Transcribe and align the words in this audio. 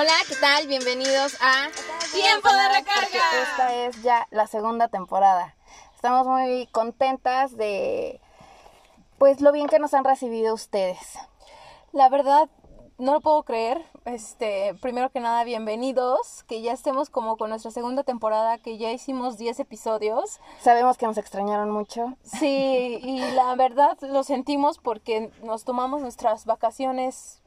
Hola, 0.00 0.12
¿qué 0.28 0.36
tal? 0.36 0.68
Bienvenidos 0.68 1.36
a 1.40 1.66
Tiempo 2.12 2.48
de 2.48 2.68
recarga. 2.68 3.42
Esta 3.42 3.74
es 3.74 4.00
ya 4.00 4.28
la 4.30 4.46
segunda 4.46 4.86
temporada. 4.86 5.56
Estamos 5.96 6.24
muy 6.24 6.68
contentas 6.68 7.56
de 7.56 8.20
pues 9.18 9.40
lo 9.40 9.50
bien 9.50 9.66
que 9.66 9.80
nos 9.80 9.94
han 9.94 10.04
recibido 10.04 10.54
ustedes. 10.54 11.18
La 11.90 12.08
verdad, 12.10 12.48
no 12.98 13.14
lo 13.14 13.20
puedo 13.20 13.42
creer. 13.42 13.84
Este, 14.04 14.76
primero 14.80 15.10
que 15.10 15.18
nada, 15.18 15.42
bienvenidos. 15.42 16.44
Que 16.44 16.62
ya 16.62 16.74
estemos 16.74 17.10
como 17.10 17.36
con 17.36 17.50
nuestra 17.50 17.72
segunda 17.72 18.04
temporada, 18.04 18.58
que 18.58 18.78
ya 18.78 18.92
hicimos 18.92 19.36
10 19.36 19.58
episodios. 19.58 20.38
Sabemos 20.60 20.96
que 20.96 21.06
nos 21.06 21.18
extrañaron 21.18 21.72
mucho. 21.72 22.14
Sí, 22.22 23.00
y 23.02 23.18
la 23.32 23.52
verdad 23.56 23.98
lo 24.02 24.22
sentimos 24.22 24.78
porque 24.78 25.32
nos 25.42 25.64
tomamos 25.64 26.02
nuestras 26.02 26.44
vacaciones 26.44 27.42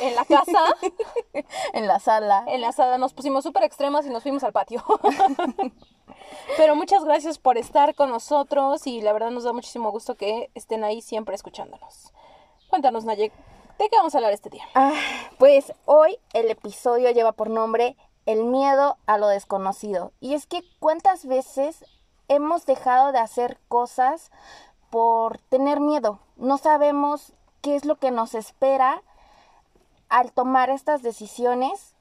en 0.00 0.14
la 0.14 0.24
casa, 0.24 0.64
en 1.72 1.86
la 1.86 1.98
sala. 1.98 2.44
En 2.48 2.60
la 2.60 2.72
sala 2.72 2.98
nos 2.98 3.12
pusimos 3.12 3.44
súper 3.44 3.64
extremas 3.64 4.06
y 4.06 4.10
nos 4.10 4.22
fuimos 4.22 4.44
al 4.44 4.52
patio. 4.52 4.84
Pero 6.56 6.76
muchas 6.76 7.04
gracias 7.04 7.38
por 7.38 7.58
estar 7.58 7.94
con 7.94 8.10
nosotros 8.10 8.86
y 8.86 9.00
la 9.00 9.12
verdad 9.12 9.30
nos 9.30 9.44
da 9.44 9.52
muchísimo 9.52 9.90
gusto 9.90 10.14
que 10.16 10.50
estén 10.54 10.84
ahí 10.84 11.02
siempre 11.02 11.34
escuchándonos. 11.34 12.12
Cuéntanos, 12.68 13.04
Nayek, 13.04 13.32
¿de 13.78 13.88
qué 13.88 13.96
vamos 13.96 14.14
a 14.14 14.18
hablar 14.18 14.32
este 14.32 14.50
día? 14.50 14.64
Ah, 14.74 14.92
pues 15.38 15.72
hoy 15.84 16.18
el 16.32 16.50
episodio 16.50 17.10
lleva 17.10 17.32
por 17.32 17.50
nombre 17.50 17.96
El 18.26 18.44
miedo 18.44 18.96
a 19.06 19.18
lo 19.18 19.28
desconocido. 19.28 20.12
Y 20.20 20.34
es 20.34 20.46
que 20.46 20.62
cuántas 20.78 21.26
veces 21.26 21.84
hemos 22.28 22.64
dejado 22.66 23.12
de 23.12 23.18
hacer 23.18 23.58
cosas 23.68 24.30
por 24.90 25.38
tener 25.38 25.80
miedo. 25.80 26.20
No 26.36 26.58
sabemos 26.58 27.32
qué 27.60 27.76
es 27.76 27.84
lo 27.84 27.96
que 27.96 28.10
nos 28.10 28.34
espera 28.34 29.02
al 30.10 30.32
tomar 30.32 30.68
estas 30.68 31.02
decisiones 31.02 31.94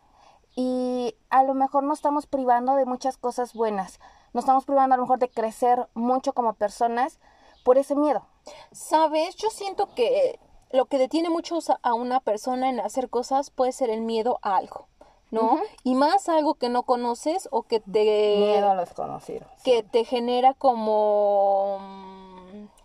y 0.55 1.15
a 1.29 1.43
lo 1.43 1.53
mejor 1.53 1.83
nos 1.83 1.99
estamos 1.99 2.27
privando 2.27 2.75
de 2.75 2.85
muchas 2.85 3.17
cosas 3.17 3.53
buenas. 3.53 3.99
Nos 4.33 4.43
estamos 4.43 4.65
privando 4.65 4.95
a 4.95 4.97
lo 4.97 5.03
mejor 5.03 5.19
de 5.19 5.29
crecer 5.29 5.87
mucho 5.93 6.33
como 6.33 6.53
personas 6.53 7.19
por 7.63 7.77
ese 7.77 7.95
miedo. 7.95 8.25
Sabes, 8.71 9.35
yo 9.35 9.49
siento 9.49 9.93
que 9.95 10.39
lo 10.71 10.85
que 10.85 10.97
detiene 10.97 11.29
mucho 11.29 11.59
a 11.81 11.93
una 11.93 12.19
persona 12.19 12.69
en 12.69 12.79
hacer 12.79 13.09
cosas 13.09 13.51
puede 13.51 13.71
ser 13.71 13.89
el 13.89 14.01
miedo 14.01 14.39
a 14.41 14.57
algo. 14.57 14.87
¿no? 15.31 15.59
Y 15.83 15.93
más 15.93 16.27
algo 16.27 16.55
que 16.55 16.69
no 16.69 16.83
conoces 16.83 17.47
o 17.51 17.61
que 17.61 17.79
te... 17.79 18.35
Miedo 18.37 18.71
a 18.71 18.73
lo 18.73 18.81
desconocido. 18.81 19.45
Que 19.63 19.83
te 19.83 20.03
genera 20.03 20.55
como... 20.55 21.77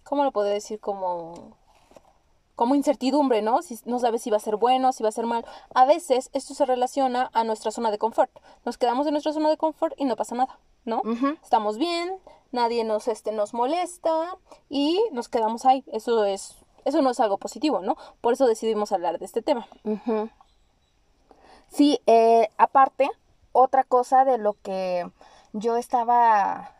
¿Cómo 0.04 0.24
lo 0.24 0.32
puedo 0.32 0.48
decir? 0.48 0.78
Como 0.78 1.56
como 2.54 2.74
incertidumbre, 2.74 3.42
¿no? 3.42 3.62
Si 3.62 3.78
no 3.84 3.98
sabes 3.98 4.22
si 4.22 4.30
va 4.30 4.36
a 4.36 4.40
ser 4.40 4.56
bueno, 4.56 4.92
si 4.92 5.02
va 5.02 5.08
a 5.08 5.12
ser 5.12 5.26
mal. 5.26 5.44
A 5.74 5.84
veces 5.84 6.30
esto 6.32 6.54
se 6.54 6.64
relaciona 6.64 7.30
a 7.32 7.44
nuestra 7.44 7.70
zona 7.70 7.90
de 7.90 7.98
confort. 7.98 8.30
Nos 8.64 8.78
quedamos 8.78 9.06
en 9.06 9.12
nuestra 9.12 9.32
zona 9.32 9.48
de 9.48 9.56
confort 9.56 9.94
y 9.96 10.04
no 10.04 10.16
pasa 10.16 10.34
nada, 10.34 10.58
¿no? 10.84 11.02
Estamos 11.42 11.78
bien, 11.78 12.16
nadie 12.52 12.84
nos 12.84 13.08
este 13.08 13.32
nos 13.32 13.54
molesta 13.54 14.36
y 14.68 15.02
nos 15.12 15.28
quedamos 15.28 15.66
ahí. 15.66 15.84
Eso 15.92 16.24
es 16.24 16.56
eso 16.84 17.00
no 17.02 17.10
es 17.10 17.20
algo 17.20 17.38
positivo, 17.38 17.80
¿no? 17.80 17.96
Por 18.20 18.34
eso 18.34 18.46
decidimos 18.46 18.92
hablar 18.92 19.18
de 19.18 19.24
este 19.24 19.42
tema. 19.42 19.66
Sí, 21.68 22.00
eh, 22.06 22.48
aparte, 22.58 23.10
otra 23.52 23.84
cosa 23.84 24.24
de 24.24 24.38
lo 24.38 24.54
que 24.62 25.10
yo 25.52 25.76
estaba 25.76 26.72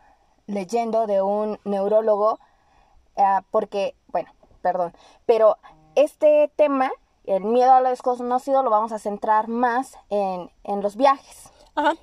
leyendo 0.47 1.07
de 1.07 1.21
un 1.21 1.59
neurólogo, 1.65 2.39
eh, 3.15 3.39
porque, 3.49 3.95
bueno, 4.07 4.31
perdón. 4.65 4.95
Pero 5.27 5.57
este 5.93 6.51
tema, 6.55 6.91
el 7.25 7.43
miedo 7.43 7.71
a 7.71 7.81
lo 7.81 7.89
desconocido, 7.89 8.63
lo 8.63 8.71
vamos 8.71 8.91
a 8.91 8.97
centrar 8.97 9.47
más 9.47 9.95
en, 10.09 10.49
los 10.81 10.95
viajes. 10.95 11.51
Ajá. 11.75 11.93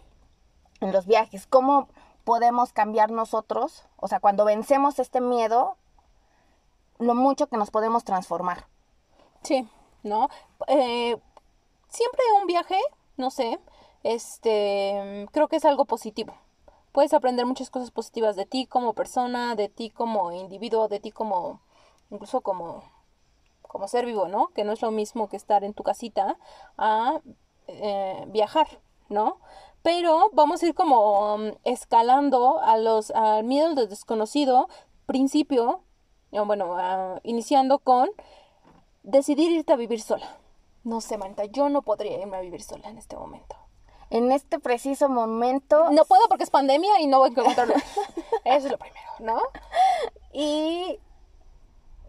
En 0.80 0.92
los 0.92 1.06
viajes. 1.06 1.48
¿Cómo 1.48 1.88
podemos 2.22 2.72
cambiar 2.72 3.10
nosotros? 3.10 3.82
O 3.96 4.06
sea, 4.06 4.20
cuando 4.20 4.44
vencemos 4.44 5.00
este 5.00 5.20
miedo, 5.20 5.76
lo 7.00 7.16
mucho 7.16 7.48
que 7.48 7.56
nos 7.56 7.72
podemos 7.72 8.04
transformar. 8.04 8.68
Sí, 9.42 9.68
¿no? 10.04 10.28
Eh, 10.68 11.16
siempre 11.88 12.22
un 12.40 12.46
viaje, 12.46 12.78
no 13.16 13.32
sé, 13.32 13.58
este, 14.04 15.26
creo 15.32 15.48
que 15.48 15.56
es 15.56 15.64
algo 15.64 15.84
positivo. 15.84 16.32
Puedes 16.92 17.12
aprender 17.12 17.44
muchas 17.44 17.70
cosas 17.70 17.90
positivas 17.90 18.36
de 18.36 18.46
ti 18.46 18.66
como 18.66 18.92
persona, 18.92 19.56
de 19.56 19.68
ti 19.68 19.90
como 19.90 20.30
individuo, 20.30 20.86
de 20.86 21.00
ti 21.00 21.10
como 21.10 21.60
incluso 22.12 22.42
como, 22.42 22.84
como 23.62 23.88
ser 23.88 24.06
vivo, 24.06 24.28
¿no? 24.28 24.48
Que 24.48 24.64
no 24.64 24.72
es 24.72 24.82
lo 24.82 24.90
mismo 24.90 25.28
que 25.28 25.36
estar 25.36 25.64
en 25.64 25.74
tu 25.74 25.82
casita 25.82 26.38
a 26.78 27.20
eh, 27.66 28.24
viajar, 28.28 28.80
¿no? 29.08 29.38
Pero 29.82 30.30
vamos 30.32 30.62
a 30.62 30.66
ir 30.66 30.74
como 30.74 31.34
um, 31.34 31.52
escalando 31.64 32.60
a 32.60 32.76
los, 32.76 33.10
al 33.10 33.42
miedo 33.44 33.74
del 33.74 33.88
desconocido, 33.88 34.68
principio, 35.06 35.82
bueno, 36.30 37.20
iniciando 37.24 37.78
con 37.78 38.08
decidir 39.02 39.50
irte 39.50 39.72
a 39.72 39.76
vivir 39.76 40.00
sola. 40.00 40.36
No 40.84 41.00
sé, 41.00 41.18
Marta, 41.18 41.44
yo 41.44 41.68
no 41.68 41.82
podría 41.82 42.18
irme 42.18 42.36
a 42.36 42.40
vivir 42.40 42.62
sola 42.62 42.88
en 42.88 42.98
este 42.98 43.16
momento. 43.16 43.56
En 44.10 44.30
este 44.32 44.58
preciso 44.58 45.08
momento. 45.08 45.90
No 45.90 46.04
puedo 46.04 46.28
porque 46.28 46.44
es 46.44 46.50
pandemia 46.50 47.00
y 47.00 47.06
no 47.06 47.18
voy 47.18 47.28
a 47.28 47.32
encontrarlo. 47.32 47.74
Eso 48.44 48.66
es 48.66 48.70
lo 48.70 48.78
primero, 48.78 49.08
¿no? 49.20 49.40
Y 50.32 50.98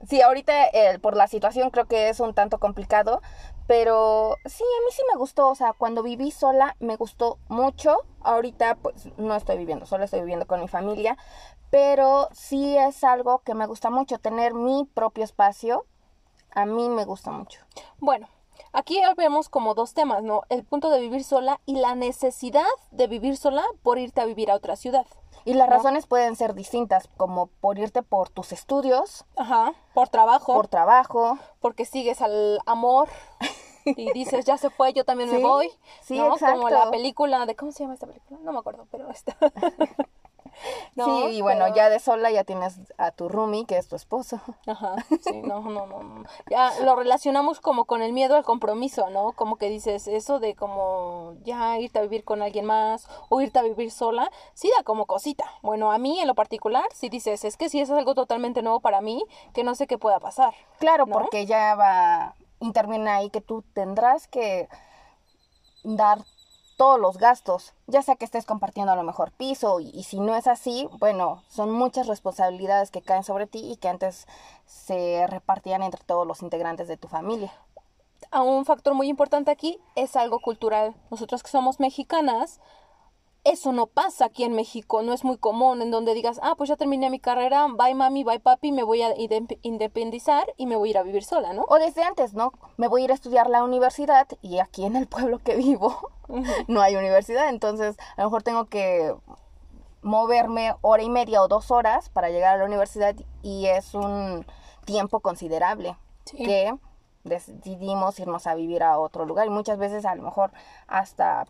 sí, 0.07 0.21
ahorita 0.21 0.67
eh, 0.67 0.99
por 0.99 1.15
la 1.15 1.27
situación 1.27 1.69
creo 1.69 1.85
que 1.85 2.09
es 2.09 2.19
un 2.19 2.33
tanto 2.33 2.59
complicado, 2.59 3.21
pero 3.67 4.37
sí, 4.45 4.63
a 4.63 4.85
mí 4.85 4.91
sí 4.91 5.01
me 5.11 5.17
gustó, 5.17 5.49
o 5.49 5.55
sea, 5.55 5.73
cuando 5.73 6.03
viví 6.03 6.31
sola 6.31 6.75
me 6.79 6.95
gustó 6.95 7.37
mucho. 7.47 7.97
Ahorita 8.21 8.75
pues 8.75 9.09
no 9.17 9.35
estoy 9.35 9.57
viviendo 9.57 9.85
sola, 9.85 10.05
estoy 10.05 10.21
viviendo 10.21 10.47
con 10.47 10.61
mi 10.61 10.67
familia, 10.67 11.17
pero 11.69 12.29
sí 12.33 12.77
es 12.77 13.03
algo 13.03 13.39
que 13.39 13.55
me 13.55 13.65
gusta 13.65 13.89
mucho, 13.89 14.17
tener 14.19 14.53
mi 14.53 14.85
propio 14.93 15.23
espacio. 15.23 15.85
A 16.55 16.65
mí 16.65 16.87
me 16.89 17.05
gusta 17.05 17.31
mucho. 17.31 17.59
Bueno, 17.99 18.27
Aquí 18.71 18.99
vemos 19.17 19.49
como 19.49 19.75
dos 19.75 19.93
temas, 19.93 20.23
¿no? 20.23 20.43
El 20.49 20.63
punto 20.63 20.89
de 20.89 20.99
vivir 20.99 21.23
sola 21.23 21.59
y 21.65 21.75
la 21.75 21.93
necesidad 21.93 22.65
de 22.91 23.05
vivir 23.05 23.37
sola 23.37 23.63
por 23.83 23.99
irte 23.99 24.21
a 24.21 24.25
vivir 24.25 24.49
a 24.49 24.55
otra 24.55 24.75
ciudad. 24.75 25.05
Y 25.45 25.53
las 25.53 25.69
razones 25.69 26.07
pueden 26.07 26.35
ser 26.35 26.53
distintas, 26.53 27.09
como 27.17 27.47
por 27.47 27.77
irte 27.77 28.01
por 28.01 28.29
tus 28.29 28.51
estudios. 28.51 29.25
Ajá, 29.35 29.73
por 29.93 30.09
trabajo. 30.09 30.53
Por 30.53 30.67
trabajo. 30.67 31.37
Porque 31.59 31.85
sigues 31.85 32.21
al 32.21 32.59
amor 32.65 33.09
y 33.85 34.11
dices, 34.13 34.45
ya 34.45 34.57
se 34.57 34.69
fue, 34.69 34.93
yo 34.93 35.03
también 35.05 35.31
me 35.31 35.39
voy. 35.39 35.69
Sí, 36.01 36.19
exacto. 36.19 36.57
Como 36.57 36.69
la 36.69 36.89
película 36.91 37.45
de, 37.45 37.55
¿cómo 37.55 37.71
se 37.71 37.83
llama 37.83 37.93
esta 37.93 38.07
película? 38.07 38.39
No 38.43 38.53
me 38.53 38.59
acuerdo, 38.59 38.87
pero 38.91 39.07
está. 40.95 41.05
sí, 41.05 41.37
y 41.37 41.41
bueno, 41.41 41.73
ya 41.75 41.89
de 41.89 41.99
sola 41.99 42.31
ya 42.31 42.43
tienes 42.43 42.79
a 42.97 43.11
tu 43.11 43.29
roomie, 43.29 43.65
que 43.65 43.77
es 43.77 43.87
tu 43.87 43.95
esposo. 43.95 44.39
Ajá, 44.67 44.95
sí, 45.21 45.41
no, 45.41 45.61
no, 45.61 45.85
no, 45.85 46.23
Ya 46.49 46.71
lo 46.83 46.95
relacionamos 46.95 47.59
como 47.59 47.85
con 47.85 48.01
el 48.01 48.13
miedo 48.13 48.35
al 48.35 48.43
compromiso, 48.43 49.09
¿no? 49.09 49.33
Como 49.33 49.57
que 49.57 49.69
dices 49.69 50.07
eso 50.07 50.39
de 50.39 50.55
como 50.55 51.35
ya 51.43 51.79
irte 51.79 51.99
a 51.99 52.01
vivir 52.03 52.23
con 52.23 52.41
alguien 52.41 52.65
más 52.65 53.07
o 53.29 53.41
irte 53.41 53.59
a 53.59 53.63
vivir 53.63 53.91
sola, 53.91 54.31
sí 54.53 54.71
da 54.77 54.83
como 54.83 55.05
cosita. 55.05 55.45
Bueno, 55.61 55.91
a 55.91 55.97
mí 55.97 56.19
en 56.19 56.27
lo 56.27 56.35
particular, 56.35 56.85
si 56.93 57.09
dices, 57.09 57.43
es 57.45 57.57
que 57.57 57.69
si 57.69 57.79
es 57.79 57.89
algo 57.89 58.15
totalmente 58.15 58.61
nuevo 58.61 58.79
para 58.79 59.01
mí, 59.01 59.23
que 59.53 59.63
no 59.63 59.75
sé 59.75 59.87
qué 59.87 59.97
pueda 59.97 60.19
pasar. 60.19 60.53
Claro, 60.79 61.07
porque 61.07 61.45
ya 61.45 61.75
va, 61.75 62.35
interviene 62.59 63.09
ahí 63.09 63.29
que 63.29 63.41
tú 63.41 63.63
tendrás 63.73 64.27
que 64.27 64.67
dar 65.83 66.19
todos 66.77 66.99
los 66.99 67.17
gastos, 67.17 67.73
ya 67.87 68.01
sea 68.01 68.15
que 68.15 68.25
estés 68.25 68.45
compartiendo 68.45 68.91
a 68.91 68.95
lo 68.95 69.03
mejor 69.03 69.31
piso 69.31 69.79
y, 69.79 70.03
si 70.03 70.19
no 70.19 70.35
es 70.35 70.47
así, 70.47 70.87
bueno, 70.99 71.43
son 71.47 71.71
muchas 71.71 72.07
responsabilidades 72.07 72.91
que 72.91 73.01
caen 73.01 73.23
sobre 73.23 73.47
ti 73.47 73.71
y 73.71 73.77
que 73.77 73.89
antes 73.89 74.27
se 74.65 75.25
repartían 75.27 75.83
entre 75.83 76.03
todos 76.03 76.27
los 76.27 76.41
integrantes 76.41 76.87
de 76.87 76.97
tu 76.97 77.07
familia. 77.07 77.53
A 78.31 78.41
un 78.41 78.65
factor 78.65 78.93
muy 78.93 79.09
importante 79.09 79.51
aquí 79.51 79.79
es 79.95 80.15
algo 80.15 80.39
cultural. 80.39 80.95
Nosotros 81.11 81.43
que 81.43 81.49
somos 81.49 81.79
mexicanas, 81.79 82.59
eso 83.43 83.73
no 83.73 83.87
pasa 83.87 84.25
aquí 84.25 84.43
en 84.43 84.53
México, 84.53 85.01
no 85.01 85.13
es 85.13 85.23
muy 85.23 85.37
común 85.37 85.81
en 85.81 85.91
donde 85.91 86.13
digas, 86.13 86.39
ah, 86.41 86.55
pues 86.55 86.69
ya 86.69 86.77
terminé 86.77 87.09
mi 87.09 87.19
carrera, 87.19 87.67
bye 87.67 87.93
mami, 87.93 88.23
bye 88.23 88.39
papi, 88.39 88.71
me 88.71 88.83
voy 88.83 89.01
a 89.01 89.13
independizar 89.61 90.53
y 90.55 90.65
me 90.65 90.77
voy 90.77 90.89
a 90.89 90.91
ir 90.91 90.97
a 90.97 91.03
vivir 91.03 91.23
sola, 91.23 91.53
¿no? 91.53 91.65
O 91.67 91.75
desde 91.75 92.03
antes, 92.03 92.33
¿no? 92.33 92.53
Me 92.77 92.87
voy 92.87 93.01
a 93.01 93.05
ir 93.05 93.11
a 93.11 93.15
estudiar 93.15 93.49
la 93.49 93.63
universidad 93.63 94.27
y 94.41 94.59
aquí 94.59 94.85
en 94.85 94.95
el 94.95 95.07
pueblo 95.07 95.39
que 95.39 95.55
vivo 95.55 96.11
no 96.67 96.81
hay 96.81 96.95
universidad, 96.95 97.49
entonces 97.49 97.97
a 98.15 98.21
lo 98.21 98.29
mejor 98.29 98.43
tengo 98.43 98.65
que 98.65 99.13
moverme 100.01 100.73
hora 100.81 101.03
y 101.03 101.09
media 101.09 101.41
o 101.41 101.47
dos 101.47 101.71
horas 101.71 102.09
para 102.09 102.29
llegar 102.29 102.55
a 102.55 102.57
la 102.57 102.65
universidad 102.65 103.15
y 103.41 103.65
es 103.65 103.93
un 103.93 104.45
tiempo 104.85 105.19
considerable 105.19 105.97
que 106.25 106.73
decidimos 107.23 108.19
irnos 108.19 108.47
a 108.47 108.55
vivir 108.55 108.83
a 108.83 108.99
otro 108.99 109.25
lugar 109.25 109.47
y 109.47 109.49
muchas 109.49 109.77
veces 109.77 110.05
a 110.05 110.15
lo 110.15 110.23
mejor 110.23 110.51
hasta 110.87 111.47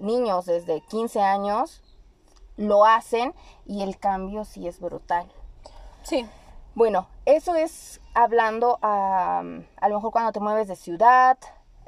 niños 0.00 0.46
desde 0.46 0.80
15 0.80 1.20
años 1.20 1.82
lo 2.56 2.84
hacen 2.84 3.34
y 3.66 3.82
el 3.82 3.98
cambio 3.98 4.44
sí 4.44 4.66
es 4.66 4.80
brutal. 4.80 5.30
Sí. 6.02 6.26
Bueno, 6.74 7.08
eso 7.24 7.54
es 7.54 8.00
hablando 8.14 8.78
a, 8.82 9.42
a 9.76 9.88
lo 9.88 9.94
mejor 9.96 10.12
cuando 10.12 10.32
te 10.32 10.40
mueves 10.40 10.68
de 10.68 10.76
ciudad, 10.76 11.38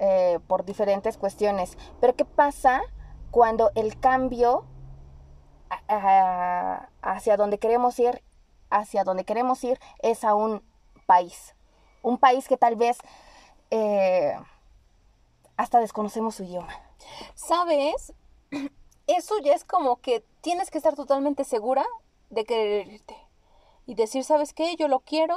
eh, 0.05 0.41
por 0.49 0.65
diferentes 0.65 1.17
cuestiones. 1.17 1.79
Pero 2.01 2.17
¿qué 2.17 2.25
pasa 2.25 2.83
cuando 3.31 3.71
el 3.77 4.01
cambio 4.01 4.65
hacia 5.89 7.37
donde 7.37 7.59
queremos 7.59 8.01
ir, 8.01 8.21
hacia 8.69 9.05
donde 9.05 9.25
queremos 9.25 9.63
ir 9.63 9.79
es 10.01 10.25
a 10.25 10.35
un 10.35 10.61
país? 11.07 11.55
Un 12.03 12.19
país 12.19 12.49
que 12.49 12.57
tal 12.57 12.75
vez 12.75 12.99
eh, 13.71 14.35
hasta 15.57 15.79
desconocemos 15.79 16.35
su 16.35 16.43
idioma. 16.43 16.73
¿Sabes? 17.35 18.13
Eso 19.07 19.39
ya 19.41 19.55
es 19.55 19.65
como 19.65 20.01
que 20.01 20.25
tienes 20.41 20.71
que 20.71 20.79
estar 20.79 20.95
totalmente 20.95 21.45
segura 21.45 21.85
de 22.31 22.45
querer 22.45 22.89
irte. 22.89 23.17
Y 23.87 23.95
decir, 23.95 24.25
¿sabes 24.25 24.53
qué? 24.53 24.77
Yo 24.77 24.89
lo 24.89 25.01
quiero. 25.01 25.37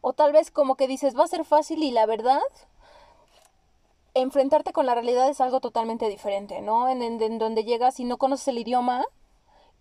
O 0.00 0.12
tal 0.12 0.32
vez 0.32 0.50
como 0.50 0.76
que 0.76 0.86
dices, 0.86 1.16
va 1.16 1.24
a 1.24 1.28
ser 1.28 1.44
fácil 1.44 1.82
y 1.82 1.90
la 1.90 2.04
verdad, 2.06 2.42
enfrentarte 4.14 4.72
con 4.72 4.86
la 4.86 4.94
realidad 4.94 5.28
es 5.28 5.40
algo 5.40 5.60
totalmente 5.60 6.08
diferente, 6.08 6.60
¿no? 6.60 6.88
En, 6.88 7.02
en, 7.02 7.38
donde 7.38 7.64
llegas 7.64 7.98
y 8.00 8.04
no 8.04 8.16
conoces 8.16 8.48
el 8.48 8.58
idioma 8.58 9.04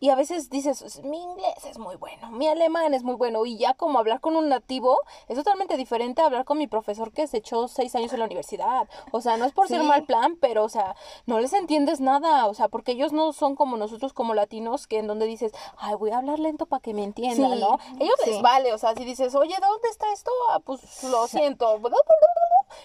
y 0.03 0.09
a 0.09 0.15
veces 0.15 0.49
dices, 0.49 1.01
mi 1.05 1.23
inglés 1.23 1.63
es 1.63 1.79
muy 1.79 1.95
bueno, 1.95 2.29
mi 2.29 2.49
alemán 2.49 2.93
es 2.93 3.03
muy 3.03 3.15
bueno, 3.15 3.45
y 3.45 3.57
ya 3.57 3.73
como 3.73 3.99
hablar 3.99 4.19
con 4.19 4.35
un 4.35 4.49
nativo 4.49 4.99
es 5.29 5.37
totalmente 5.37 5.77
diferente 5.77 6.21
a 6.21 6.25
hablar 6.25 6.43
con 6.43 6.57
mi 6.57 6.67
profesor 6.67 7.13
que 7.13 7.25
se 7.25 7.37
echó 7.37 7.69
seis 7.69 7.95
años 7.95 8.11
en 8.11 8.19
la 8.19 8.25
universidad. 8.25 8.89
O 9.13 9.21
sea, 9.21 9.37
no 9.37 9.45
es 9.45 9.53
por 9.53 9.69
ser 9.69 9.81
mal 9.81 10.03
plan, 10.03 10.35
pero, 10.41 10.65
o 10.65 10.67
sea, 10.67 10.97
no 11.25 11.39
les 11.39 11.53
entiendes 11.53 12.01
nada, 12.01 12.47
o 12.47 12.53
sea, 12.53 12.67
porque 12.67 12.91
ellos 12.91 13.13
no 13.13 13.31
son 13.31 13.55
como 13.55 13.77
nosotros 13.77 14.11
como 14.11 14.33
latinos, 14.33 14.87
que 14.87 14.99
en 14.99 15.07
donde 15.07 15.25
dices, 15.25 15.53
ay, 15.77 15.95
voy 15.95 16.11
a 16.11 16.17
hablar 16.17 16.37
lento 16.37 16.65
para 16.65 16.81
que 16.81 16.93
me 16.93 17.05
entiendan, 17.05 17.61
¿no? 17.61 17.79
Ellos 17.97 18.15
les 18.25 18.41
vale, 18.41 18.73
o 18.73 18.77
sea, 18.77 18.95
si 18.95 19.05
dices, 19.05 19.33
oye, 19.35 19.55
¿dónde 19.61 19.87
está 19.87 20.11
esto? 20.11 20.31
Ah, 20.49 20.59
pues 20.59 21.01
lo 21.05 21.27
siento. 21.27 21.79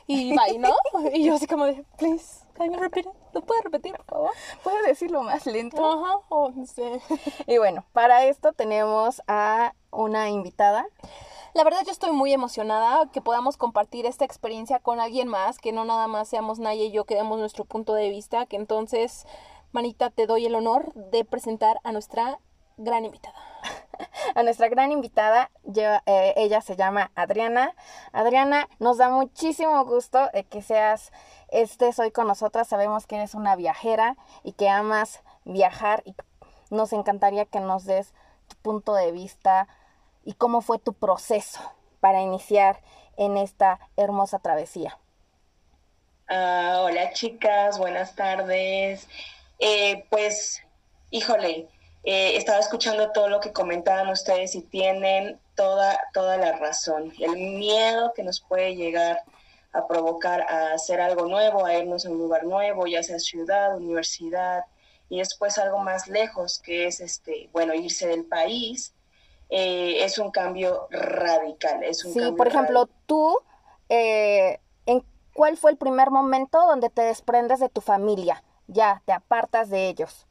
Y 0.06 0.36
bye, 0.36 0.56
¿no? 0.58 0.76
Y 1.12 1.24
yo 1.24 1.34
así 1.34 1.48
como 1.48 1.64
de, 1.64 1.84
please. 1.96 2.44
Can 2.54 2.72
you 2.72 2.78
repeat 2.78 3.06
¿Lo 3.32 3.42
puedes 3.42 3.64
repetir, 3.64 3.96
por 3.96 4.04
favor? 4.06 4.30
¿Puedes 4.62 4.86
decirlo 4.86 5.22
más 5.22 5.46
lento? 5.46 5.84
Ajá, 5.84 6.18
oh, 6.28 6.50
no 6.50 6.66
sé. 6.66 7.00
Y 7.46 7.58
bueno, 7.58 7.84
para 7.92 8.24
esto 8.24 8.52
tenemos 8.52 9.22
a 9.26 9.74
una 9.90 10.30
invitada. 10.30 10.86
La 11.54 11.64
verdad 11.64 11.80
yo 11.84 11.92
estoy 11.92 12.12
muy 12.12 12.32
emocionada 12.32 13.10
que 13.10 13.20
podamos 13.20 13.56
compartir 13.56 14.06
esta 14.06 14.24
experiencia 14.24 14.78
con 14.78 15.00
alguien 15.00 15.28
más, 15.28 15.58
que 15.58 15.72
no 15.72 15.84
nada 15.84 16.06
más 16.06 16.28
seamos 16.28 16.58
Naya 16.58 16.84
y 16.84 16.92
yo 16.92 17.04
que 17.04 17.14
demos 17.14 17.38
nuestro 17.38 17.64
punto 17.64 17.94
de 17.94 18.10
vista, 18.10 18.46
que 18.46 18.56
entonces, 18.56 19.26
Manita, 19.72 20.10
te 20.10 20.26
doy 20.26 20.46
el 20.46 20.54
honor 20.54 20.92
de 20.94 21.24
presentar 21.24 21.80
a 21.84 21.92
nuestra 21.92 22.38
gran 22.76 23.04
invitada. 23.04 23.34
A 24.34 24.42
nuestra 24.42 24.68
gran 24.68 24.92
invitada, 24.92 25.50
eh, 25.74 26.34
ella 26.36 26.60
se 26.60 26.76
llama 26.76 27.10
Adriana. 27.14 27.74
Adriana, 28.12 28.68
nos 28.78 28.98
da 28.98 29.08
muchísimo 29.08 29.84
gusto 29.84 30.28
eh, 30.32 30.44
que 30.44 30.62
seas 30.62 31.12
estés 31.48 31.98
hoy 31.98 32.10
con 32.10 32.26
nosotras. 32.26 32.68
Sabemos 32.68 33.06
que 33.06 33.16
eres 33.16 33.34
una 33.34 33.56
viajera 33.56 34.16
y 34.44 34.52
que 34.52 34.68
amas 34.68 35.22
viajar 35.44 36.02
y 36.04 36.14
nos 36.70 36.92
encantaría 36.92 37.44
que 37.46 37.60
nos 37.60 37.84
des 37.84 38.12
tu 38.48 38.56
punto 38.56 38.94
de 38.94 39.12
vista 39.12 39.68
y 40.24 40.34
cómo 40.34 40.60
fue 40.60 40.78
tu 40.78 40.92
proceso 40.92 41.60
para 42.00 42.20
iniciar 42.20 42.80
en 43.16 43.36
esta 43.36 43.80
hermosa 43.96 44.38
travesía. 44.38 44.98
Ah, 46.28 46.80
hola 46.82 47.12
chicas, 47.12 47.78
buenas 47.78 48.14
tardes. 48.14 49.08
Eh, 49.58 50.04
pues, 50.10 50.62
híjole, 51.10 51.68
eh, 52.04 52.36
estaba 52.36 52.58
escuchando 52.58 53.10
todo 53.12 53.28
lo 53.28 53.40
que 53.40 53.52
comentaban 53.52 54.08
ustedes 54.08 54.54
y 54.54 54.62
tienen 54.62 55.38
toda, 55.54 55.98
toda 56.14 56.36
la 56.36 56.52
razón. 56.52 57.12
El 57.18 57.36
miedo 57.36 58.12
que 58.14 58.22
nos 58.22 58.40
puede 58.40 58.76
llegar 58.76 59.22
a 59.72 59.86
provocar 59.86 60.42
a 60.42 60.72
hacer 60.72 61.00
algo 61.00 61.26
nuevo, 61.26 61.64
a 61.64 61.74
irnos 61.74 62.06
a 62.06 62.10
un 62.10 62.18
lugar 62.18 62.44
nuevo, 62.44 62.86
ya 62.86 63.02
sea 63.02 63.18
ciudad, 63.18 63.76
universidad, 63.76 64.64
y 65.08 65.18
después 65.18 65.58
algo 65.58 65.78
más 65.78 66.08
lejos, 66.08 66.58
que 66.58 66.86
es, 66.86 67.00
este, 67.00 67.48
bueno, 67.52 67.74
irse 67.74 68.06
del 68.06 68.24
país, 68.24 68.94
eh, 69.50 70.04
es 70.04 70.18
un 70.18 70.30
cambio 70.30 70.88
radical. 70.90 71.82
Es 71.82 72.04
un 72.04 72.12
sí, 72.12 72.32
por 72.32 72.48
ejemplo, 72.48 72.88
tú, 73.06 73.38
eh, 73.88 74.60
¿en 74.86 75.02
cuál 75.32 75.56
fue 75.56 75.70
el 75.70 75.78
primer 75.78 76.10
momento 76.10 76.58
donde 76.66 76.90
te 76.90 77.02
desprendes 77.02 77.60
de 77.60 77.68
tu 77.68 77.80
familia? 77.80 78.42
Ya, 78.66 79.02
te 79.06 79.12
apartas 79.12 79.70
de 79.70 79.88
ellos. 79.88 80.27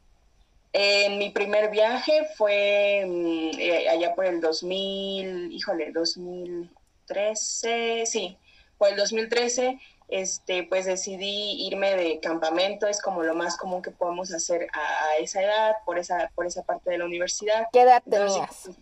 En 0.73 1.17
mi 1.17 1.29
primer 1.29 1.71
viaje 1.71 2.27
fue 2.35 3.05
mm, 3.07 3.51
eh, 3.59 3.87
allá 3.89 4.13
por 4.15 4.25
el 4.25 4.41
2000, 4.41 5.51
híjole, 5.51 5.91
2013, 5.91 8.05
sí, 8.05 8.37
por 8.77 8.89
el 8.89 8.97
2013, 8.97 9.79
este, 10.09 10.63
pues 10.63 10.85
decidí 10.85 11.65
irme 11.67 11.95
de 11.95 12.19
campamento, 12.19 12.87
es 12.87 13.01
como 13.01 13.23
lo 13.23 13.33
más 13.33 13.55
común 13.57 13.81
que 13.81 13.91
podemos 13.91 14.33
hacer 14.33 14.67
a, 14.73 15.15
esa 15.19 15.41
edad, 15.41 15.75
por 15.85 15.97
esa, 15.97 16.31
por 16.35 16.45
esa 16.45 16.63
parte 16.63 16.91
de 16.91 16.97
la 16.99 17.05
universidad. 17.05 17.67
¿Qué 17.71 17.81
edad 17.81 18.03
tenías? 18.07 18.65
Pues, 18.65 18.77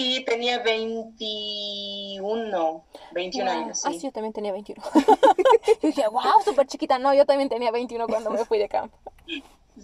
y 0.00 0.24
tenía 0.24 0.60
21, 0.60 2.84
21 3.12 3.50
años. 3.50 3.80
Sí. 3.80 3.88
Ah, 3.88 3.92
sí, 3.92 4.02
yo 4.02 4.12
también 4.12 4.32
tenía 4.32 4.52
21. 4.52 4.80
yo 4.94 5.00
dije, 5.82 6.06
wow, 6.06 6.40
súper 6.44 6.68
chiquita. 6.68 7.00
No, 7.00 7.12
yo 7.14 7.26
también 7.26 7.48
tenía 7.48 7.72
21 7.72 8.06
cuando 8.06 8.30
me 8.30 8.44
fui 8.44 8.58
de 8.58 8.68
campo. 8.68 8.96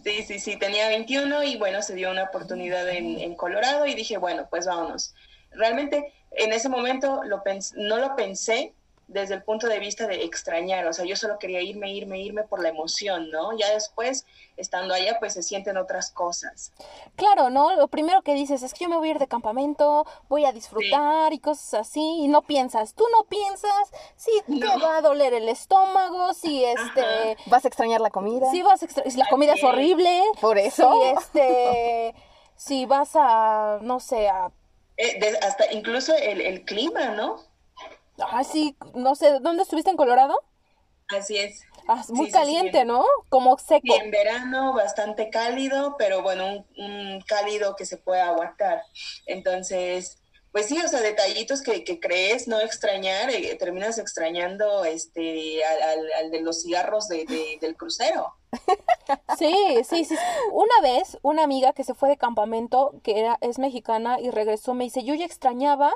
Sí, 0.02 0.22
sí, 0.22 0.38
sí, 0.38 0.58
tenía 0.58 0.88
21 0.88 1.44
y 1.44 1.56
bueno, 1.56 1.82
se 1.82 1.94
dio 1.94 2.10
una 2.10 2.24
oportunidad 2.24 2.88
en, 2.88 3.20
en 3.20 3.34
Colorado 3.34 3.86
y 3.86 3.94
dije, 3.94 4.18
bueno, 4.18 4.46
pues 4.50 4.66
vámonos. 4.66 5.14
Realmente 5.52 6.12
en 6.32 6.52
ese 6.52 6.68
momento 6.68 7.22
lo 7.24 7.42
no 7.76 7.98
lo 7.98 8.16
pensé, 8.16 8.74
desde 9.06 9.34
el 9.34 9.42
punto 9.42 9.68
de 9.68 9.78
vista 9.78 10.06
de 10.06 10.24
extrañar, 10.24 10.86
o 10.86 10.92
sea, 10.92 11.04
yo 11.04 11.16
solo 11.16 11.38
quería 11.38 11.60
irme, 11.60 11.92
irme, 11.92 12.20
irme 12.20 12.42
por 12.44 12.62
la 12.62 12.70
emoción, 12.70 13.30
¿no? 13.30 13.56
Ya 13.56 13.70
después, 13.70 14.24
estando 14.56 14.94
allá, 14.94 15.18
pues 15.18 15.34
se 15.34 15.42
sienten 15.42 15.76
otras 15.76 16.10
cosas. 16.10 16.72
Claro, 17.16 17.50
¿no? 17.50 17.76
Lo 17.76 17.88
primero 17.88 18.22
que 18.22 18.34
dices 18.34 18.62
es 18.62 18.72
que 18.72 18.84
yo 18.84 18.90
me 18.90 18.96
voy 18.96 19.08
a 19.08 19.10
ir 19.12 19.18
de 19.18 19.28
campamento, 19.28 20.06
voy 20.28 20.44
a 20.46 20.52
disfrutar 20.52 21.32
y 21.32 21.38
cosas 21.38 21.74
así, 21.74 22.00
y 22.00 22.28
no 22.28 22.42
piensas, 22.42 22.94
tú 22.94 23.04
no 23.12 23.24
piensas 23.24 23.90
si 24.16 24.30
te 24.58 24.66
va 24.66 24.98
a 24.98 25.02
doler 25.02 25.34
el 25.34 25.48
estómago, 25.48 26.32
si 26.32 26.64
este... 26.64 27.36
Vas 27.46 27.64
a 27.64 27.68
extrañar 27.68 28.00
la 28.00 28.10
comida. 28.10 28.50
Si 28.50 28.62
vas 28.62 28.82
a 28.82 28.86
extrañar, 28.86 29.12
si 29.12 29.18
la 29.18 29.28
comida 29.28 29.54
es 29.54 29.64
horrible. 29.64 30.22
Por 30.40 30.58
eso. 30.58 30.92
Si 30.92 31.08
este... 31.18 32.14
si 32.56 32.86
vas 32.86 33.10
a, 33.14 33.78
no 33.82 34.00
sé, 34.00 34.28
a... 34.28 34.50
Eh, 34.96 35.38
hasta 35.42 35.72
incluso 35.72 36.14
el, 36.14 36.40
el 36.40 36.64
clima, 36.64 37.08
¿no? 37.08 37.53
Ah, 38.18 38.44
sí, 38.44 38.76
no 38.94 39.14
sé, 39.14 39.38
¿dónde 39.40 39.62
estuviste 39.62 39.90
en 39.90 39.96
Colorado? 39.96 40.34
Así 41.08 41.36
es. 41.36 41.62
Ah, 41.86 42.02
muy 42.08 42.30
caliente, 42.30 42.84
¿no? 42.84 43.04
Como 43.28 43.58
seco. 43.58 43.82
Y 43.84 43.92
en 43.92 44.10
verano 44.10 44.72
bastante 44.72 45.28
cálido, 45.28 45.96
pero 45.98 46.22
bueno, 46.22 46.64
un, 46.76 47.20
cálido 47.26 47.76
que 47.76 47.84
se 47.84 47.98
puede 47.98 48.22
aguantar. 48.22 48.82
Entonces, 49.26 50.16
pues 50.50 50.66
sí, 50.66 50.78
o 50.82 50.88
sea, 50.88 51.00
detallitos 51.00 51.62
que, 51.62 51.84
que 51.84 52.00
crees 52.00 52.48
no 52.48 52.60
extrañar, 52.60 53.28
eh, 53.28 53.54
terminas 53.56 53.98
extrañando 53.98 54.84
este 54.84 55.62
al, 55.64 56.12
al, 56.12 56.30
de 56.30 56.40
los 56.40 56.62
cigarros 56.62 57.08
de, 57.08 57.58
del 57.60 57.76
crucero. 57.76 58.34
Sí, 59.38 59.54
sí, 59.84 60.04
sí. 60.04 60.14
Una 60.52 60.80
vez, 60.82 61.18
una 61.22 61.44
amiga 61.44 61.72
que 61.72 61.84
se 61.84 61.94
fue 61.94 62.08
de 62.08 62.16
campamento, 62.16 62.94
que 63.02 63.20
era, 63.20 63.36
es 63.40 63.58
mexicana 63.58 64.20
y 64.20 64.30
regresó, 64.30 64.74
me 64.74 64.84
dice, 64.84 65.02
yo 65.04 65.14
ya 65.14 65.26
extrañaba 65.26 65.92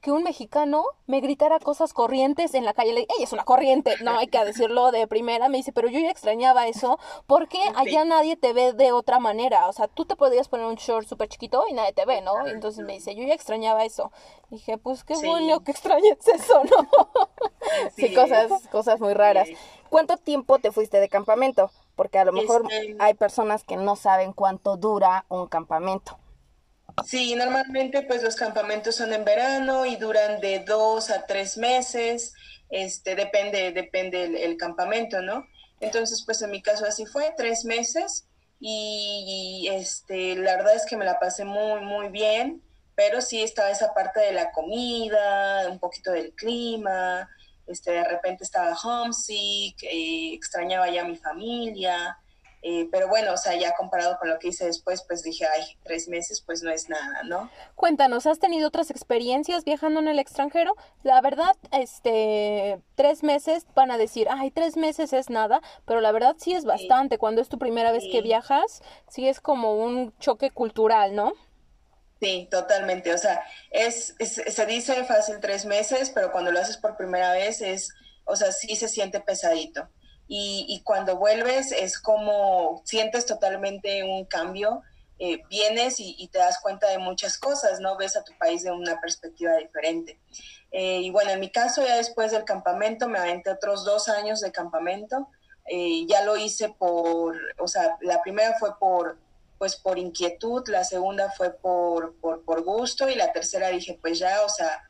que 0.00 0.12
un 0.12 0.22
mexicano 0.22 0.84
me 1.06 1.20
gritara 1.20 1.58
cosas 1.58 1.92
corrientes 1.92 2.54
en 2.54 2.64
la 2.64 2.74
calle. 2.74 2.92
Le, 2.92 3.00
ella 3.00 3.24
es 3.24 3.32
una 3.32 3.44
corriente, 3.44 3.94
no 4.02 4.18
hay 4.18 4.26
que 4.26 4.44
decirlo 4.44 4.92
de 4.92 5.06
primera. 5.06 5.48
Me 5.48 5.58
dice, 5.58 5.72
pero 5.72 5.88
yo 5.88 5.98
ya 6.00 6.10
extrañaba 6.10 6.66
eso 6.66 6.98
porque 7.26 7.60
allá 7.74 8.04
nadie 8.04 8.36
te 8.36 8.52
ve 8.52 8.72
de 8.72 8.92
otra 8.92 9.18
manera. 9.18 9.68
O 9.68 9.72
sea, 9.72 9.88
tú 9.88 10.04
te 10.04 10.16
podías 10.16 10.48
poner 10.48 10.66
un 10.66 10.76
short 10.76 11.06
súper 11.06 11.28
chiquito 11.28 11.64
y 11.68 11.72
nadie 11.72 11.92
te 11.92 12.04
ve, 12.04 12.20
¿no? 12.20 12.46
Entonces 12.46 12.84
me 12.84 12.94
dice, 12.94 13.14
yo 13.14 13.24
ya 13.24 13.34
extrañaba 13.34 13.84
eso. 13.84 14.12
Dije, 14.50 14.76
pues 14.78 15.04
qué 15.04 15.14
bueno 15.16 15.64
que 15.64 15.72
extrañes 15.72 16.26
eso, 16.28 16.62
¿no? 16.64 16.88
Sí, 17.96 18.14
cosas, 18.14 18.50
cosas 18.70 19.00
muy 19.00 19.14
raras. 19.14 19.48
¿Cuánto 19.88 20.16
tiempo 20.16 20.58
te 20.58 20.72
fuiste 20.72 21.00
de 21.00 21.08
campamento? 21.08 21.70
Porque 21.96 22.18
a 22.18 22.24
lo 22.24 22.32
mejor 22.32 22.64
este, 22.70 22.96
hay 22.98 23.14
personas 23.14 23.64
que 23.64 23.76
no 23.76 23.96
saben 23.96 24.32
cuánto 24.32 24.76
dura 24.76 25.24
un 25.28 25.46
campamento. 25.46 26.18
Sí, 27.06 27.34
normalmente 27.34 28.02
pues 28.02 28.22
los 28.22 28.36
campamentos 28.36 28.96
son 28.96 29.12
en 29.12 29.24
verano 29.24 29.86
y 29.86 29.96
duran 29.96 30.40
de 30.40 30.60
dos 30.60 31.10
a 31.10 31.26
tres 31.26 31.56
meses, 31.56 32.34
este, 32.68 33.14
depende, 33.14 33.72
depende 33.72 34.44
el, 34.44 34.56
campamento, 34.56 35.22
¿no? 35.22 35.46
Entonces 35.80 36.22
pues 36.24 36.42
en 36.42 36.50
mi 36.50 36.62
caso 36.62 36.84
así 36.84 37.06
fue, 37.06 37.32
tres 37.36 37.64
meses 37.64 38.26
y, 38.60 39.68
este, 39.72 40.36
la 40.36 40.56
verdad 40.56 40.76
es 40.76 40.86
que 40.86 40.96
me 40.96 41.04
la 41.04 41.18
pasé 41.18 41.44
muy, 41.44 41.80
muy 41.80 42.10
bien, 42.10 42.62
pero 42.94 43.20
sí 43.20 43.42
estaba 43.42 43.70
esa 43.70 43.92
parte 43.94 44.20
de 44.20 44.32
la 44.32 44.52
comida, 44.52 45.68
un 45.68 45.78
poquito 45.78 46.12
del 46.12 46.32
clima, 46.34 47.28
este, 47.66 47.92
de 47.92 48.04
repente 48.04 48.44
estaba 48.44 48.76
homesick, 48.82 49.82
eh, 49.82 50.34
extrañaba 50.34 50.90
ya 50.90 51.02
a 51.02 51.04
mi 51.04 51.16
familia, 51.16 52.18
Eh, 52.64 52.86
pero 52.92 53.08
bueno, 53.08 53.32
o 53.32 53.36
sea, 53.36 53.58
ya 53.58 53.74
comparado 53.74 54.16
con 54.20 54.28
lo 54.28 54.38
que 54.38 54.46
hice 54.50 54.66
después, 54.66 55.02
pues 55.08 55.24
dije, 55.24 55.44
ay, 55.52 55.64
tres 55.82 56.06
meses, 56.06 56.40
pues 56.46 56.62
no 56.62 56.70
es 56.70 56.88
nada, 56.88 57.24
¿no? 57.24 57.50
Cuéntanos, 57.74 58.24
¿has 58.26 58.38
tenido 58.38 58.68
otras 58.68 58.88
experiencias 58.92 59.64
viajando 59.64 59.98
en 59.98 60.06
el 60.06 60.20
extranjero? 60.20 60.76
La 61.02 61.20
verdad, 61.20 61.56
este, 61.72 62.80
tres 62.94 63.24
meses 63.24 63.66
van 63.74 63.90
a 63.90 63.98
decir, 63.98 64.28
ay, 64.30 64.52
tres 64.52 64.76
meses 64.76 65.12
es 65.12 65.28
nada, 65.28 65.60
pero 65.86 66.00
la 66.00 66.12
verdad 66.12 66.36
sí 66.38 66.52
es 66.52 66.64
bastante. 66.64 67.18
Cuando 67.18 67.42
es 67.42 67.48
tu 67.48 67.58
primera 67.58 67.90
vez 67.90 68.04
que 68.12 68.22
viajas, 68.22 68.80
sí 69.08 69.26
es 69.26 69.40
como 69.40 69.74
un 69.74 70.16
choque 70.20 70.52
cultural, 70.52 71.16
¿no? 71.16 71.32
Sí, 72.22 72.46
totalmente. 72.52 73.12
O 73.12 73.18
sea, 73.18 73.42
es, 73.72 74.14
se 74.20 74.66
dice 74.66 75.02
fácil 75.02 75.40
tres 75.40 75.64
meses, 75.64 76.10
pero 76.14 76.30
cuando 76.30 76.52
lo 76.52 76.60
haces 76.60 76.76
por 76.76 76.96
primera 76.96 77.32
vez 77.32 77.60
es, 77.60 77.92
o 78.24 78.36
sea, 78.36 78.52
sí 78.52 78.76
se 78.76 78.88
siente 78.88 79.18
pesadito 79.18 79.88
y, 80.28 80.80
cuando 80.84 81.16
vuelves 81.16 81.72
es 81.72 81.98
como 81.98 82.80
sientes 82.84 83.26
totalmente 83.26 84.04
un 84.04 84.24
cambio, 84.24 84.82
eh, 85.18 85.42
vienes 85.50 85.96
y, 85.98 86.28
te 86.28 86.38
das 86.38 86.60
cuenta 86.62 86.88
de 86.90 86.98
muchas 86.98 87.38
cosas, 87.38 87.80
¿no? 87.80 87.96
Ves 87.96 88.16
a 88.16 88.22
tu 88.22 88.32
país 88.38 88.62
de 88.62 88.70
una 88.70 89.00
perspectiva 89.00 89.56
diferente. 89.56 90.20
Eh, 90.70 91.00
y 91.00 91.10
bueno, 91.10 91.32
en 91.32 91.40
mi 91.40 91.50
caso 91.50 91.84
ya 91.84 91.96
después 91.96 92.30
del 92.30 92.44
campamento 92.44 93.08
me 93.08 93.18
aventé 93.18 93.50
otros 93.50 93.84
dos 93.84 94.08
años 94.08 94.40
de 94.40 94.52
campamento, 94.52 95.28
eh, 95.66 96.06
ya 96.06 96.24
lo 96.24 96.36
hice 96.36 96.68
por, 96.68 97.36
o 97.58 97.66
sea, 97.66 97.96
la 98.00 98.22
primera 98.22 98.56
fue 98.60 98.78
por 98.78 99.18
pues 99.62 99.76
por 99.76 99.96
inquietud, 99.96 100.66
la 100.66 100.82
segunda 100.82 101.30
fue 101.30 101.50
por, 101.50 102.16
por, 102.16 102.44
por 102.44 102.64
gusto 102.64 103.08
y 103.08 103.14
la 103.14 103.30
tercera 103.30 103.68
dije, 103.68 103.96
pues 104.02 104.18
ya, 104.18 104.42
o 104.44 104.48
sea, 104.48 104.82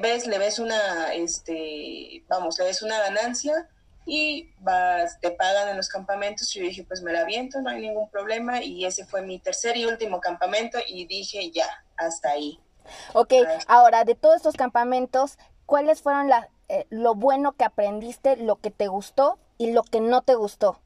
ves, 0.00 0.28
le 0.28 0.38
ves 0.38 0.60
una, 0.60 1.12
este, 1.12 2.22
vamos, 2.28 2.56
le 2.60 2.66
ves 2.66 2.82
una 2.82 3.00
ganancia 3.00 3.68
y 4.06 4.52
vas, 4.60 5.18
te 5.18 5.32
pagan 5.32 5.70
en 5.70 5.76
los 5.76 5.88
campamentos. 5.88 6.54
Y 6.54 6.60
yo 6.60 6.66
dije, 6.66 6.84
pues 6.84 7.02
me 7.02 7.12
la 7.12 7.24
viento, 7.24 7.60
no 7.62 7.70
hay 7.70 7.80
ningún 7.80 8.08
problema. 8.10 8.62
Y 8.62 8.84
ese 8.84 9.06
fue 9.06 9.22
mi 9.22 9.40
tercer 9.40 9.76
y 9.76 9.86
último 9.86 10.20
campamento 10.20 10.78
y 10.86 11.06
dije, 11.06 11.50
ya, 11.50 11.66
hasta 11.96 12.30
ahí. 12.30 12.60
Ok, 13.12 13.32
ahora 13.66 14.04
de 14.04 14.14
todos 14.14 14.36
estos 14.36 14.54
campamentos, 14.54 15.36
¿cuáles 15.66 16.00
fueron 16.00 16.28
la, 16.28 16.48
eh, 16.68 16.86
lo 16.90 17.16
bueno 17.16 17.54
que 17.54 17.64
aprendiste, 17.64 18.36
lo 18.36 18.54
que 18.54 18.70
te 18.70 18.86
gustó 18.86 19.40
y 19.58 19.72
lo 19.72 19.82
que 19.82 20.00
no 20.00 20.22
te 20.22 20.36
gustó? 20.36 20.78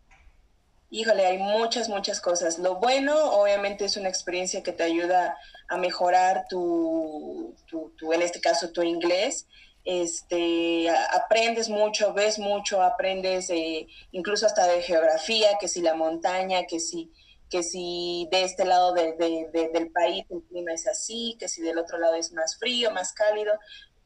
Híjole, 0.90 1.26
hay 1.26 1.38
muchas, 1.38 1.88
muchas 1.88 2.20
cosas. 2.20 2.58
Lo 2.58 2.76
bueno, 2.76 3.32
obviamente, 3.32 3.84
es 3.84 3.96
una 3.96 4.08
experiencia 4.08 4.62
que 4.62 4.72
te 4.72 4.84
ayuda 4.84 5.36
a 5.68 5.76
mejorar 5.76 6.46
tu, 6.48 7.54
tu, 7.66 7.90
tu 7.96 8.12
en 8.12 8.22
este 8.22 8.40
caso, 8.40 8.70
tu 8.70 8.82
inglés 8.82 9.46
este, 9.88 10.90
aprendes 10.90 11.70
mucho, 11.70 12.12
ves 12.12 12.38
mucho, 12.38 12.82
aprendes 12.82 13.48
eh, 13.48 13.86
incluso 14.12 14.44
hasta 14.44 14.66
de 14.66 14.82
geografía, 14.82 15.56
que 15.58 15.66
si 15.66 15.80
la 15.80 15.94
montaña, 15.94 16.66
que 16.66 16.78
si, 16.78 17.10
que 17.48 17.62
si 17.62 18.28
de 18.30 18.44
este 18.44 18.66
lado 18.66 18.92
del 18.92 19.90
país 19.94 20.26
el 20.28 20.42
clima 20.42 20.74
es 20.74 20.86
así, 20.86 21.36
que 21.38 21.48
si 21.48 21.62
del 21.62 21.78
otro 21.78 21.96
lado 21.96 22.16
es 22.16 22.32
más 22.32 22.58
frío, 22.58 22.90
más 22.90 23.14
cálido. 23.14 23.54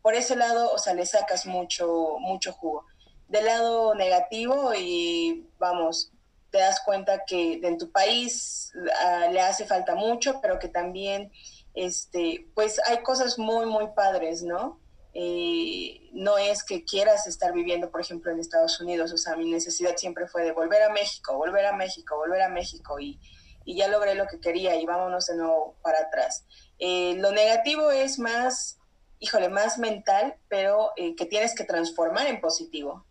Por 0.03 0.15
ese 0.15 0.37
lado, 0.37 0.73
o 0.73 0.79
sea, 0.79 0.95
le 0.95 1.05
sacas 1.05 1.47
mucho, 1.47 2.17
mucho 2.21 2.53
jugo. 2.53 2.87
Del 3.27 3.47
lado 3.47 3.97
negativo, 3.97 4.73
y 4.77 5.49
vamos, 5.59 6.13
te 6.53 6.59
das 6.59 6.81
cuenta 6.85 7.25
que 7.27 7.61
en 7.63 7.79
tu 7.79 7.91
país 7.91 8.73
ah, 9.05 9.29
le 9.33 9.41
hace 9.41 9.65
falta 9.65 9.95
mucho, 9.95 10.39
pero 10.41 10.59
que 10.59 10.69
también, 10.69 11.33
este, 11.75 12.47
pues 12.55 12.79
hay 12.87 12.99
cosas 12.99 13.39
muy, 13.39 13.65
muy 13.67 13.89
padres, 13.97 14.43
¿no? 14.43 14.79
Eh, 15.15 16.11
no 16.13 16.37
es 16.37 16.63
que 16.63 16.85
quieras 16.85 17.27
estar 17.27 17.53
viviendo, 17.55 17.91
por 17.91 18.03
ejemplo, 18.03 18.31
en 18.31 18.39
Estados 18.39 18.79
Unidos, 18.81 19.13
o 19.13 19.17
sea, 19.17 19.35
mi 19.37 19.51
necesidad 19.51 19.97
siempre 19.97 20.29
fue 20.29 20.45
de 20.45 20.53
volver 20.53 20.83
a 20.83 20.91
México, 20.91 21.37
volver 21.37 21.65
a 21.65 21.73
México, 21.73 22.17
volver 22.17 22.43
a 22.43 22.51
México 22.51 23.01
y, 23.01 23.19
ya 23.65 23.87
logré 23.89 24.17
lo 24.17 24.27
que 24.27 24.41
quería 24.41 24.75
y 24.75 24.85
vámonos 24.85 25.27
de 25.27 25.37
nuevo 25.37 25.77
para 25.83 26.01
atrás. 26.01 26.45
Eh, 26.81 27.15
lo 27.19 27.31
negativo 27.31 27.93
es 27.93 28.19
más, 28.19 28.79
híjole, 29.21 29.49
más 29.49 29.79
mental, 29.79 30.35
pero 30.49 30.91
eh, 30.97 31.15
que 31.15 31.27
tienes 31.27 31.55
que 31.55 31.63
transformar 31.65 32.27
en 32.27 32.41
positivo. 32.41 33.07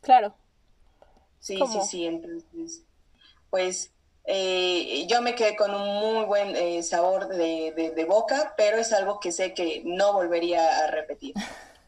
Claro. 0.00 0.36
Sí, 1.40 1.58
sí, 1.70 1.78
sí, 1.88 2.06
entonces, 2.06 2.82
pues 3.50 3.92
eh, 4.30 5.06
yo 5.08 5.22
me 5.22 5.34
quedé 5.34 5.56
con 5.56 5.74
un 5.74 5.86
muy 5.86 6.26
buen 6.26 6.54
eh, 6.54 6.82
sabor 6.82 7.28
de, 7.28 8.06
boca, 8.06 8.52
pero 8.58 8.76
es 8.76 8.92
algo 8.92 9.20
que 9.20 9.32
sé 9.32 9.54
que 9.54 9.80
no 9.86 10.12
volvería 10.12 10.84
a 10.84 10.86
repetir. 10.88 11.34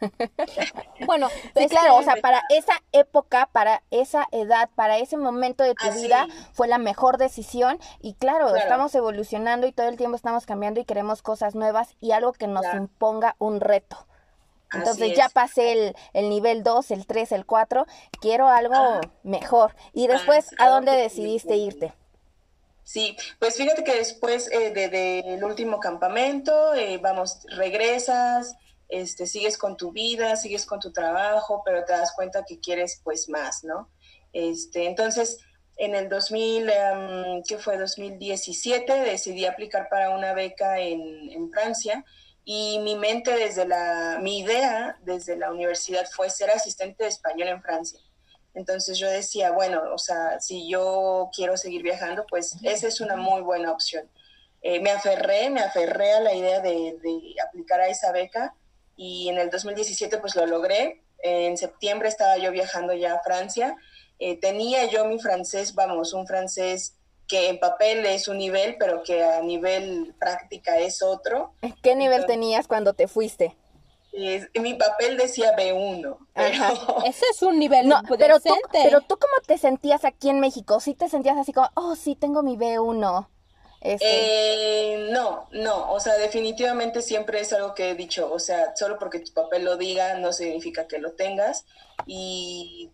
bueno, 1.06 1.28
sí, 1.54 1.66
claro, 1.68 1.96
o 1.96 2.02
sea, 2.02 2.16
para 2.16 2.42
esa 2.48 2.72
época, 2.92 3.50
para 3.52 3.82
esa 3.90 4.26
edad, 4.32 4.70
para 4.74 4.96
ese 4.96 5.18
momento 5.18 5.64
de 5.64 5.74
tu 5.74 5.92
vida, 6.00 6.28
fue 6.54 6.66
la 6.66 6.78
mejor 6.78 7.18
decisión. 7.18 7.78
Y 8.00 8.14
claro, 8.14 8.56
estamos 8.56 8.94
evolucionando 8.94 9.66
y 9.66 9.72
todo 9.72 9.88
el 9.88 9.98
tiempo 9.98 10.16
estamos 10.16 10.46
cambiando 10.46 10.80
y 10.80 10.86
queremos 10.86 11.20
cosas 11.20 11.54
nuevas 11.54 11.94
y 12.00 12.12
algo 12.12 12.32
que 12.32 12.46
nos 12.46 12.64
imponga 12.74 13.36
un 13.38 13.60
reto. 13.60 14.06
Entonces 14.72 15.16
ya 15.16 15.28
pasé 15.28 15.72
el, 15.72 15.96
el 16.12 16.28
nivel 16.28 16.62
2, 16.62 16.90
el 16.92 17.06
3, 17.06 17.32
el 17.32 17.46
4, 17.46 17.86
quiero 18.20 18.48
algo 18.48 18.74
ah. 18.74 19.00
mejor. 19.22 19.74
Y 19.92 20.06
después, 20.06 20.50
¿a 20.58 20.68
dónde 20.68 20.92
decidiste 20.92 21.56
irte? 21.56 21.92
Sí, 22.84 23.16
pues 23.38 23.56
fíjate 23.56 23.84
que 23.84 23.94
después 23.94 24.50
eh, 24.50 24.70
del 24.70 25.44
último 25.44 25.78
campamento, 25.78 26.74
eh, 26.74 26.98
vamos, 26.98 27.40
regresas, 27.56 28.56
este, 28.88 29.26
sigues 29.26 29.56
con 29.58 29.76
tu 29.76 29.92
vida, 29.92 30.34
sigues 30.34 30.66
con 30.66 30.80
tu 30.80 30.92
trabajo, 30.92 31.62
pero 31.64 31.84
te 31.84 31.92
das 31.92 32.12
cuenta 32.14 32.44
que 32.44 32.58
quieres 32.58 33.00
pues 33.04 33.28
más, 33.28 33.62
¿no? 33.62 33.88
Este, 34.32 34.86
entonces, 34.86 35.38
en 35.76 35.94
el 35.94 36.08
2000, 36.08 36.68
em, 36.68 37.42
¿qué 37.46 37.58
fue? 37.58 37.78
2017, 37.78 38.92
decidí 38.92 39.46
aplicar 39.46 39.88
para 39.88 40.10
una 40.10 40.34
beca 40.34 40.80
en, 40.80 41.30
en 41.30 41.50
Francia 41.50 42.04
y 42.52 42.80
mi 42.80 42.96
mente 42.96 43.30
desde 43.36 43.64
la, 43.64 44.18
mi 44.20 44.40
idea 44.40 44.98
desde 45.02 45.36
la 45.36 45.52
universidad 45.52 46.04
fue 46.10 46.28
ser 46.30 46.50
asistente 46.50 47.04
de 47.04 47.08
español 47.08 47.46
en 47.46 47.62
Francia. 47.62 48.00
Entonces 48.54 48.98
yo 48.98 49.08
decía, 49.08 49.52
bueno, 49.52 49.80
o 49.94 49.98
sea, 49.98 50.40
si 50.40 50.68
yo 50.68 51.30
quiero 51.32 51.56
seguir 51.56 51.84
viajando, 51.84 52.26
pues 52.28 52.56
esa 52.64 52.88
es 52.88 53.00
una 53.00 53.14
muy 53.14 53.40
buena 53.42 53.70
opción. 53.70 54.10
Eh, 54.62 54.80
me 54.80 54.90
aferré, 54.90 55.48
me 55.48 55.60
aferré 55.60 56.14
a 56.14 56.20
la 56.22 56.34
idea 56.34 56.58
de, 56.58 56.98
aplicar 57.46 57.82
a 57.82 57.86
esa 57.86 58.10
beca 58.10 58.52
y 58.96 59.28
en 59.28 59.38
el 59.38 59.48
2017 59.48 60.18
pues 60.18 60.34
lo 60.34 60.44
logré. 60.44 61.04
en 61.22 61.56
septiembre 61.56 62.08
estaba 62.08 62.36
yo 62.38 62.50
viajando 62.50 62.94
ya 62.94 63.14
a 63.14 63.22
Francia. 63.22 63.76
Eh, 64.18 64.40
tenía 64.40 64.86
yo 64.86 65.04
mi 65.04 65.20
francés, 65.20 65.76
vamos, 65.76 66.14
un 66.14 66.26
francés 66.26 66.96
que 67.30 67.48
en 67.48 67.60
papel 67.60 68.04
es 68.06 68.26
un 68.26 68.38
nivel, 68.38 68.76
pero 68.76 69.04
que 69.04 69.22
a 69.22 69.40
nivel 69.40 70.12
práctica 70.18 70.78
es 70.78 71.00
otro. 71.00 71.54
¿Qué 71.80 71.94
nivel 71.94 72.26
tenías 72.26 72.66
cuando 72.66 72.92
te 72.92 73.06
fuiste? 73.06 73.56
mi 74.54 74.74
papel 74.74 75.16
decía 75.16 75.56
B1. 75.56 76.16
Ese 77.06 77.24
es 77.30 77.42
un 77.42 77.60
nivel 77.60 77.86
no, 77.86 78.00
pero 78.18 78.40
tú, 78.40 78.52
pero 78.72 79.00
tú 79.02 79.16
cómo 79.16 79.34
te 79.46 79.56
sentías 79.56 80.04
aquí 80.04 80.28
en 80.28 80.40
México? 80.40 80.80
¿Sí 80.80 80.94
te 80.94 81.08
sentías 81.08 81.38
así 81.38 81.52
como, 81.52 81.70
oh, 81.74 81.94
sí, 81.94 82.16
tengo 82.16 82.42
mi 82.42 82.56
B1? 82.56 83.28
Este... 83.80 84.04
Eh, 84.04 85.08
no, 85.12 85.48
no, 85.52 85.92
o 85.92 86.00
sea, 86.00 86.14
definitivamente 86.14 87.00
siempre 87.00 87.40
es 87.40 87.52
algo 87.52 87.74
que 87.74 87.90
he 87.90 87.94
dicho, 87.94 88.30
o 88.30 88.40
sea, 88.40 88.74
solo 88.74 88.98
porque 88.98 89.20
tu 89.20 89.32
papel 89.32 89.64
lo 89.64 89.76
diga 89.76 90.14
no 90.14 90.32
significa 90.32 90.88
que 90.88 90.98
lo 90.98 91.12
tengas. 91.12 91.64
Y 92.04 92.90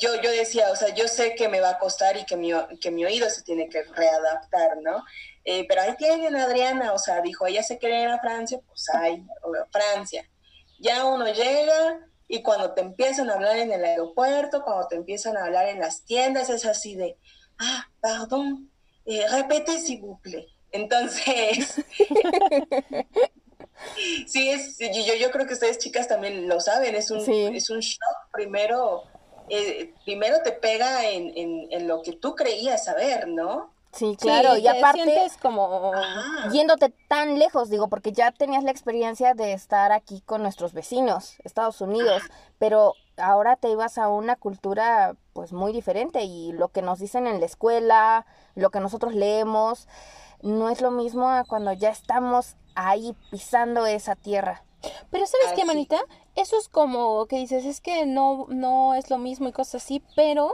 yo, 0.00 0.20
yo 0.20 0.30
decía, 0.30 0.70
o 0.70 0.76
sea, 0.76 0.94
yo 0.94 1.08
sé 1.08 1.34
que 1.34 1.48
me 1.48 1.60
va 1.60 1.70
a 1.70 1.78
costar 1.78 2.16
y 2.16 2.24
que 2.24 2.36
mi, 2.36 2.52
que 2.80 2.90
mi 2.90 3.04
oído 3.04 3.28
se 3.30 3.42
tiene 3.42 3.68
que 3.68 3.84
readaptar, 3.84 4.78
¿no? 4.82 5.04
Eh, 5.44 5.66
pero 5.68 5.82
ahí 5.82 5.96
tienen 5.96 6.36
Adriana, 6.36 6.92
o 6.92 6.98
sea, 6.98 7.22
dijo, 7.22 7.46
ella 7.46 7.62
se 7.62 7.78
quiere 7.78 8.02
ir 8.02 8.08
a 8.08 8.20
Francia, 8.20 8.60
pues 8.66 8.88
hay, 8.94 9.24
Francia 9.70 10.28
ya 10.78 11.04
uno 11.04 11.26
llega 11.26 12.00
y 12.28 12.42
cuando 12.42 12.72
te 12.72 12.82
empiezan 12.82 13.30
a 13.30 13.34
hablar 13.34 13.56
en 13.56 13.72
el 13.72 13.84
aeropuerto, 13.84 14.62
cuando 14.62 14.86
te 14.86 14.96
empiezan 14.96 15.36
a 15.36 15.44
hablar 15.44 15.68
en 15.68 15.80
las 15.80 16.04
tiendas, 16.04 16.50
es 16.50 16.66
así 16.66 16.94
de, 16.94 17.16
ah, 17.58 17.88
perdón, 18.00 18.70
eh, 19.06 19.24
repete 19.30 19.80
si 19.80 19.96
bucle. 19.96 20.46
Entonces, 20.70 21.82
sí, 24.26 24.50
es, 24.50 24.76
yo, 24.78 25.14
yo 25.14 25.30
creo 25.30 25.46
que 25.46 25.54
ustedes 25.54 25.78
chicas 25.78 26.06
también 26.06 26.46
lo 26.46 26.60
saben, 26.60 26.94
es 26.94 27.10
un, 27.10 27.20
es 27.54 27.70
un 27.70 27.80
shock 27.80 28.30
primero, 28.32 29.04
eh, 29.50 29.94
primero 30.04 30.38
te 30.42 30.52
pega 30.52 31.08
en, 31.08 31.32
en, 31.36 31.68
en, 31.70 31.88
lo 31.88 32.02
que 32.02 32.12
tú 32.12 32.34
creías 32.34 32.84
saber, 32.84 33.28
¿no? 33.28 33.70
Sí, 33.92 34.16
claro, 34.20 34.56
y 34.58 34.66
aparte 34.66 35.28
como 35.40 35.92
yéndote 36.52 36.92
tan 37.08 37.38
lejos, 37.38 37.70
digo, 37.70 37.88
porque 37.88 38.12
ya 38.12 38.32
tenías 38.32 38.62
la 38.62 38.70
experiencia 38.70 39.34
de 39.34 39.54
estar 39.54 39.92
aquí 39.92 40.20
con 40.20 40.42
nuestros 40.42 40.74
vecinos, 40.74 41.36
Estados 41.42 41.80
Unidos, 41.80 42.22
pero 42.58 42.92
ahora 43.16 43.56
te 43.56 43.70
ibas 43.70 43.98
a 43.98 44.08
una 44.08 44.36
cultura 44.36 45.16
pues 45.32 45.52
muy 45.52 45.72
diferente 45.72 46.22
y 46.22 46.52
lo 46.52 46.68
que 46.68 46.82
nos 46.82 46.98
dicen 46.98 47.26
en 47.26 47.40
la 47.40 47.46
escuela, 47.46 48.26
lo 48.54 48.70
que 48.70 48.80
nosotros 48.80 49.14
leemos, 49.14 49.88
no 50.42 50.68
es 50.68 50.80
lo 50.80 50.90
mismo 50.90 51.28
a 51.28 51.44
cuando 51.44 51.72
ya 51.72 51.88
estamos 51.88 52.56
ahí 52.74 53.16
pisando 53.30 53.86
esa 53.86 54.14
tierra. 54.16 54.64
Pero 55.10 55.26
¿sabes 55.26 55.56
qué, 55.56 55.64
manita? 55.64 55.98
Eso 56.40 56.56
es 56.58 56.68
como 56.68 57.26
que 57.26 57.36
dices, 57.36 57.64
es 57.64 57.80
que 57.80 58.06
no, 58.06 58.46
no 58.48 58.94
es 58.94 59.10
lo 59.10 59.18
mismo 59.18 59.48
y 59.48 59.52
cosas 59.52 59.82
así, 59.82 60.02
pero 60.14 60.52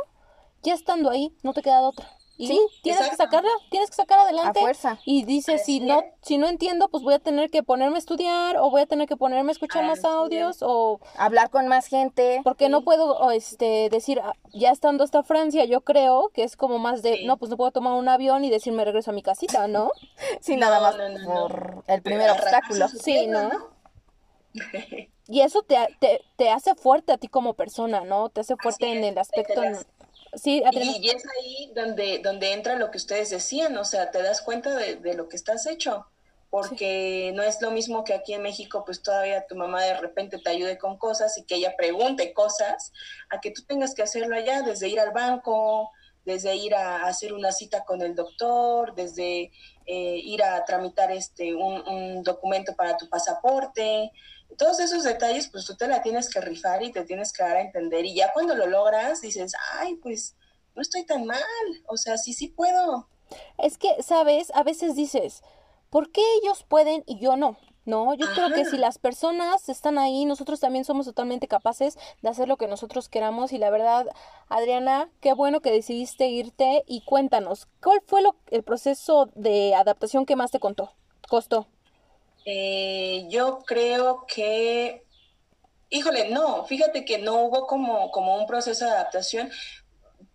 ya 0.62 0.72
estando 0.74 1.10
ahí, 1.10 1.36
no 1.42 1.52
te 1.52 1.62
queda 1.62 1.80
de 1.80 1.86
otra. 1.86 2.10
Y 2.36 2.48
Sí, 2.48 2.60
tienes 2.82 3.08
que 3.08 3.14
sacarla, 3.14 3.50
tienes 3.70 3.90
que 3.90 3.94
sacar 3.96 4.18
adelante. 4.18 4.58
A 4.58 4.62
fuerza. 4.62 4.98
Y 5.04 5.24
dices, 5.24 5.62
si 5.64 5.78
no, 5.78 6.02
si 6.22 6.36
no 6.36 6.48
entiendo, 6.48 6.88
pues 6.88 7.04
voy 7.04 7.14
a 7.14 7.20
tener 7.20 7.48
que 7.48 7.62
ponerme 7.62 7.94
a 7.94 7.98
estudiar, 8.00 8.56
o 8.56 8.70
voy 8.70 8.80
a 8.80 8.86
tener 8.86 9.06
que 9.06 9.16
ponerme 9.16 9.50
a 9.50 9.52
escuchar 9.52 9.84
más 9.84 9.98
Así 10.00 10.08
es. 10.08 10.12
audios, 10.12 10.56
o 10.62 10.98
Hablar 11.16 11.50
con 11.50 11.68
más 11.68 11.86
gente. 11.86 12.40
porque 12.42 12.68
no 12.68 12.82
puedo 12.82 13.30
este 13.30 13.88
decir, 13.88 14.20
ah, 14.24 14.32
ya 14.52 14.70
estando 14.72 15.04
hasta 15.04 15.22
Francia, 15.22 15.64
yo 15.66 15.82
creo 15.82 16.30
que 16.34 16.42
es 16.42 16.56
como 16.56 16.78
más 16.80 17.02
de, 17.02 17.18
Sí. 17.18 17.24
no, 17.26 17.36
pues 17.36 17.50
no 17.50 17.56
puedo 17.56 17.70
tomar 17.70 17.92
un 17.92 18.08
avión 18.08 18.44
y 18.44 18.50
decirme 18.50 18.84
regreso 18.84 19.12
a 19.12 19.14
mi 19.14 19.22
casita, 19.22 19.68
¿no? 19.68 19.92
Sí, 20.40 20.56
No, 20.56 20.66
nada 20.66 20.80
más 20.80 20.96
no, 20.96 21.08
no, 21.10 21.18
no. 21.18 21.40
por 21.48 21.84
el 21.86 22.02
primer 22.02 22.30
obstáculo. 22.30 22.88
Sí, 22.88 23.28
¿no? 23.28 23.73
Y 25.26 25.40
eso 25.40 25.62
te, 25.62 25.76
te, 26.00 26.20
te 26.37 26.50
hace 26.50 26.75
fuerte 26.75 27.12
a 27.12 27.16
ti 27.16 27.28
como 27.28 27.54
persona, 27.54 28.02
¿no? 28.02 28.28
Te 28.28 28.40
hace 28.42 28.56
fuerte 28.56 28.92
en 28.92 29.04
el 29.04 29.18
aspecto... 29.18 29.62
Sí. 30.34 30.62
Y, 30.73 31.06
y 31.06 31.11
es 31.11 31.23
ahí 31.40 31.73
donde, 31.75 32.18
donde 32.18 32.52
entra 32.52 32.75
lo 32.75 32.90
que 32.90 32.99
ustedes 32.99 33.30
decían, 33.30 33.76
o 33.78 33.84
sea, 33.84 34.11
te 34.11 34.20
das 34.20 34.42
cuenta 34.42 34.75
de, 34.75 34.96
de 34.96 35.14
lo 35.14 35.28
que 35.28 35.37
estás 35.37 35.64
hecho, 35.66 36.06
porque 36.50 37.32
no 37.34 37.42
es 37.44 37.62
lo 37.62 37.70
mismo 37.70 38.02
que 38.02 38.14
aquí 38.14 38.34
en 38.34 38.42
México, 38.42 38.82
pues 38.84 39.00
todavía 39.00 39.46
tu 39.46 39.54
mamá 39.54 39.82
de 39.82 39.94
repente 39.99 40.38
te 40.38 40.50
ayude 40.50 40.76
con 40.76 40.99
cosas 40.99 41.38
y 41.38 41.44
que 41.44 41.54
ella 41.54 41.75
pregunte 41.76 42.32
cosas, 42.32 42.92
a 43.30 43.40
que 43.40 43.52
tú 43.52 43.62
tengas 43.62 43.94
que 43.94 44.02
hacerlo 44.02 44.34
allá, 44.34 44.62
desde 44.62 44.88
ir 44.88 44.99
al 44.99 45.12
banco, 45.12 45.90
desde 46.25 46.56
ir 46.56 46.75
a 46.75 47.04
hacer 47.04 47.32
una 47.32 47.52
cita 47.52 47.84
con 47.84 48.02
el 48.02 48.14
doctor, 48.14 48.94
desde 48.94 49.52
eh, 49.87 50.20
ir 50.23 50.42
a 50.42 50.64
tramitar 50.64 51.12
este 51.12 51.54
un, 51.54 51.87
un 51.87 52.23
documento 52.23 52.75
para 52.75 52.96
tu 52.96 53.08
pasaporte, 53.08 54.11
todos 54.56 54.80
esos 54.80 55.04
detalles, 55.04 55.49
pues 55.49 55.64
tú 55.64 55.76
te 55.76 55.88
la 55.88 56.02
tienes 56.02 56.28
que 56.28 56.40
rifar 56.40 56.82
y 56.82 56.92
te 56.92 57.04
tienes 57.04 57.32
que 57.32 57.42
dar 57.42 57.56
a 57.56 57.61
entender. 57.61 58.04
Y 58.04 58.14
ya 58.14 58.32
cuando 58.32 58.54
lo 58.54 58.66
logras, 58.66 59.20
dices, 59.20 59.52
ay, 59.73 59.96
pues 59.96 60.37
no 60.75 60.82
estoy 60.82 61.04
tan 61.04 61.25
mal. 61.26 61.42
O 61.87 61.96
sea, 61.96 62.18
sí, 62.18 62.32
sí 62.32 62.49
puedo. 62.49 63.08
Es 63.58 63.78
que, 63.78 64.02
¿sabes? 64.02 64.52
A 64.54 64.62
veces 64.62 64.94
dices, 64.94 65.42
¿por 65.90 66.11
qué 66.11 66.23
ellos 66.42 66.64
pueden 66.68 67.04
y 67.06 67.18
yo 67.18 67.37
no? 67.37 67.56
No, 67.87 68.14
yo 68.14 68.26
creo 68.34 68.50
que 68.50 68.64
si 68.64 68.78
las 68.78 68.96
personas 68.99 69.68
están 69.68 69.99
ahí, 69.99 70.25
nosotros 70.25 70.58
también 70.58 70.87
somos 70.87 71.04
totalmente 71.04 71.49
capaces 71.49 71.99
de 72.23 72.30
hacer 72.30 72.49
lo 72.49 72.56
que 72.56 72.66
nosotros 72.66 73.11
queramos. 73.11 73.52
Y 73.52 73.58
la 73.58 73.68
verdad, 73.68 74.06
Adriana, 74.49 75.11
qué 75.20 75.34
bueno 75.34 75.61
que 75.61 75.70
decidiste 75.70 76.28
irte 76.28 76.82
y 76.87 77.02
cuéntanos, 77.02 77.68
¿cuál 77.82 78.00
fue 78.06 78.23
lo, 78.23 78.37
el 78.50 78.62
proceso 78.62 79.28
de 79.34 79.75
adaptación 79.75 80.25
que 80.25 80.34
más 80.34 80.50
te 80.50 80.61
contó, 80.61 80.94
costó? 81.28 81.66
Eh, 82.44 83.26
yo 83.30 83.60
creo 83.66 84.26
que, 84.26 85.04
híjole, 85.88 86.30
no, 86.30 86.64
fíjate 86.66 87.04
que 87.04 87.18
no 87.18 87.42
hubo 87.42 87.66
como, 87.66 88.10
como 88.10 88.36
un 88.36 88.46
proceso 88.46 88.84
de 88.84 88.90
adaptación. 88.90 89.50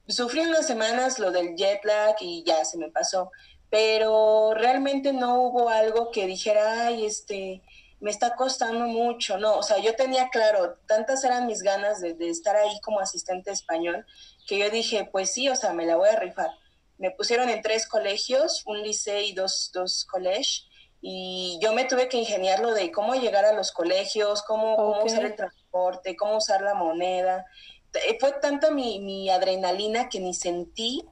Sufrí 0.07 0.41
unas 0.41 0.65
semanas 0.65 1.19
lo 1.19 1.31
del 1.31 1.55
jet 1.55 1.83
lag 1.83 2.15
y 2.19 2.43
ya 2.43 2.65
se 2.65 2.77
me 2.77 2.89
pasó, 2.89 3.31
pero 3.69 4.53
realmente 4.55 5.13
no 5.13 5.41
hubo 5.43 5.69
algo 5.69 6.09
que 6.11 6.25
dijera, 6.25 6.87
ay, 6.87 7.05
este, 7.05 7.61
me 7.99 8.09
está 8.09 8.35
costando 8.35 8.87
mucho, 8.87 9.37
no, 9.37 9.57
o 9.57 9.63
sea, 9.63 9.77
yo 9.77 9.95
tenía 9.95 10.29
claro, 10.29 10.79
tantas 10.87 11.23
eran 11.23 11.45
mis 11.45 11.61
ganas 11.61 12.01
de, 12.01 12.13
de 12.13 12.29
estar 12.29 12.55
ahí 12.55 12.79
como 12.81 12.99
asistente 12.99 13.51
español, 13.51 14.05
que 14.47 14.57
yo 14.57 14.69
dije, 14.69 15.07
pues 15.11 15.31
sí, 15.31 15.49
o 15.49 15.55
sea, 15.55 15.73
me 15.73 15.85
la 15.85 15.95
voy 15.95 16.09
a 16.09 16.15
rifar. 16.15 16.49
Me 16.97 17.11
pusieron 17.11 17.49
en 17.49 17.61
tres 17.61 17.87
colegios, 17.87 18.63
un 18.65 18.81
liceo 18.81 19.21
y 19.21 19.33
dos, 19.33 19.71
dos 19.73 20.05
colegios, 20.05 20.68
y 21.01 21.57
yo 21.61 21.73
me 21.73 21.85
tuve 21.85 22.09
que 22.09 22.17
ingeniarlo 22.17 22.73
de 22.73 22.91
cómo 22.91 23.15
llegar 23.15 23.45
a 23.45 23.53
los 23.53 23.71
colegios, 23.71 24.41
cómo, 24.43 24.75
cómo 24.75 25.03
usar 25.03 25.25
el 25.25 25.35
transporte, 25.35 26.15
cómo 26.17 26.37
usar 26.37 26.61
la 26.61 26.73
moneda. 26.73 27.45
Eh, 27.93 28.17
Fue 28.19 28.33
tanta 28.33 28.69
mi, 28.71 28.99
mi 28.99 29.29
adrenalina 29.29 30.09
que 30.09 30.19
ni 30.19 30.33
sentí 30.33 31.05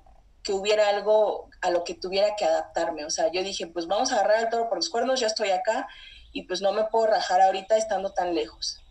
que 0.43 0.53
hubiera 0.53 0.89
algo 0.89 1.49
a 1.61 1.71
lo 1.71 1.83
que 1.83 1.93
tuviera 1.93 2.35
que 2.35 2.45
adaptarme. 2.45 3.05
O 3.05 3.09
sea, 3.09 3.31
yo 3.31 3.43
dije, 3.43 3.67
pues 3.67 3.87
vamos 3.87 4.11
a 4.11 4.15
agarrar 4.15 4.43
el 4.43 4.49
toro 4.49 4.69
por 4.69 4.77
los 4.77 4.89
cuernos, 4.89 5.19
ya 5.19 5.27
estoy 5.27 5.51
acá 5.51 5.87
y 6.31 6.43
pues 6.43 6.61
no 6.61 6.71
me 6.73 6.85
puedo 6.85 7.07
rajar 7.07 7.41
ahorita 7.41 7.77
estando 7.77 8.11
tan 8.13 8.35
lejos. 8.35 8.81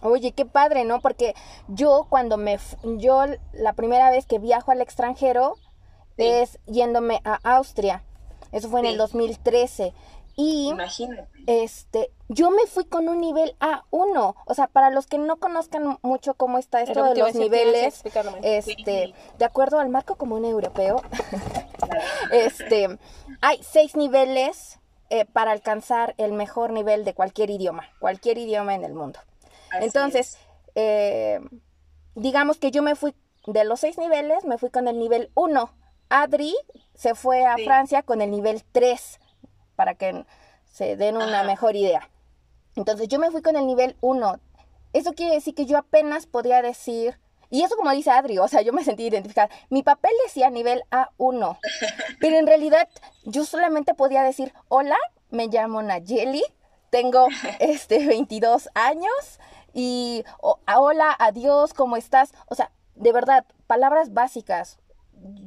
Oye, 0.00 0.32
qué 0.32 0.44
padre, 0.46 0.84
¿no? 0.84 1.00
Porque 1.00 1.34
yo 1.68 2.06
cuando 2.08 2.36
me, 2.36 2.58
yo 2.82 3.24
la 3.52 3.72
primera 3.74 4.10
vez 4.10 4.26
que 4.26 4.38
viajo 4.38 4.70
al 4.72 4.80
extranjero 4.80 5.56
Sí. 6.18 6.26
es 6.26 6.58
yéndome 6.66 7.20
a 7.24 7.38
Austria. 7.56 8.02
Eso 8.52 8.68
fue 8.68 8.80
en 8.80 8.86
el 8.86 8.92
Sí. 8.92 8.98
2013. 8.98 9.94
Y 10.34 10.70
Imagínate. 10.70 11.28
este, 11.46 12.10
yo 12.30 12.50
me 12.50 12.66
fui 12.66 12.86
con 12.86 13.06
un 13.08 13.20
nivel 13.20 13.54
A1. 13.60 14.34
O 14.46 14.54
sea, 14.54 14.66
para 14.66 14.88
los 14.88 15.06
que 15.06 15.18
no 15.18 15.36
conozcan 15.36 15.98
mucho 16.02 16.32
cómo 16.34 16.56
está 16.58 16.80
esto 16.80 17.04
de 17.04 17.14
los 17.16 17.34
niveles, 17.34 18.02
este, 18.42 19.12
de 19.38 19.44
acuerdo 19.44 19.78
al 19.78 19.90
marco 19.90 20.16
común 20.16 20.46
europeo, 20.46 21.02
este, 22.32 22.98
hay 23.40 23.62
seis 23.62 23.94
niveles 23.96 24.78
eh, 25.10 25.26
para 25.26 25.52
alcanzar 25.52 26.14
el 26.16 26.32
mejor 26.32 26.72
nivel 26.72 27.04
de 27.04 27.12
cualquier 27.14 27.50
idioma, 27.50 27.84
cualquier 28.00 28.38
idioma 28.38 28.74
en 28.74 28.84
el 28.84 28.94
mundo. 28.94 29.20
Así 29.70 29.84
Entonces, 29.84 30.34
es. 30.34 30.38
eh, 30.76 31.40
digamos 32.14 32.56
que 32.58 32.70
yo 32.70 32.82
me 32.82 32.94
fui 32.94 33.14
de 33.46 33.64
los 33.64 33.80
seis 33.80 33.98
niveles, 33.98 34.44
me 34.44 34.56
fui 34.56 34.70
con 34.70 34.88
el 34.88 34.98
nivel 34.98 35.30
1. 35.34 35.70
Adri 36.08 36.54
se 36.94 37.14
fue 37.14 37.44
a 37.46 37.56
Sí. 37.56 37.64
Francia 37.64 38.02
con 38.02 38.20
el 38.22 38.30
nivel 38.30 38.62
3, 38.72 39.20
para 39.76 39.94
que 39.94 40.24
se 40.70 40.96
den 40.96 41.16
una 41.16 41.40
Ajá. 41.40 41.44
mejor 41.44 41.76
idea. 41.76 42.08
Entonces, 42.76 43.08
yo 43.08 43.18
me 43.18 43.30
fui 43.30 43.42
con 43.42 43.56
el 43.56 43.66
nivel 43.66 43.96
1. 44.00 44.38
Eso 44.92 45.12
quiere 45.14 45.34
decir 45.34 45.54
que 45.54 45.66
yo 45.66 45.78
apenas 45.78 46.26
podía 46.26 46.62
decir, 46.62 47.18
y 47.50 47.62
eso 47.62 47.76
como 47.76 47.90
dice 47.90 48.10
Adri, 48.10 48.38
o 48.38 48.48
sea, 48.48 48.62
yo 48.62 48.72
me 48.72 48.84
sentí 48.84 49.06
identificada. 49.06 49.50
Mi 49.70 49.82
papel 49.82 50.12
decía 50.26 50.50
nivel 50.50 50.82
A1, 50.90 51.58
pero 52.20 52.36
en 52.36 52.46
realidad 52.46 52.88
yo 53.24 53.44
solamente 53.44 53.94
podía 53.94 54.22
decir, 54.22 54.52
hola, 54.68 54.96
me 55.30 55.46
llamo 55.48 55.82
Nayeli, 55.82 56.42
tengo 56.90 57.26
este 57.60 58.06
22 58.06 58.68
años 58.74 59.40
y 59.74 60.24
hola, 60.40 61.14
adiós, 61.18 61.72
¿cómo 61.74 61.96
estás? 61.96 62.32
O 62.48 62.54
sea, 62.54 62.70
de 62.94 63.12
verdad, 63.12 63.46
palabras 63.66 64.12
básicas. 64.12 64.78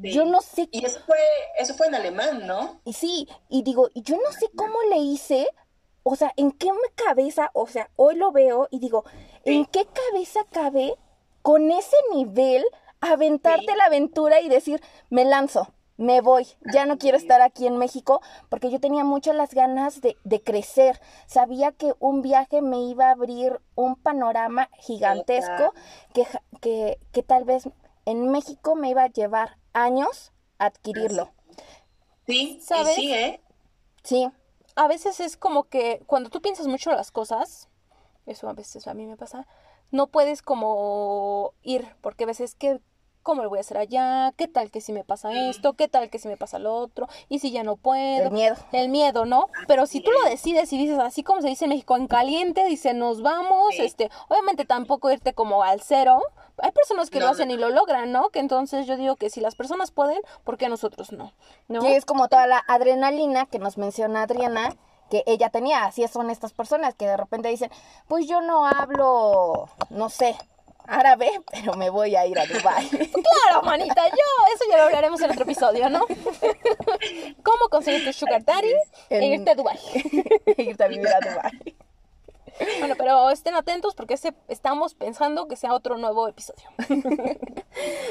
Yo 0.01 0.25
no 0.25 0.41
sé 0.41 0.67
Y 0.71 0.85
eso 0.85 0.99
fue, 1.05 1.17
eso 1.57 1.73
fue 1.73 1.87
en 1.87 1.95
alemán, 1.95 2.45
¿no? 2.47 2.79
y 2.85 2.93
sí, 2.93 3.27
y 3.49 3.63
digo, 3.63 3.89
yo 3.95 4.15
no 4.17 4.31
sé 4.31 4.49
cómo 4.55 4.75
le 4.89 4.97
hice, 4.97 5.47
o 6.03 6.15
sea, 6.15 6.31
en 6.37 6.51
qué 6.51 6.71
me 6.71 6.89
cabeza, 6.95 7.49
o 7.53 7.67
sea, 7.67 7.89
hoy 7.95 8.15
lo 8.15 8.31
veo 8.31 8.67
y 8.71 8.79
digo, 8.79 9.03
¿en 9.43 9.63
Sí. 9.65 9.69
qué 9.71 9.85
cabeza 9.85 10.41
cabe 10.51 10.95
con 11.41 11.71
ese 11.71 11.95
nivel 12.13 12.63
aventarte 13.01 13.71
Sí. 13.71 13.77
la 13.77 13.85
aventura 13.85 14.41
y 14.41 14.49
decir, 14.49 14.81
me 15.09 15.25
lanzo, 15.25 15.67
me 15.97 16.21
voy, 16.21 16.47
ya 16.73 16.85
no 16.85 16.97
quiero 16.97 17.17
estar 17.17 17.41
aquí 17.41 17.67
en 17.67 17.77
México, 17.77 18.21
porque 18.49 18.69
yo 18.69 18.79
tenía 18.79 19.03
muchas 19.03 19.35
las 19.35 19.53
ganas 19.53 20.01
de, 20.01 20.17
de 20.23 20.41
crecer, 20.41 20.99
sabía 21.25 21.71
que 21.71 21.93
un 21.99 22.21
viaje 22.21 22.61
me 22.61 22.79
iba 22.83 23.07
a 23.07 23.11
abrir 23.11 23.59
un 23.75 23.95
panorama 23.95 24.69
gigantesco 24.79 25.73
que, 26.13 26.27
que, 26.61 26.99
que 27.11 27.23
tal 27.23 27.43
vez 27.45 27.69
en 28.05 28.29
México 28.29 28.75
me 28.75 28.89
iba 28.89 29.03
a 29.03 29.07
llevar 29.07 29.57
años 29.75 30.31
adquirirlo. 30.57 31.31
Sí, 32.25 32.59
¿Sabes? 32.63 32.95
sí, 32.95 33.13
¿eh? 33.13 33.41
Sí, 34.03 34.27
a 34.75 34.87
veces 34.87 35.19
es 35.19 35.37
como 35.37 35.65
que 35.65 36.01
cuando 36.07 36.29
tú 36.29 36.41
piensas 36.41 36.67
mucho 36.67 36.91
las 36.91 37.11
cosas, 37.11 37.69
eso 38.25 38.49
a 38.49 38.53
veces 38.53 38.87
a 38.87 38.93
mí 38.93 39.05
me 39.05 39.17
pasa, 39.17 39.45
no 39.91 40.07
puedes 40.07 40.41
como 40.41 41.53
ir, 41.61 41.87
porque 42.01 42.23
a 42.23 42.27
veces 42.27 42.55
que 42.55 42.79
¿cómo 43.25 43.41
lo 43.41 43.49
voy 43.49 43.57
a 43.57 43.61
hacer 43.61 43.77
allá? 43.79 44.31
¿Qué 44.37 44.47
tal 44.47 44.69
que 44.69 44.81
si 44.81 44.93
me 44.93 45.03
pasa 45.03 45.33
esto? 45.33 45.73
¿Qué 45.73 45.87
tal 45.87 46.11
que 46.11 46.19
si 46.19 46.27
me 46.27 46.37
pasa 46.37 46.59
lo 46.59 46.75
otro? 46.75 47.09
¿Y 47.27 47.39
si 47.39 47.49
ya 47.51 47.63
no 47.63 47.75
puedo? 47.75 48.25
el 48.27 48.31
miedo. 48.31 48.55
El 48.71 48.89
miedo, 48.89 49.25
¿no? 49.25 49.47
Pero 49.67 49.87
si 49.87 49.99
tú 49.99 50.11
lo 50.11 50.23
es. 50.25 50.29
decides 50.29 50.71
y 50.71 50.77
dices 50.77 50.99
así 50.99 51.23
como 51.23 51.41
se 51.41 51.47
dice 51.47 51.65
en 51.65 51.69
México, 51.69 51.97
en 51.97 52.05
caliente, 52.07 52.63
dice 52.65 52.93
nos 52.93 53.23
vamos, 53.23 53.73
Sí. 53.75 53.81
este, 53.81 54.11
obviamente 54.29 54.63
tampoco 54.63 55.11
irte 55.11 55.33
como 55.33 55.63
al 55.63 55.81
cero. 55.81 56.21
Hay 56.59 56.71
personas 56.71 57.09
que 57.09 57.19
lo 57.19 57.25
No, 57.25 57.31
hacen 57.31 57.47
no. 57.47 57.55
y 57.55 57.57
lo 57.57 57.69
logran, 57.71 58.11
¿no? 58.11 58.29
Que 58.29 58.39
entonces 58.39 58.85
yo 58.85 58.95
digo 58.95 59.15
que 59.15 59.31
si 59.31 59.41
las 59.41 59.55
personas 59.55 59.89
pueden, 59.89 60.21
¿por 60.43 60.57
qué 60.57 60.69
nosotros 60.69 61.11
no? 61.11 61.33
¿No? 61.67 61.81
Que 61.81 61.95
es 61.95 62.05
como 62.05 62.27
toda 62.27 62.45
la 62.45 62.63
adrenalina 62.67 63.47
que 63.47 63.57
nos 63.57 63.77
menciona 63.79 64.21
Adriana, 64.21 64.75
que 65.09 65.23
ella 65.25 65.49
tenía. 65.49 65.85
Así 65.85 66.07
son 66.07 66.29
estas 66.29 66.53
personas 66.53 66.93
que 66.93 67.07
de 67.07 67.17
repente 67.17 67.49
dicen, 67.49 67.71
pues 68.07 68.27
yo 68.27 68.41
no 68.41 68.67
hablo, 68.67 69.67
no 69.89 70.09
sé, 70.09 70.35
árabe, 70.87 71.29
pero 71.51 71.73
me 71.73 71.89
voy 71.89 72.15
a 72.15 72.25
ir 72.25 72.37
a 72.39 72.45
Dubái. 72.45 72.89
Claro, 73.45 73.61
manita, 73.63 74.07
yo, 74.07 74.53
eso 74.55 74.63
ya 74.69 74.77
lo 74.77 74.83
hablaremos 74.83 75.21
en 75.21 75.31
otro 75.31 75.43
episodio, 75.43 75.89
¿no? 75.89 76.05
¿Cómo 77.43 77.69
conseguir 77.69 78.03
tu 78.05 78.11
sugar 78.13 78.43
daddy 78.43 78.73
e 79.09 79.25
irte 79.25 79.51
a 79.51 79.55
Dubai? 79.55 79.77
Irte 80.57 80.83
a 80.83 80.87
vivir 80.87 81.07
a 81.07 81.19
Dubái. 81.19 81.75
Bueno, 82.79 82.95
pero 82.97 83.29
estén 83.29 83.53
atentos 83.55 83.95
porque 83.95 84.13
ese, 84.15 84.33
estamos 84.47 84.93
pensando 84.95 85.47
que 85.47 85.55
sea 85.55 85.73
otro 85.73 85.97
nuevo 85.97 86.27
episodio. 86.27 86.69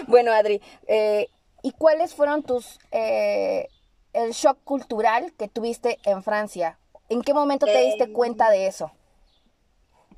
Bueno, 0.07 0.33
Adri, 0.33 0.61
eh, 0.87 1.29
¿y 1.63 1.73
cuáles 1.73 2.15
fueron 2.15 2.43
tus, 2.43 2.79
eh, 2.93 3.69
el 4.13 4.33
shock 4.33 4.59
cultural 4.65 5.33
que 5.39 5.49
tuviste 5.49 5.99
en 6.05 6.23
Francia? 6.23 6.79
¿En 7.09 7.23
qué 7.23 7.35
momento 7.35 7.67
te 7.67 7.81
diste 7.81 8.05
Eh, 8.05 8.13
cuenta 8.13 8.51
de 8.51 8.67
eso? 8.67 8.91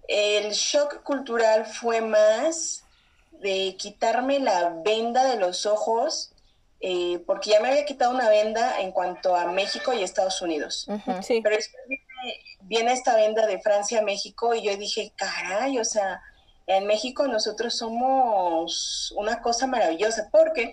El 0.09 0.53
shock 0.53 1.03
cultural 1.03 1.67
fue 1.67 2.01
más 2.01 2.85
de 3.33 3.75
quitarme 3.79 4.39
la 4.39 4.71
venda 4.85 5.25
de 5.25 5.37
los 5.37 5.67
ojos, 5.67 6.33
eh, 6.81 7.21
porque 7.27 7.51
ya 7.51 7.61
me 7.61 7.69
había 7.69 7.85
quitado 7.85 8.13
una 8.13 8.29
venda 8.29 8.81
en 8.81 8.93
cuanto 8.93 9.35
a 9.35 9.47
México 9.47 9.93
y 9.93 10.03
Estados 10.03 10.41
Unidos. 10.43 10.87
Sí. 11.23 11.41
Pero 11.43 11.57
después 11.57 11.83
viene, 11.89 12.41
viene 12.63 12.93
esta 12.93 13.15
venda 13.17 13.47
de 13.47 13.61
Francia 13.61 13.99
a 13.99 14.03
México 14.03 14.55
y 14.55 14.63
yo 14.63 14.77
dije, 14.77 15.13
caray, 15.17 15.79
o 15.79 15.85
sea, 15.85 16.21
en 16.69 16.87
México 16.87 17.27
nosotros 17.29 17.77
somos 17.77 19.13
una 19.17 19.41
cosa 19.41 19.67
maravillosa, 19.67 20.29
porque 20.33 20.73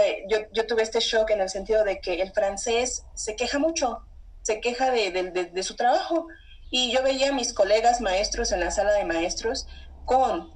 eh, 0.00 0.24
yo, 0.28 0.38
yo 0.52 0.66
tuve 0.66 0.82
este 0.82 1.00
shock 1.00 1.30
en 1.30 1.40
el 1.40 1.48
sentido 1.50 1.84
de 1.84 2.00
que 2.00 2.20
el 2.22 2.32
francés 2.32 3.04
se 3.14 3.36
queja 3.36 3.58
mucho, 3.58 4.00
se 4.42 4.60
queja 4.60 4.90
de, 4.90 5.10
de- 5.10 5.30
de- 5.30 5.44
de 5.46 5.62
su 5.62 5.74
trabajo. 5.76 6.28
Y 6.70 6.92
yo 6.92 7.02
veía 7.02 7.30
a 7.30 7.32
mis 7.32 7.52
colegas 7.52 8.00
maestros 8.00 8.52
en 8.52 8.60
la 8.60 8.70
sala 8.70 8.92
de 8.92 9.04
maestros 9.04 9.66
con 10.04 10.52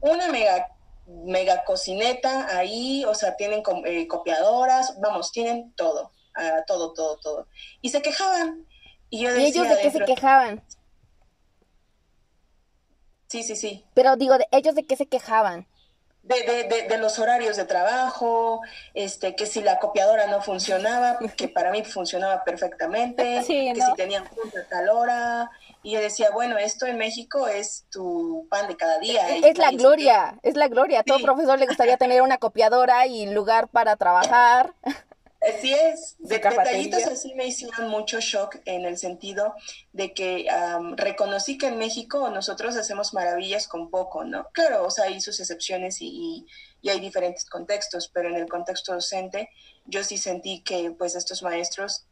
una 0.00 0.28
mega, 0.28 0.68
mega 1.06 1.64
cocineta 1.64 2.56
ahí, 2.56 3.04
o 3.04 3.14
sea, 3.14 3.36
tienen 3.36 3.62
eh, 3.84 4.06
copiadoras, 4.06 4.98
vamos, 5.00 5.32
tienen 5.32 5.72
todo, 5.74 6.12
ah, 6.34 6.62
todo, 6.66 6.92
todo, 6.92 7.18
todo. 7.18 7.46
Y 7.80 7.90
se 7.90 8.02
quejaban. 8.02 8.66
Y 9.08 9.20
yo 9.22 9.30
¿Y 9.30 9.44
decía 9.44 9.62
ellos 9.62 9.68
de 9.68 9.82
qué 9.82 9.90
se 9.90 10.04
quejaban? 10.04 10.62
Sí, 13.28 13.42
sí, 13.44 13.56
sí. 13.56 13.84
Pero 13.94 14.16
digo, 14.16 14.36
de 14.38 14.46
ellos 14.50 14.74
de 14.74 14.84
qué 14.84 14.96
se 14.96 15.06
quejaban. 15.06 15.66
De, 16.22 16.42
de, 16.42 16.64
de, 16.64 16.82
de 16.88 16.98
los 16.98 17.18
horarios 17.18 17.56
de 17.56 17.64
trabajo, 17.64 18.60
este, 18.94 19.34
que 19.34 19.46
si 19.46 19.62
la 19.62 19.78
copiadora 19.78 20.26
no 20.26 20.42
funcionaba, 20.42 21.18
que 21.36 21.48
para 21.48 21.70
mí 21.70 21.82
funcionaba 21.82 22.44
perfectamente, 22.44 23.42
Sí, 23.46 23.70
que 23.72 23.80
¿no? 23.80 23.86
si 23.86 23.94
tenían 23.94 24.24
punto 24.24 24.58
a 24.58 24.68
tal 24.68 24.90
hora, 24.90 25.50
y 25.82 25.92
yo 25.92 26.00
decía, 26.00 26.30
bueno, 26.30 26.58
esto 26.58 26.84
en 26.86 26.98
México 26.98 27.48
es 27.48 27.86
tu 27.90 28.46
pan 28.50 28.68
de 28.68 28.76
cada 28.76 28.98
día. 28.98 29.28
Es 29.36 29.56
la 29.56 29.64
nadie 29.66 29.78
se 29.78 29.82
gloria, 29.82 30.38
es 30.42 30.56
la 30.56 30.68
gloria. 30.68 31.00
A 31.00 31.04
todo 31.04 31.18
Sí. 31.18 31.24
profesor 31.24 31.58
le 31.58 31.66
gustaría 31.66 31.96
tener 31.96 32.20
una 32.20 32.36
copiadora 32.36 33.06
y 33.06 33.26
lugar 33.26 33.68
para 33.68 33.96
trabajar. 33.96 34.74
Así 35.40 35.72
es, 35.72 36.16
de, 36.18 36.38
detallitos 36.38 37.00
así 37.12 37.34
me 37.34 37.46
hicieron 37.46 37.88
mucho 37.88 38.20
shock 38.20 38.56
en 38.66 38.84
el 38.84 38.98
sentido 38.98 39.54
de 39.92 40.12
que 40.12 40.50
am, 40.50 40.96
reconocí 40.98 41.56
que 41.56 41.68
en 41.68 41.78
México 41.78 42.28
nosotros 42.28 42.76
hacemos 42.76 43.14
maravillas 43.14 43.66
con 43.66 43.90
poco, 43.90 44.22
¿no? 44.24 44.48
Claro, 44.52 44.84
o 44.86 44.90
sea, 44.90 45.04
hay 45.06 45.18
sus 45.20 45.40
excepciones 45.40 46.02
y, 46.02 46.08
y- 46.08 46.46
y 46.82 46.88
hay 46.90 47.00
diferentes 47.00 47.44
contextos, 47.46 48.08
pero 48.12 48.28
en 48.28 48.36
el 48.36 48.48
contexto 48.48 48.92
docente 48.94 49.48
yo 49.86 50.04
sí 50.04 50.18
sentí 50.18 50.62
que 50.62 50.90
pues 50.92 51.14
estos 51.14 51.42
maestros 51.42 52.04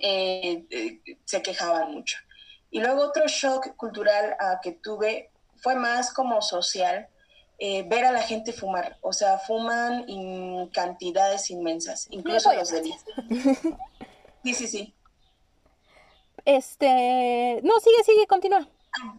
eh, 0.00 0.64
eh, 0.70 1.00
se 1.24 1.42
quejaban 1.42 1.92
mucho. 1.92 2.18
Y 2.70 2.80
luego 2.80 3.02
otro 3.02 3.26
shock 3.28 3.76
cultural 3.76 4.36
ah, 4.40 4.58
que 4.62 4.72
tuve 4.72 5.30
fue 5.56 5.74
más 5.76 6.12
como 6.12 6.42
social, 6.42 7.08
eh, 7.58 7.82
ver 7.88 8.04
a 8.04 8.12
la 8.12 8.22
gente 8.22 8.52
fumar. 8.52 8.98
O 9.00 9.12
sea, 9.12 9.38
fuman 9.38 10.04
en 10.08 10.68
cantidades 10.68 11.50
inmensas, 11.50 12.06
incluso 12.10 12.52
los 12.52 12.70
del 12.70 12.84
Sí, 14.44 14.54
sí, 14.54 14.66
sí. 14.68 14.94
Este, 16.44 17.60
no, 17.62 17.78
sigue, 17.80 18.02
sigue, 18.04 18.26
continúa. 18.26 18.68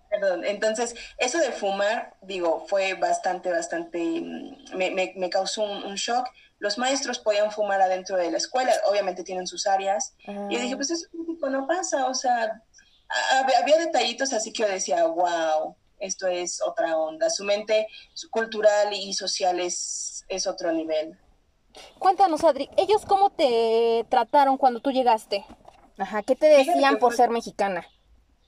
Perdón, 0.09 0.45
entonces 0.45 0.95
eso 1.17 1.37
de 1.39 1.51
fumar, 1.51 2.15
digo, 2.21 2.65
fue 2.67 2.93
bastante, 2.93 3.51
bastante, 3.51 3.97
mm, 3.99 4.75
me, 4.77 4.91
me- 4.91 5.13
me 5.17 5.29
causó 5.29 5.63
un, 5.63 5.83
un 5.83 5.95
shock. 5.95 6.27
Los 6.59 6.77
maestros 6.77 7.19
podían 7.19 7.51
fumar 7.51 7.81
adentro 7.81 8.15
de 8.15 8.31
la 8.31 8.37
escuela, 8.37 8.71
obviamente 8.89 9.23
tienen 9.23 9.47
sus 9.47 9.67
áreas. 9.67 10.15
Y 10.25 10.55
yo 10.55 10.61
dije, 10.61 10.75
pues 10.77 10.91
eso 10.91 11.07
no 11.49 11.67
pasa, 11.67 12.07
o 12.07 12.13
sea, 12.13 12.63
había 13.61 13.77
detallitos 13.77 14.31
así 14.33 14.53
que 14.53 14.63
yo 14.63 14.69
decía, 14.69 15.05
wow, 15.05 15.75
esto 15.99 16.27
es 16.27 16.61
otra 16.61 16.97
onda. 16.97 17.29
Su 17.29 17.43
mente 17.43 17.87
su 18.13 18.29
cultural 18.29 18.93
y 18.93 19.13
social 19.13 19.59
es, 19.59 20.25
es 20.27 20.47
otro 20.47 20.71
nivel. 20.71 21.17
Cuéntanos, 21.99 22.43
Adri, 22.43 22.69
¿ellos 22.77 23.05
cómo 23.05 23.31
te 23.31 24.05
trataron 24.09 24.57
cuando 24.57 24.79
tú 24.79 24.91
llegaste? 24.91 25.45
Ajá, 25.97 26.23
¿qué 26.23 26.35
te 26.35 26.47
decían 26.47 26.99
por 26.99 27.15
ser 27.15 27.29
mexicana? 27.29 27.85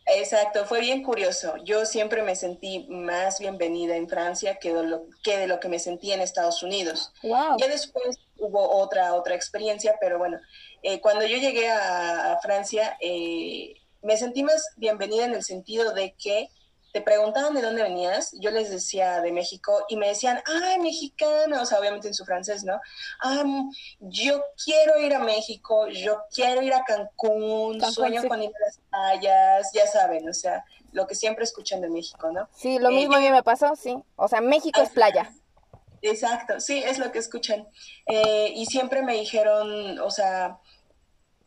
Exacto, 0.05 0.65
fue 0.65 0.79
bien 0.79 1.03
curioso. 1.03 1.55
Yo 1.65 1.86
siempre 1.86 2.21
me 2.23 2.36
sentí 2.36 2.88
más 2.89 3.39
bienvenida 3.39 3.97
en 3.97 4.07
Francia 4.07 4.57
que 4.57 4.73
de 4.73 4.83
lo 4.83 5.05
que, 5.21 5.38
de 5.38 5.47
lo 5.47 5.60
que 5.60 5.67
me 5.67 5.79
sentí 5.79 6.13
en 6.13 6.21
Estados 6.21 6.63
Unidos. 6.63 7.12
Wow. 7.23 7.57
Ya 7.60 7.67
después 7.67 8.17
hubo 8.38 8.77
otra, 8.77 9.13
otra 9.15 9.36
experiencia, 9.36 9.97
pero 9.99 10.17
bueno, 10.17 10.39
eh, 10.81 11.01
cuando 11.01 11.25
yo 11.25 11.38
llegué 11.38 11.67
a, 11.67 12.31
a 12.33 12.39
Francia, 12.39 12.97
eh, 13.01 13.73
me 14.01 14.15
sentí 14.15 14.43
más 14.43 14.65
bienvenida 14.77 15.25
en 15.25 15.33
el 15.33 15.43
sentido 15.43 15.93
de 15.93 16.13
que 16.13 16.49
te 16.93 17.02
preguntaban 17.02 17.54
de 17.54 17.62
dónde 17.62 17.84
venías, 17.84 18.32
yo 18.39 18.50
les 18.52 18.69
decía 18.69 19.21
de 19.21 19.32
México 19.32 19.86
y 19.89 19.97
me 19.97 20.08
decían, 20.08 20.41
ay, 20.45 20.80
mexicana, 20.80 21.62
o 21.62 21.65
sea, 21.65 21.80
obviamente 21.80 22.08
en 22.08 22.13
su 22.13 22.26
francés, 22.26 22.63
¿no? 22.63 22.80
Ah, 23.21 23.43
mm, 23.43 23.71
yo 24.00 24.41
quiero 24.63 24.97
ir 25.00 25.13
a 25.13 25.19
México, 25.19 25.88
yo 25.88 26.23
quiero 26.34 26.62
ir 26.62 26.73
a 26.73 26.84
Cancún, 26.86 27.80
Cancún, 27.80 27.93
sueño 27.93 28.21
sí. 28.21 28.28
con 28.28 28.41
ir 28.41 28.50
a 28.56 28.65
las 28.65 28.80
playas, 28.89 29.71
ya 29.73 29.88
saben, 29.88 30.28
o 30.30 30.34
sea, 30.34 30.63
lo 30.93 31.06
que 31.06 31.15
siempre 31.15 31.43
escuchan 31.43 31.82
de 31.82 31.89
México, 31.89 32.32
¿no? 32.32 32.47
Sí, 32.56 32.80
lo 32.80 32.89
Eh, 32.89 32.93
mismo 32.93 33.15
a 33.15 33.19
mí 33.19 33.30
me 33.30 33.43
pasó, 33.43 33.76
sí. 33.76 33.97
O 34.15 34.28
sea, 34.28 34.41
México 34.41 34.82
es 34.82 34.89
playa. 34.89 35.32
Exacto, 36.02 36.60
sí, 36.60 36.82
es 36.84 37.00
lo 37.00 37.12
que 37.12 37.19
escuchan. 37.19 37.67
Eh, 38.06 38.54
y 38.56 38.65
siempre 38.67 39.02
me 39.02 39.13
dijeron, 39.13 40.00
o 40.00 40.10
sea, 40.10 40.60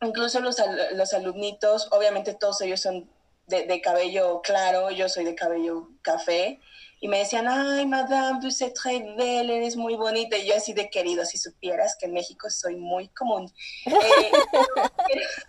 incluso 0.02 0.40
los, 0.40 0.56
los 0.92 1.12
alumnitos, 1.14 1.88
obviamente 1.92 2.34
todos 2.34 2.60
ellos 2.60 2.80
son 2.80 3.08
de, 3.50 3.66
de 3.66 3.80
cabello 3.80 4.40
claro, 4.42 4.90
yo 4.90 5.08
soy 5.08 5.24
de 5.24 5.34
cabello 5.34 5.88
café, 6.02 6.58
y 7.02 7.08
me 7.08 7.18
decían, 7.20 7.48
ay, 7.48 7.86
madame, 7.86 8.40
vous 8.42 8.62
êtes 8.62 8.74
très 8.74 9.00
belle, 9.16 9.50
eres 9.56 9.74
muy 9.76 9.94
bonita, 9.96 10.36
y 10.36 10.46
yo 10.46 10.54
así 10.54 10.74
de 10.74 10.90
querido, 10.90 11.24
si 11.24 11.38
supieras 11.38 11.96
que 11.98 12.04
en 12.06 12.12
México 12.12 12.50
soy 12.50 12.76
muy 12.76 13.08
común. 13.08 13.50
Eh, 13.86 14.30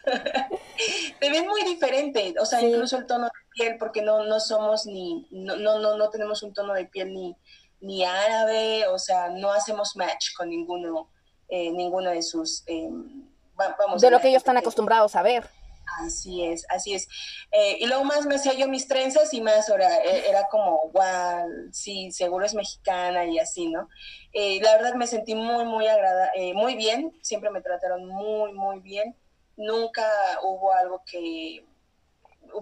te 1.20 1.30
ven 1.30 1.48
muy 1.48 1.64
diferente, 1.64 2.34
o 2.40 2.46
sea, 2.46 2.60
Sí. 2.60 2.68
incluso 2.68 2.98
el 2.98 3.06
tono 3.06 3.26
de 3.26 3.32
piel, 3.54 3.78
porque 3.78 4.02
no, 4.02 4.24
no 4.26 4.40
somos 4.40 4.86
ni, 4.86 5.28
no, 5.32 5.56
no, 5.58 5.80
no, 5.80 5.98
no 5.98 6.10
tenemos 6.10 6.42
un 6.44 6.54
tono 6.54 6.74
de 6.74 6.86
piel 6.86 7.14
ni, 7.14 7.36
ni 7.82 8.04
árabe, 8.06 8.88
o 8.88 8.98
sea, 8.98 9.30
no 9.30 9.52
hacemos 9.52 9.96
match 9.96 10.34
con 10.36 10.50
ninguno, 10.50 11.10
eh, 11.50 11.72
ninguno 11.72 12.12
de 12.12 12.22
sus, 12.24 12.64
eh, 12.68 12.88
va- 13.60 13.76
vamos. 13.78 14.02
De 14.02 14.10
lo 14.10 14.20
que 14.22 14.30
ellos 14.30 14.40
están 14.42 14.58
acostumbrados 14.58 15.16
a 15.16 15.22
ver. 15.22 15.50
Así 16.00 16.44
es, 16.46 16.66
así 16.70 16.94
es. 16.94 17.08
Eh, 17.52 17.78
y 17.80 17.88
luego 17.88 18.04
más 18.04 18.26
me 18.26 18.36
hacía 18.36 18.54
yo 18.54 18.68
mis 18.68 18.88
trenzas 18.88 19.34
y 19.34 19.42
más 19.42 19.70
ahora 19.70 19.98
eh, 19.98 20.30
era 20.30 20.48
como, 20.50 20.90
wow, 20.92 21.70
sí, 21.72 22.12
seguro 22.12 22.46
es 22.46 22.54
mexicana 22.54 23.26
y 23.26 23.40
así, 23.40 23.68
¿no? 23.68 23.90
Eh, 24.34 24.60
la 24.62 24.74
verdad 24.78 24.96
me 24.96 25.08
sentí 25.08 25.36
muy, 25.36 25.66
muy 25.66 25.88
agrada, 25.88 26.32
eh, 26.36 26.54
muy 26.54 26.76
bien, 26.76 27.12
siempre 27.22 27.50
me 27.50 27.62
trataron 27.62 28.08
muy, 28.08 28.54
muy 28.54 28.80
bien. 28.80 29.16
Nunca 29.58 30.08
hubo 30.44 30.74
algo 30.74 31.04
que, 31.06 31.66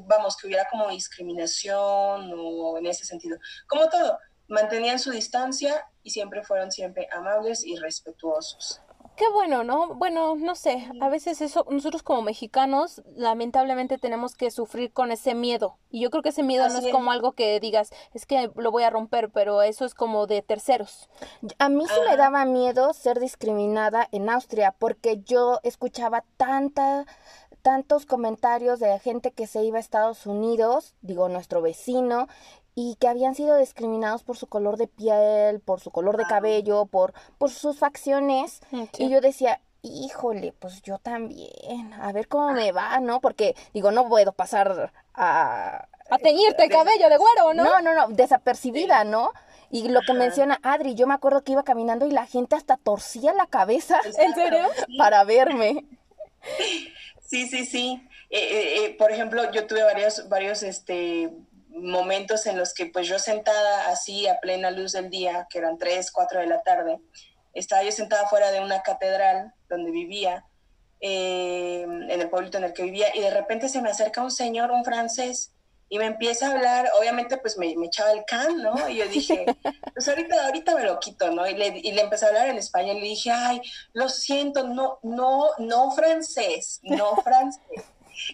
vamos, 0.02 0.36
que 0.36 0.48
hubiera 0.48 0.68
como 0.70 0.89
discriminación 0.89 2.34
o 2.36 2.78
en 2.78 2.88
ese 2.88 3.06
sentido. 3.06 3.38
Como 3.68 3.88
todo, 3.89 4.18
mantenían 4.48 5.00
su 5.00 5.12
distancia 5.12 5.86
y 6.04 6.10
siempre 6.10 6.44
fueron 6.44 6.72
siempre 6.72 7.08
amables 7.12 7.63
y 7.63 7.76
respetuosos. 7.76 8.82
Qué 9.19 9.27
bueno, 9.34 9.65
¿no? 9.65 9.95
Bueno, 9.95 10.38
no 10.38 10.55
sé, 10.55 10.89
a 11.01 11.10
veces 11.10 11.41
eso, 11.41 11.65
nosotros 11.69 12.03
como 12.03 12.21
mexicanos, 12.21 13.03
lamentablemente 13.17 13.97
tenemos 13.97 14.34
que 14.34 14.49
sufrir 14.49 14.93
con 14.93 15.12
ese 15.12 15.36
miedo. 15.36 15.75
Y 15.89 15.99
yo 15.99 16.10
creo 16.10 16.23
que 16.23 16.29
ese 16.29 16.41
miedo 16.41 16.69
no 16.69 16.79
es 16.79 16.86
es. 16.86 16.91
como 16.93 17.12
algo 17.12 17.34
que 17.34 17.60
digas, 17.60 17.89
es 18.13 18.25
que 18.25 18.49
lo 18.55 18.71
voy 18.71 18.84
a 18.84 18.89
romper, 18.89 19.29
pero 19.29 19.62
eso 19.62 19.84
es 19.84 19.93
como 19.93 20.25
de 20.25 20.41
terceros. 20.41 21.10
A 21.58 21.67
mí 21.67 21.84
sí 21.86 21.99
me 22.10 22.15
daba 22.15 22.45
miedo 22.45 22.93
ser 22.93 23.19
discriminada 23.19 24.08
en 24.13 24.29
Austria 24.29 24.73
porque 24.79 25.19
yo 25.25 25.60
escuchaba 25.63 26.23
tanta, 26.38 27.05
tantos 27.62 28.05
comentarios 28.05 28.79
de 28.79 28.99
gente 28.99 29.32
que 29.32 29.47
se 29.47 29.65
iba 29.65 29.79
a 29.79 29.82
Estados 29.82 30.27
Unidos, 30.27 30.95
digo 31.01 31.27
nuestro 31.27 31.62
vecino, 31.62 32.29
y 32.82 32.96
que 32.96 33.10
habían 33.10 33.36
sido 33.36 33.58
discriminados 33.58 34.24
por 34.24 34.38
su 34.38 34.48
color 34.48 34.78
de 34.78 34.88
piel, 34.88 35.60
por 35.60 35.82
su 35.82 35.92
color 35.92 36.15
de 36.15 36.24
cabello, 36.24 36.86
por, 36.86 37.13
por 37.38 37.50
sus 37.50 37.78
facciones. 37.78 38.62
Mm, 38.72 38.84
Y 39.00 39.10
yo 39.10 39.20
decía, 39.20 39.60
híjole, 39.82 40.54
pues 40.58 40.82
yo 40.82 40.98
también, 40.98 41.92
a 42.00 42.13
ver 42.13 42.30
cómo 42.30 42.54
me 42.54 42.72
va, 42.72 42.98
¿no? 43.02 43.20
Porque 43.20 43.54
digo, 43.74 43.92
no 43.92 44.08
puedo 44.08 44.32
pasar 44.32 44.94
a, 45.13 45.89
A 46.10 46.18
teñirte 46.20 46.63
el 46.63 46.70
cabello 46.70 47.10
de 47.10 47.18
güero, 47.18 47.54
¿no? 47.54 47.65
no, 47.65 47.82
no, 47.82 47.94
no, 47.94 48.15
desapercibida, 48.15 49.04
¿no? 49.04 49.34
Y 49.70 49.89
lo 49.89 50.00
que 50.00 50.13
menciona 50.13 50.58
Adri, 50.63 50.96
yo 50.96 51.06
me 51.06 51.15
acuerdo 51.15 51.44
que 51.44 51.52
iba 51.52 51.63
caminando 51.63 52.08
y 52.08 52.12
la 52.12 52.28
gente 52.28 52.56
hasta 52.56 52.78
torcía 52.78 53.34
la 53.34 53.46
cabeza 53.46 54.00
¿En 54.06 54.34
serio? 54.34 54.70
Para 54.98 55.26
verme. 55.26 55.86
Sí, 57.20 57.46
sí, 57.46 57.65
sí. 57.65 58.08
Eh, 58.30 58.39
eh, 58.39 58.86
eh, 58.86 58.96
por 58.98 59.12
ejemplo, 59.12 59.52
yo 59.52 59.68
tuve 59.68 59.84
varios, 59.84 60.30
varios 60.30 60.63
este, 60.63 61.32
momentos 61.69 62.45
en 62.45 62.58
los 62.58 62.73
que 62.73 62.88
pues 62.88 63.08
yo 63.08 63.19
sentada 63.19 63.89
así 63.89 64.27
a 64.27 64.39
plena 64.39 64.71
luz 64.71 64.93
del 64.93 65.10
día, 65.10 65.47
que 65.49 65.60
eran 65.60 65.77
3, 65.77 66.12
4 66.12 66.41
de 66.41 66.47
la 66.47 66.62
tarde, 66.62 66.99
estaba 67.53 67.84
yo 67.84 67.91
sentada 67.91 68.27
fuera 68.27 68.51
de 68.51 68.60
una 68.60 68.82
catedral 68.82 69.53
donde 69.69 69.91
vivía, 69.91 70.45
eh, 71.01 71.84
en 71.84 72.21
el 72.21 72.29
pueblito 72.29 72.58
en 72.58 72.65
el 72.65 72.73
que 72.73 72.84
vivía, 72.84 73.15
y 73.15 73.21
de 73.21 73.32
repente 73.32 73.69
se 73.69 73.82
me 73.82 73.89
acerca 73.89 74.21
un 74.21 74.32
señor, 74.32 74.71
un 74.71 74.84
francés, 74.84 75.53
y 75.89 75.97
me 75.97 76.05
empieza 76.05 76.47
a 76.47 76.51
hablar, 76.51 76.89
obviamente 76.99 77.38
pues 77.38 77.58
me, 77.58 77.73
echaba 77.84 78.12
el 78.12 78.23
can, 78.25 78.62
¿no? 78.62 78.88
Y 78.88 78.97
yo 78.97 79.08
dije, 79.08 79.45
pues 79.93 80.08
ahorita, 80.08 80.45
ahorita 80.45 80.75
me 80.75 80.84
lo 80.84 80.99
quito, 80.99 81.32
¿no? 81.32 81.47
Y 81.47 81.55
le, 81.55 81.79
y 81.79 81.91
le 81.91 82.01
empecé 82.01 82.25
a 82.25 82.27
hablar 82.29 82.49
en 82.49 82.58
español 82.58 82.97
y 82.97 83.01
le 83.01 83.08
dije, 83.08 83.32
ay, 83.32 83.62
lo 83.93 84.08
siento, 84.08 84.67
no, 84.67 84.99
no, 85.01 85.47
no 85.58 85.91
francés, 85.91 86.79
no 86.84 87.15
francés. 87.17 87.63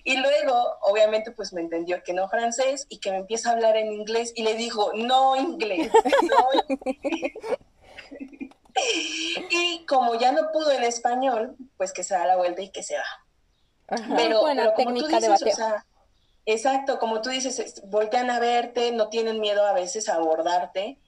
Y 0.04 0.18
luego, 0.18 0.78
obviamente, 0.82 1.32
pues 1.32 1.54
me 1.54 1.62
entendió 1.62 2.04
que 2.04 2.14
no 2.14 2.28
francés 2.30 2.86
y 2.90 3.00
que 3.00 3.12
me 3.12 3.18
empieza 3.18 3.50
a 3.50 3.54
hablar 3.54 3.78
en 3.78 3.92
inglés 3.92 4.34
y 4.36 4.44
le 4.44 4.56
dijo, 4.56 4.92
no 4.94 5.36
inglés, 5.36 5.92
no 6.22 6.48
inglés. 6.70 7.34
y 9.52 9.86
como 9.86 10.16
ya 10.16 10.32
no 10.32 10.52
pudo 10.52 10.72
en 10.72 10.84
español, 10.84 11.56
pues 11.78 11.94
que 11.94 12.04
se 12.04 12.14
da 12.14 12.26
la 12.26 12.38
vuelta 12.38 12.62
y 12.62 12.70
que 12.70 12.84
se 12.84 12.96
va. 12.96 13.98
pero, 14.16 14.42
pero 14.46 14.74
como 14.74 14.94
tú 14.96 15.08
dices, 15.08 15.42
o 15.42 15.52
sea, 15.52 15.86
Exacto, 16.46 17.00
como 17.00 17.22
tú 17.22 17.30
dices, 17.30 17.82
voltean 17.88 18.30
a 18.30 18.40
verte, 18.40 18.92
no 18.92 19.10
tienen 19.10 19.40
miedo 19.40 19.66
a 19.66 19.74
veces 19.74 20.10
a 20.10 20.16
abordarte. 20.16 21.00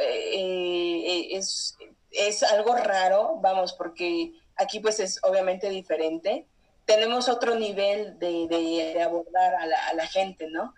Eh, 0.00 1.02
eh, 1.06 1.28
es, 1.32 1.76
es 2.10 2.42
algo 2.42 2.74
raro, 2.74 3.36
vamos, 3.40 3.72
porque 3.72 4.32
aquí 4.56 4.80
pues 4.80 4.98
es 4.98 5.20
obviamente 5.22 5.70
diferente. 5.70 6.46
Tenemos 6.90 7.28
otro 7.28 7.54
nivel 7.54 8.18
de, 8.18 8.48
de, 8.48 9.00
abordar 9.00 9.54
a 9.54 9.66
la, 9.66 9.76
a 9.86 9.94
la, 9.94 10.06
gente, 10.08 10.48
¿no? 10.50 10.74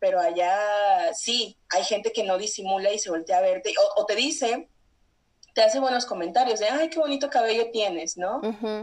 Pero 0.00 0.18
allá 0.18 1.14
sí, 1.14 1.56
hay 1.70 1.84
gente 1.84 2.12
que 2.12 2.24
no 2.24 2.36
disimula 2.36 2.92
y 2.92 2.98
se 2.98 3.10
voltea 3.10 3.38
a 3.38 3.42
verte, 3.42 3.72
o, 3.96 4.04
te 4.04 4.16
dice, 4.16 4.68
te 5.54 5.62
hace 5.62 5.78
buenos 5.78 6.04
comentarios 6.04 6.58
de, 6.58 6.66
ay, 6.66 6.90
qué 6.90 6.98
bonito 6.98 7.30
cabello 7.30 7.70
tienes, 7.70 8.16
¿no? 8.16 8.40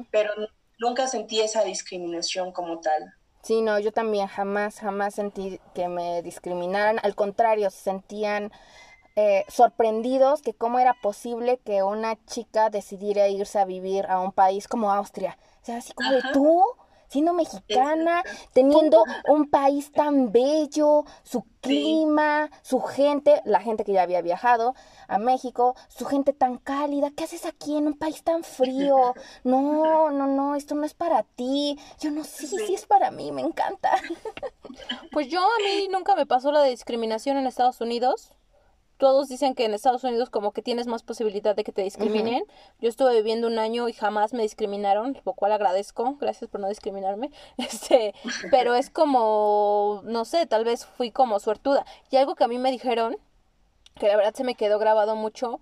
Pero 0.09 0.31
nunca 0.77 1.09
sentí 1.09 1.41
esa 1.41 1.65
discriminación 1.65 2.53
como 2.53 2.79
tal. 2.79 3.13
Sí, 3.43 3.61
no, 3.61 3.77
yo 3.79 3.91
también 3.91 4.27
jamás, 4.27 4.79
jamás 4.79 5.15
sentí 5.15 5.59
que 5.75 5.89
me 5.89 6.21
discriminaran. 6.21 7.01
Al 7.03 7.13
contrario, 7.13 7.69
se 7.71 7.81
sentían 7.81 8.53
eh, 9.21 9.43
sorprendidos 9.49 10.41
que 10.41 10.53
cómo 10.53 10.79
era 10.79 10.93
posible 11.01 11.59
que 11.65 11.83
una 11.83 12.17
chica 12.25 12.69
decidiera 12.69 13.27
irse 13.27 13.59
a 13.59 13.65
vivir 13.65 14.05
a 14.07 14.21
un 14.21 14.31
país 14.31 14.69
como 14.69 14.93
Austria. 14.93 15.37
O 15.61 15.65
sea, 15.65 15.77
así 15.77 15.93
como 15.93 16.11
de 16.11 16.21
tú, 16.33 16.63
siendo 17.09 17.33
mexicana, 17.33 18.23
teniendo 18.53 19.03
un 19.27 19.49
país 19.49 19.91
tan 19.91 20.31
bello, 20.31 21.05
su 21.23 21.43
clima, 21.59 22.49
su 22.61 22.79
gente, 22.81 23.41
la 23.45 23.59
gente 23.59 23.83
que 23.83 23.93
ya 23.93 24.03
había 24.03 24.21
viajado 24.21 24.75
a 25.07 25.17
México, 25.17 25.75
su 25.89 26.05
gente 26.05 26.33
tan 26.33 26.57
cálida, 26.57 27.11
¿qué 27.11 27.25
haces 27.25 27.45
aquí 27.45 27.77
en 27.77 27.87
un 27.87 27.97
país 27.97 28.23
tan 28.23 28.43
frío? 28.43 29.13
No, 29.43 30.11
no, 30.11 30.27
no, 30.27 30.55
esto 30.55 30.75
no 30.75 30.85
es 30.85 30.93
para 30.93 31.23
ti. 31.23 31.79
Yo 31.99 32.11
no 32.11 32.23
sé, 32.23 32.47
sí, 32.47 32.57
sí 32.67 32.73
es 32.73 32.85
para 32.85 33.09
mí, 33.11 33.31
me 33.31 33.41
encanta. 33.41 33.91
Pues 35.11 35.27
yo 35.27 35.41
a 35.41 35.57
mí 35.63 35.87
nunca 35.91 36.15
me 36.15 36.25
pasó 36.25 36.51
la 36.51 36.63
discriminación 36.63 37.37
en 37.37 37.47
Estados 37.47 37.81
Unidos 37.81 38.33
todos 38.99 39.29
dicen 39.29 39.55
que 39.55 39.63
en 39.63 39.73
Estados 39.73 40.03
Unidos 40.03 40.29
como 40.29 40.51
que 40.51 40.61
tienes 40.61 40.85
más 40.85 41.03
posibilidad 41.03 41.55
de 41.55 41.63
que 41.63 41.71
te 41.71 41.81
discriminen. 41.81 42.43
Yo 42.81 42.89
estuve 42.89 43.15
viviendo 43.15 43.47
un 43.47 43.57
año 43.57 43.87
y 43.87 43.93
jamás 43.93 44.33
me 44.33 44.43
discriminaron, 44.43 45.17
lo 45.23 45.33
cual 45.33 45.53
agradezco, 45.53 46.17
gracias 46.19 46.51
por 46.51 46.59
no 46.59 46.67
discriminarme. 46.67 47.31
Este, 47.57 48.13
pero 48.51 48.75
es 48.75 48.89
como, 48.89 50.01
no 50.03 50.25
sé, 50.25 50.45
tal 50.47 50.65
vez 50.65 50.85
fui 50.85 51.11
como 51.11 51.39
suertuda. 51.39 51.85
Y 52.11 52.17
algo 52.17 52.35
que 52.35 52.43
a 52.43 52.49
mí 52.49 52.57
me 52.57 52.71
dijeron, 52.71 53.15
que 53.95 54.07
la 54.07 54.17
verdad 54.17 54.33
se 54.33 54.43
me 54.43 54.55
quedó 54.55 54.79
grabado 54.79 55.15
mucho, 55.15 55.61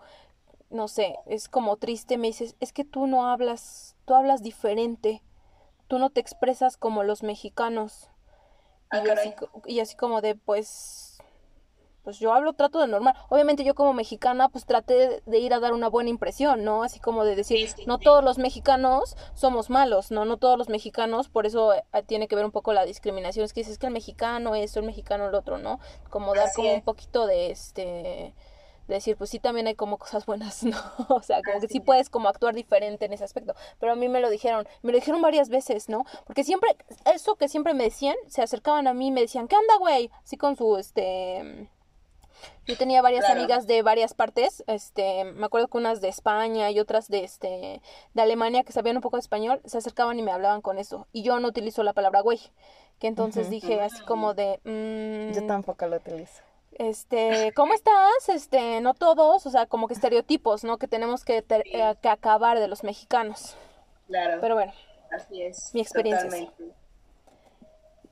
no 0.71 0.87
sé, 0.87 1.15
es 1.27 1.47
como 1.47 1.77
triste, 1.77 2.17
me 2.17 2.27
dices, 2.27 2.55
es 2.59 2.73
que 2.73 2.85
tú 2.85 3.05
no 3.05 3.27
hablas, 3.27 3.95
tú 4.05 4.15
hablas 4.15 4.41
diferente, 4.41 5.21
tú 5.87 5.99
no 5.99 6.09
te 6.09 6.21
expresas 6.21 6.75
como 6.75 7.03
los 7.03 7.21
mexicanos. 7.21 8.09
Ah, 8.89 9.03
y 9.67 9.79
así 9.79 9.95
como 9.95 10.21
de, 10.21 10.33
pues 10.33 11.06
pues 12.07 12.19
yo 12.19 12.33
hablo, 12.33 12.53
trato 12.53 12.79
de 12.79 12.87
normal. 12.87 13.15
Obviamente 13.27 13.65
yo 13.65 13.75
como 13.75 13.91
mexicana, 13.91 14.47
pues 14.47 14.65
traté 14.65 15.21
de 15.25 15.39
ir 15.39 15.53
a 15.53 15.59
dar 15.59 15.73
una 15.73 15.89
buena 15.89 16.09
impresión, 16.09 16.63
¿no? 16.63 16.83
Así 16.83 17.01
como 17.01 17.25
de 17.25 17.35
decir, 17.35 17.69
no 17.85 17.97
todos 17.97 18.23
los 18.23 18.37
mexicanos 18.37 19.17
somos 19.33 19.69
malos, 19.69 20.09
¿no? 20.09 20.23
No 20.23 20.37
todos 20.37 20.57
los 20.57 20.69
mexicanos, 20.69 21.27
por 21.27 21.45
eso 21.45 21.73
eh, 21.73 21.83
tiene 22.05 22.29
que 22.29 22.37
ver 22.37 22.45
un 22.45 22.53
poco 22.53 22.71
la 22.71 22.85
discriminación. 22.85 23.43
Es 23.43 23.51
que 23.51 23.59
dices 23.59 23.77
que 23.77 23.87
el 23.87 23.91
mexicano 23.91 24.55
esto, 24.55 24.79
el 24.79 24.85
mexicano 24.85 25.27
el 25.27 25.35
otro, 25.35 25.57
¿no? 25.57 25.81
Como 26.09 26.33
dar 26.33 26.47
como 26.55 26.75
un 26.75 26.81
poquito 26.81 27.27
de 27.27 27.51
este 27.51 28.33
decir, 28.87 29.17
pues 29.17 29.29
sí, 29.29 29.39
también 29.39 29.67
hay 29.67 29.75
como 29.75 29.97
cosas 29.97 30.25
buenas, 30.25 30.63
¿no? 30.63 30.77
O 31.09 31.21
sea, 31.21 31.41
como 31.43 31.59
que 31.59 31.67
sí 31.67 31.81
puedes 31.81 32.09
como 32.09 32.29
actuar 32.29 32.55
diferente 32.55 33.03
en 33.03 33.11
ese 33.11 33.25
aspecto. 33.25 33.53
Pero 33.81 33.91
a 33.91 33.95
mí 33.97 34.07
me 34.07 34.21
lo 34.21 34.29
dijeron, 34.29 34.65
me 34.81 34.93
lo 34.93 34.97
dijeron 34.97 35.21
varias 35.21 35.49
veces, 35.49 35.89
¿no? 35.89 36.05
Porque 36.25 36.45
siempre, 36.45 36.77
eso 37.13 37.35
que 37.35 37.49
siempre 37.49 37.73
me 37.73 37.83
decían, 37.83 38.15
se 38.27 38.41
acercaban 38.41 38.87
a 38.87 38.93
mí 38.93 39.07
y 39.07 39.11
me 39.11 39.19
decían, 39.19 39.49
¿qué 39.49 39.57
onda, 39.57 39.75
güey? 39.77 40.09
Así 40.23 40.37
con 40.37 40.55
su, 40.55 40.77
este, 40.77 41.69
yo 42.65 42.77
tenía 42.77 43.01
varias 43.01 43.29
amigas 43.29 43.67
de 43.67 43.81
varias 43.81 44.13
partes, 44.13 44.63
este, 44.67 45.23
me 45.23 45.45
acuerdo 45.45 45.67
que 45.67 45.77
unas 45.77 46.01
de 46.01 46.09
España 46.09 46.69
y 46.71 46.79
otras 46.79 47.07
de 47.07 47.23
este 47.23 47.81
de 48.13 48.21
Alemania 48.21 48.63
que 48.63 48.73
sabían 48.73 48.97
un 48.97 49.01
poco 49.01 49.17
de 49.17 49.21
español, 49.21 49.61
se 49.65 49.77
acercaban 49.77 50.19
y 50.19 50.23
me 50.23 50.31
hablaban 50.31 50.61
con 50.61 50.77
eso. 50.77 51.07
Y 51.11 51.23
yo 51.23 51.39
no 51.39 51.47
utilizo 51.47 51.83
la 51.83 51.93
palabra 51.93 52.21
güey, 52.21 52.39
que 52.99 53.07
entonces 53.07 53.49
dije 53.49 53.79
así 53.81 54.03
como 54.03 54.33
de 54.33 54.59
mm, 54.63 55.35
yo 55.35 55.47
tampoco 55.47 55.87
lo 55.87 55.97
utilizo. 55.97 56.43
Este, 56.73 57.53
¿cómo 57.55 57.73
estás? 57.73 58.29
Este, 58.29 58.81
no 58.81 58.93
todos, 58.93 59.45
o 59.45 59.49
sea, 59.49 59.65
como 59.65 59.87
que 59.87 59.95
estereotipos, 59.95 60.63
¿no? 60.63 60.77
Que 60.77 60.87
tenemos 60.87 61.25
que, 61.25 61.43
eh, 61.49 61.95
que 62.01 62.09
acabar 62.09 62.59
de 62.59 62.67
los 62.67 62.83
mexicanos. 62.83 63.55
Claro. 64.07 64.37
Pero 64.41 64.55
bueno. 64.55 64.73
Así 65.11 65.41
es. 65.41 65.73
Mi 65.73 65.81
experiencia. 65.81 66.51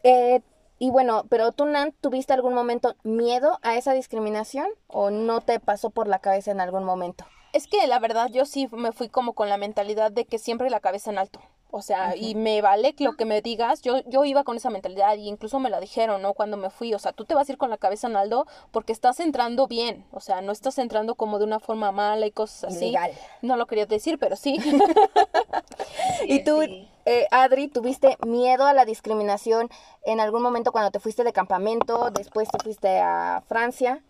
Eh, 0.04 0.42
y 0.78 0.90
bueno, 0.90 1.26
pero 1.30 1.52
tú, 1.52 1.66
Nan, 1.66 1.94
¿tuviste 2.02 2.34
algún 2.34 2.54
momento 2.54 2.96
miedo 3.04 3.60
a 3.62 3.76
esa 3.76 3.94
discriminación 3.94 4.68
o 4.88 5.10
no 5.10 5.42
te 5.42 5.60
pasó 5.60 5.90
por 5.90 6.08
la 6.08 6.20
cabeza 6.20 6.52
en 6.52 6.60
algún 6.60 6.84
momento? 6.84 7.26
Es 7.54 7.68
que 7.68 7.88
la 7.88 8.00
verdad 8.00 8.30
yo 8.30 8.46
sí 8.46 8.68
me 8.72 8.92
fui 8.92 9.08
como 9.08 9.34
con 9.34 9.48
la 9.48 9.58
mentalidad 9.58 10.12
de 10.12 10.26
que 10.26 10.38
siempre 10.38 10.70
la 10.70 10.82
cabeza 10.82 11.12
en 11.12 11.18
alto. 11.18 11.40
O 11.72 11.82
sea, 11.82 12.16
y 12.16 12.36
me 12.36 12.62
vale 12.62 12.96
lo 13.00 13.18
que 13.18 13.26
me 13.26 13.42
digas. 13.42 13.82
Yo, 13.82 14.00
yo 14.08 14.24
iba 14.24 14.46
con 14.46 14.56
esa 14.56 14.70
mentalidad 14.70 15.18
y 15.18 15.28
incluso 15.28 15.60
me 15.60 15.70
la 15.70 15.82
dijeron, 15.82 16.22
¿no? 16.22 16.34
Cuando 16.34 16.56
me 16.56 16.70
fui. 16.70 16.94
O 16.94 17.00
sea, 17.00 17.12
tú 17.12 17.26
te 17.26 17.36
vas 17.36 17.50
a 17.50 17.52
ir 17.52 17.58
con 17.58 17.70
la 17.70 17.78
cabeza 17.78 18.08
en 18.08 18.16
alto 18.16 18.48
porque 18.72 18.94
estás 18.94 19.20
entrando 19.20 19.68
bien. 19.68 20.06
O 20.12 20.22
sea, 20.22 20.40
no 20.40 20.54
estás 20.54 20.78
entrando 20.78 21.16
como 21.16 21.38
de 21.38 21.44
una 21.44 21.60
forma 21.60 21.92
mala 21.92 22.26
y 22.28 22.32
cosas 22.32 22.76
así. 22.76 22.86
Legal. 22.86 23.12
No 23.42 23.58
lo 23.58 23.66
quería 23.66 23.86
decir, 23.86 24.18
pero 24.20 24.38
sí. 24.38 24.58
y 26.28 26.46
tú, 26.46 26.62
eh, 27.06 27.28
Adri, 27.32 27.68
¿tuviste 27.68 28.18
miedo 28.26 28.65
a 28.65 28.74
la 28.74 28.86
discriminación 28.86 29.70
en 30.04 30.20
algún 30.20 30.41
momento 30.41 30.72
cuando 30.72 30.91
te 30.91 31.00
fuiste 31.00 31.24
de 31.24 31.34
campamento? 31.34 32.10
Después 32.12 32.50
te 32.50 32.63
fuiste 32.63 33.00
a 33.00 33.44
Francia. 33.48 34.04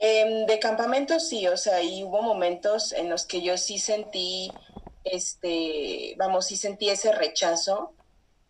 Em, 0.00 0.46
de 0.46 0.58
campamento 0.58 1.18
sí, 1.18 1.48
o 1.48 1.56
sea, 1.56 1.82
y 1.82 2.04
hubo 2.04 2.22
momentos 2.22 2.92
en 2.92 3.10
los 3.10 3.26
que 3.26 3.42
yo 3.42 3.58
sí 3.58 3.78
sentí 3.78 4.52
este, 5.04 6.14
vamos, 6.16 6.46
sí 6.46 6.56
sentí 6.56 6.88
ese 6.88 7.12
rechazo. 7.12 7.92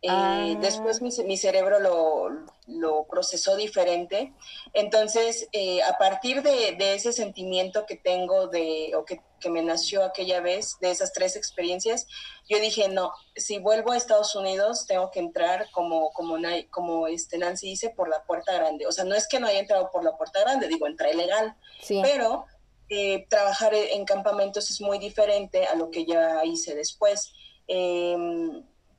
Eh, 0.00 0.08
ah. 0.10 0.54
Después 0.60 1.02
mi, 1.02 1.10
mi 1.24 1.36
cerebro 1.36 1.80
lo, 1.80 2.28
lo, 2.68 3.04
procesó 3.08 3.56
diferente. 3.56 4.32
Entonces, 4.72 5.48
eh, 5.52 5.82
a 5.82 5.98
partir 5.98 6.42
de, 6.42 6.76
de, 6.78 6.94
ese 6.94 7.12
sentimiento 7.12 7.84
que 7.84 7.96
tengo 7.96 8.46
de, 8.46 8.92
o 8.96 9.04
que, 9.04 9.20
que, 9.40 9.50
me 9.50 9.60
nació 9.60 10.04
aquella 10.04 10.40
vez, 10.40 10.78
de 10.80 10.92
esas 10.92 11.12
tres 11.12 11.34
experiencias, 11.34 12.06
yo 12.48 12.60
dije, 12.60 12.88
no, 12.88 13.12
si 13.34 13.58
vuelvo 13.58 13.90
a 13.90 13.96
Estados 13.96 14.36
Unidos, 14.36 14.86
tengo 14.86 15.10
que 15.10 15.18
entrar 15.18 15.68
como, 15.72 16.12
como, 16.12 16.36
como 16.70 17.08
este 17.08 17.36
Nancy 17.38 17.70
dice, 17.70 17.90
por 17.90 18.08
la 18.08 18.22
puerta 18.24 18.52
grande. 18.52 18.86
O 18.86 18.92
sea, 18.92 19.02
no 19.04 19.16
es 19.16 19.26
que 19.26 19.40
no 19.40 19.48
haya 19.48 19.58
entrado 19.58 19.90
por 19.90 20.04
la 20.04 20.16
puerta 20.16 20.38
grande, 20.40 20.68
digo, 20.68 20.86
entré 20.86 21.12
legal, 21.14 21.56
pero 22.02 22.44
eh, 22.88 23.26
trabajar 23.28 23.74
en 23.74 24.04
campamentos 24.04 24.70
es 24.70 24.80
muy 24.80 25.00
diferente 25.00 25.66
a 25.66 25.74
lo 25.74 25.90
que 25.90 26.06
ya 26.06 26.44
hice 26.44 26.76
después. 26.76 27.32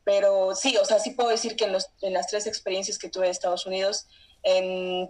Pero 0.10 0.56
sí, 0.56 0.76
o 0.78 0.86
sea, 0.86 0.98
sí 0.98 1.12
puedo 1.12 1.30
decir 1.30 1.56
que 1.56 1.66
en, 1.66 1.72
los, 1.72 1.92
en, 2.02 2.14
las 2.14 2.26
tres 2.26 2.48
experiencias 2.48 2.98
que 2.98 3.10
tuve 3.10 3.26
en 3.26 3.32
Estados 3.32 3.68
Unidos, 3.68 4.08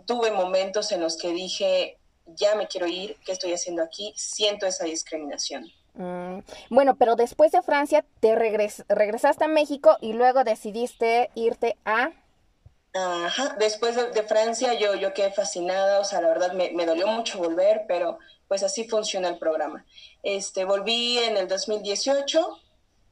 tuve 0.05 0.29
momentos 0.31 0.91
en 0.91 0.99
los 0.99 1.15
que 1.15 1.29
dije, 1.29 1.97
ya 2.25 2.55
me 2.55 2.67
quiero 2.67 2.85
ir, 2.85 3.15
¿qué 3.25 3.31
estoy 3.31 3.53
haciendo 3.53 3.81
aquí? 3.81 4.11
Siento 4.17 4.65
esa 4.65 4.83
discriminación. 4.83 5.71
Mm, 5.93 6.39
bueno, 6.69 6.97
pero 6.97 7.15
después 7.15 7.53
de 7.53 7.61
Francia 7.61 8.03
te 8.19 8.35
regresaste 8.35 9.45
a 9.45 9.47
México 9.47 9.95
y 10.01 10.11
luego 10.11 10.43
decidiste 10.43 11.29
irte 11.33 11.77
a... 11.85 12.11
Ajá, 12.93 13.55
después 13.57 13.95
de, 13.95 14.23
Francia 14.23 14.73
yo, 14.73 14.95
yo 14.95 15.13
quedé 15.13 15.31
fascinada, 15.31 16.01
o 16.01 16.03
sea, 16.03 16.19
la 16.19 16.27
verdad 16.27 16.51
me, 16.51 16.71
me 16.71 16.85
dolió 16.85 17.07
mucho 17.07 17.37
volver, 17.37 17.85
pero 17.87 18.19
pues 18.49 18.63
así 18.63 18.85
funciona 18.89 19.29
el 19.29 19.37
programa. 19.37 19.85
Este, 20.23 20.65
volví 20.65 21.19
en 21.19 21.37
el 21.37 21.47
2018 21.47 22.59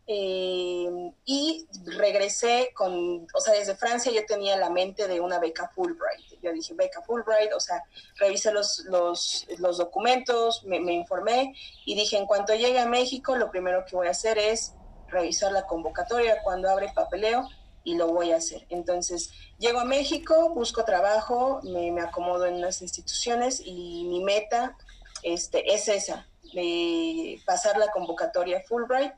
eh, 0.10 1.12
y 1.26 1.68
regresé 1.86 2.72
con, 2.74 3.28
o 3.34 3.42
sea, 3.42 3.54
desde 3.54 3.76
Francia 3.76 4.10
yo 4.12 4.26
tenía 4.26 4.56
la 4.56 4.70
mente 4.70 5.08
de 5.08 5.20
una 5.20 5.38
beca 5.38 5.70
Fulbright. 5.76 6.42
Yo 6.42 6.54
dije, 6.54 6.74
beca 6.74 7.02
Fulbright, 7.02 7.52
o 7.54 7.60
sea, 7.60 7.84
revisé 8.16 8.54
los, 8.54 8.86
los, 8.86 9.46
los 9.58 9.78
documentos, 9.78 10.64
me, 10.64 10.80
me, 10.80 10.94
informé 10.94 11.54
y 11.86 11.96
dije, 11.96 12.18
en 12.18 12.26
cuanto 12.26 12.56
llegue 12.56 12.80
a 12.80 12.88
México, 12.88 13.36
lo 13.36 13.52
primero 13.52 13.84
que 13.86 13.98
voy 13.98 14.08
a 14.08 14.12
hacer 14.12 14.38
es 14.38 14.74
revisar 15.10 15.52
la 15.52 15.66
convocatoria 15.66 16.42
cuando 16.42 16.70
abre 16.70 16.90
papeleo 16.96 17.48
y 17.84 17.96
lo 17.96 18.08
voy 18.08 18.32
a 18.32 18.38
hacer. 18.38 18.66
Entonces, 18.70 19.32
llego 19.58 19.80
a 19.80 19.86
México, 19.86 20.54
busco 20.54 20.86
trabajo, 20.86 21.60
me, 21.64 21.92
me 21.92 22.02
acomodo 22.02 22.46
en 22.46 22.56
unas 22.56 22.82
instituciones 22.82 23.62
y 23.64 24.06
mi 24.06 24.24
meta 24.24 24.78
este, 25.24 25.74
es 25.74 25.88
esa, 25.88 26.28
de 26.54 27.42
pasar 27.46 27.78
la 27.78 27.92
convocatoria 27.92 28.64
Fulbright. 28.68 29.14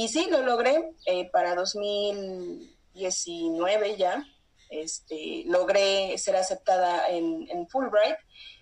Y 0.00 0.08
sí, 0.08 0.26
lo 0.30 0.40
logré 0.40 0.94
eh, 1.04 1.28
para 1.30 1.54
2019 1.54 3.98
ya. 3.98 4.24
Este, 4.70 5.42
logré 5.44 6.16
ser 6.16 6.36
aceptada 6.36 7.06
en, 7.10 7.46
en 7.50 7.68
Fulbright 7.68 8.16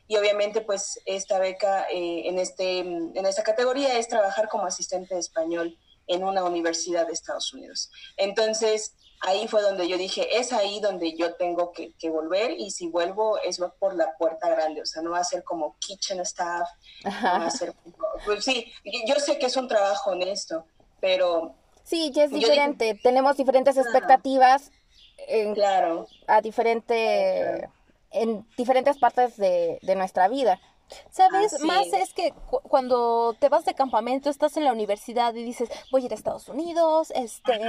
y 0.08 0.16
obviamente 0.16 0.62
pues 0.62 0.98
esta 1.06 1.38
beca 1.38 1.86
eh, 1.92 2.28
en, 2.28 2.40
este, 2.40 2.80
en 2.80 3.24
esta 3.24 3.44
categoría 3.44 3.96
es 3.98 4.08
trabajar 4.08 4.48
como 4.48 4.66
asistente 4.66 5.14
de 5.14 5.20
español 5.20 5.78
en 6.08 6.24
una 6.24 6.42
universidad 6.42 7.06
de 7.06 7.12
Estados 7.12 7.54
Unidos. 7.54 7.92
Entonces, 8.16 8.96
ahí 9.20 9.46
fue 9.46 9.62
donde 9.62 9.86
yo 9.86 9.96
dije, 9.96 10.40
es 10.40 10.52
ahí 10.52 10.80
donde 10.80 11.16
yo 11.16 11.36
tengo 11.36 11.70
que, 11.70 11.94
volver 12.10 12.50
y 12.50 12.72
si 12.72 12.88
vuelvo 12.88 13.38
es 13.38 13.60
por 13.78 13.94
la 13.94 14.16
puerta 14.16 14.48
grande, 14.48 14.82
o 14.82 14.86
sea, 14.86 15.02
no 15.02 15.12
va 15.12 15.20
a 15.20 15.24
ser 15.24 15.44
como 15.44 15.76
kitchen 15.78 16.18
staff, 16.20 16.68
no 17.04 17.12
va 17.22 17.46
a 17.46 17.50
ser, 17.52 17.76
pues 18.24 18.44
sí, 18.44 18.72
yo 19.06 19.20
sé 19.20 19.38
que 19.38 19.46
es 19.46 19.56
un 19.56 19.68
trabajo 19.68 20.10
honesto, 20.10 20.66
pero... 21.00 21.54
Sí, 21.84 22.10
ya 22.12 22.24
es 22.24 22.30
diferente, 22.30 22.98
tenemos 23.02 23.36
diferentes 23.36 23.76
expectativas. 23.78 24.70
claro. 25.54 26.06
A 26.26 26.42
diferente 26.42 27.68
en 28.10 28.46
diferentes 28.56 28.98
partes 28.98 29.36
de, 29.36 29.78
de 29.82 29.94
nuestra 29.94 30.28
vida. 30.28 30.60
¿Sabes? 31.10 31.60
Más 31.60 31.86
es 31.92 32.14
que 32.14 32.32
cuando 32.48 33.34
te 33.38 33.48
vas 33.48 33.64
de 33.64 33.74
campamento, 33.74 34.30
estás 34.30 34.56
en 34.56 34.64
la 34.64 34.72
universidad 34.72 35.34
y 35.34 35.42
dices, 35.42 35.68
voy 35.90 36.02
a 36.02 36.06
ir 36.06 36.12
a 36.12 36.14
Estados 36.14 36.48
Unidos, 36.48 37.12
este, 37.14 37.60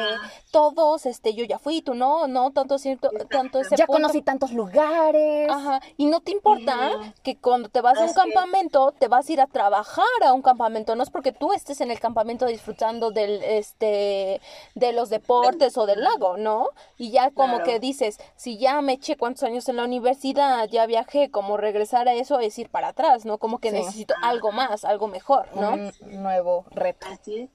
todos, 0.52 1.06
este, 1.06 1.34
yo 1.34 1.46
ya 1.46 1.60
fui, 1.60 1.82
tú 1.82 1.94
no, 1.94 2.28
no, 2.28 2.52
tanto 2.52 2.78
cierto, 2.78 3.10
tanto 3.30 3.60
ese 3.60 3.76
Ya 3.76 3.88
conocí 3.88 4.22
tantos 4.22 4.52
lugares. 4.52 5.50
Ajá, 5.50 5.82
y 5.98 6.06
no 6.06 6.22
te 6.22 6.32
importa 6.32 7.14
que 7.24 7.38
cuando 7.38 7.70
te 7.70 7.82
vas 7.82 7.98
a 7.98 8.04
un 8.04 8.14
campamento, 8.14 8.92
te 8.98 9.08
vas 9.08 9.28
a 9.30 9.34
ir 9.34 9.42
a 9.42 9.48
trabajar 9.48 10.06
a 10.24 10.34
un 10.34 10.42
campamento, 10.42 10.96
no 10.96 11.04
es 11.04 11.10
porque 11.10 11.32
tú 11.32 11.54
estés 11.54 11.82
en 11.82 11.92
el 11.92 12.00
campamento 12.00 12.46
disfrutando 12.46 13.12
del, 13.12 13.44
este, 13.44 14.42
de 14.76 14.94
los 14.94 15.10
deportes 15.10 15.78
o 15.78 15.86
del 15.86 16.04
lago, 16.04 16.38
¿no? 16.38 16.70
Y 16.98 17.12
ya 17.12 17.32
como 17.32 17.64
que 17.64 17.80
dices, 17.80 18.20
si 18.36 18.58
ya 18.58 18.82
me 18.82 18.94
eché 18.94 19.18
cuántos 19.18 19.44
años 19.44 19.68
en 19.70 19.78
la 19.78 19.84
universidad, 19.84 20.68
ya 20.70 20.86
viajé, 20.86 21.32
como 21.32 21.58
regresar 21.58 22.08
a 22.08 22.14
eso 22.14 22.40
es 22.40 22.58
ir 22.60 22.70
para 22.70 22.90
atrás. 22.90 23.09
¿No? 23.26 23.38
Como 23.38 23.60
que 23.60 23.72
necesito 23.72 24.14
algo 24.22 24.52
más, 24.52 24.86
algo 24.86 25.08
mejor, 25.08 25.48
¿no? 25.56 25.74
Un 25.74 26.24
nuevo 26.24 26.66
reto. 26.72 27.08
Así 27.08 27.42
es. 27.42 27.50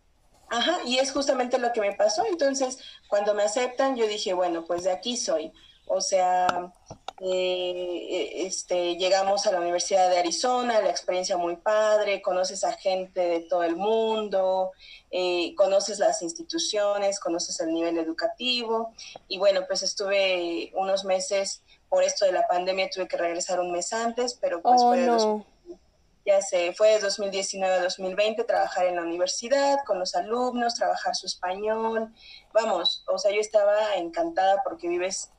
Ajá, 0.50 0.78
y 0.84 0.98
es 0.98 1.10
justamente 1.10 1.58
lo 1.58 1.72
que 1.72 1.80
me 1.80 1.92
pasó. 1.94 2.24
Entonces, 2.26 2.78
cuando 3.08 3.34
me 3.34 3.42
aceptan, 3.42 3.96
yo 3.96 4.06
dije, 4.06 4.34
bueno, 4.34 4.64
pues 4.64 4.84
de 4.84 4.92
aquí 4.92 5.16
soy. 5.16 5.52
O 5.86 6.00
sea, 6.00 6.72
eh, 7.20 8.46
este, 8.46 8.96
llegamos 8.96 9.46
a 9.46 9.52
la 9.52 9.60
Universidad 9.60 10.08
de 10.10 10.18
Arizona, 10.18 10.80
la 10.80 10.90
experiencia 10.90 11.36
muy 11.36 11.56
padre, 11.56 12.22
conoces 12.22 12.64
a 12.64 12.72
gente 12.72 13.20
de 13.20 13.40
todo 13.40 13.64
el 13.64 13.76
mundo, 13.76 14.70
eh, 15.10 15.54
conoces 15.56 15.98
las 15.98 16.22
instituciones, 16.22 17.18
conoces 17.18 17.58
el 17.60 17.72
nivel 17.72 17.98
educativo. 17.98 18.94
Y 19.26 19.38
bueno, 19.38 19.62
pues 19.66 19.82
estuve 19.82 20.70
unos 20.74 21.04
meses 21.04 21.63
por 21.94 22.02
esto 22.02 22.24
de 22.24 22.32
la 22.32 22.44
pandemia 22.48 22.90
tuve 22.90 23.06
que 23.06 23.16
regresar 23.16 23.60
un 23.60 23.70
mes 23.70 23.92
antes, 23.92 24.34
pero 24.34 24.60
pues 24.60 24.82
oh, 24.82 24.88
fue, 24.88 25.78
ya 26.26 26.42
se 26.42 26.72
fue 26.72 26.94
de 26.94 26.98
2019 26.98 27.72
a 27.72 27.82
2020 27.84 28.42
trabajar 28.42 28.86
en 28.86 28.96
la 28.96 29.02
universidad 29.02 29.76
con 29.86 30.00
los 30.00 30.16
alumnos, 30.16 30.74
trabajar 30.74 31.14
su 31.14 31.26
español. 31.26 32.12
Vamos, 32.52 33.04
o 33.06 33.16
sea, 33.16 33.30
yo 33.30 33.38
estaba 33.38 33.94
encantada 33.94 34.60
porque 34.64 34.88
vives 34.88 35.30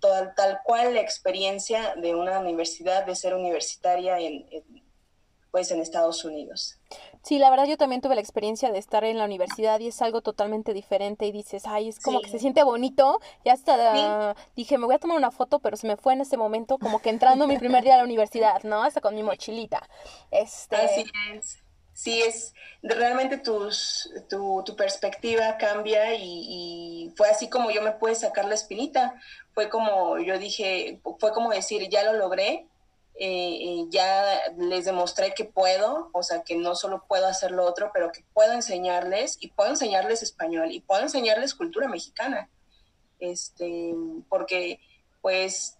toda, 0.00 0.34
tal 0.34 0.58
cual 0.64 0.94
la 0.94 1.00
experiencia 1.00 1.94
de 1.94 2.16
una 2.16 2.40
universidad, 2.40 3.06
de 3.06 3.14
ser 3.14 3.32
universitaria 3.32 4.18
en 4.18 4.48
pues 5.50 5.70
en 5.70 5.80
Estados 5.80 6.24
Unidos. 6.24 6.78
Sí, 7.22 7.38
la 7.38 7.50
verdad 7.50 7.66
yo 7.66 7.76
también 7.76 8.00
tuve 8.00 8.14
la 8.14 8.20
experiencia 8.20 8.72
de 8.72 8.78
estar 8.78 9.04
en 9.04 9.18
la 9.18 9.24
universidad 9.24 9.78
y 9.80 9.88
es 9.88 10.00
algo 10.00 10.22
totalmente 10.22 10.72
diferente 10.72 11.26
y 11.26 11.32
dices, 11.32 11.64
ay, 11.66 11.88
es 11.88 12.00
como 12.00 12.20
que 12.20 12.30
se 12.30 12.38
siente 12.38 12.62
bonito. 12.62 13.20
Ya 13.44 13.52
hasta 13.52 14.34
dije, 14.56 14.78
me 14.78 14.86
voy 14.86 14.94
a 14.94 14.98
tomar 14.98 15.16
una 15.18 15.30
foto, 15.30 15.58
pero 15.58 15.76
se 15.76 15.86
me 15.86 15.96
fue 15.96 16.14
en 16.14 16.22
ese 16.22 16.36
momento 16.36 16.78
como 16.78 17.00
que 17.00 17.10
entrando 17.10 17.46
mi 17.46 17.58
primer 17.58 17.84
día 17.84 17.94
a 17.94 17.98
la 17.98 18.04
universidad, 18.04 18.62
¿no? 18.62 18.82
Hasta 18.82 19.00
con 19.00 19.14
mi 19.14 19.22
mochilita. 19.22 19.86
Este... 20.30 20.76
Así 20.76 21.04
es. 21.34 21.58
Sí, 21.92 22.22
es 22.22 22.54
realmente 22.82 23.36
tus, 23.36 24.10
tu, 24.30 24.62
tu 24.64 24.74
perspectiva 24.74 25.58
cambia 25.58 26.14
y, 26.14 26.22
y, 26.24 27.12
fue 27.14 27.28
así 27.28 27.50
como 27.50 27.70
yo 27.70 27.82
me 27.82 27.92
pude 27.92 28.14
sacar 28.14 28.46
la 28.46 28.54
espinita. 28.54 29.20
Fue 29.52 29.68
como 29.68 30.18
yo 30.18 30.38
dije, 30.38 31.02
fue 31.18 31.32
como 31.32 31.50
decir, 31.50 31.90
ya 31.90 32.02
lo 32.04 32.14
logré, 32.14 32.69
eh, 33.22 33.84
ya 33.90 34.40
les 34.56 34.86
demostré 34.86 35.34
que 35.34 35.44
puedo, 35.44 36.08
o 36.12 36.22
sea, 36.22 36.42
que 36.42 36.56
no 36.56 36.74
solo 36.74 37.04
puedo 37.06 37.26
hacer 37.26 37.50
lo 37.50 37.66
otro, 37.66 37.90
pero 37.92 38.10
que 38.12 38.24
puedo 38.32 38.54
enseñarles 38.54 39.36
y 39.40 39.48
puedo 39.48 39.68
enseñarles 39.68 40.22
español 40.22 40.72
y 40.72 40.80
puedo 40.80 41.02
enseñarles 41.02 41.54
cultura 41.54 41.86
mexicana. 41.86 42.48
Este, 43.18 43.94
porque 44.30 44.80
pues 45.20 45.76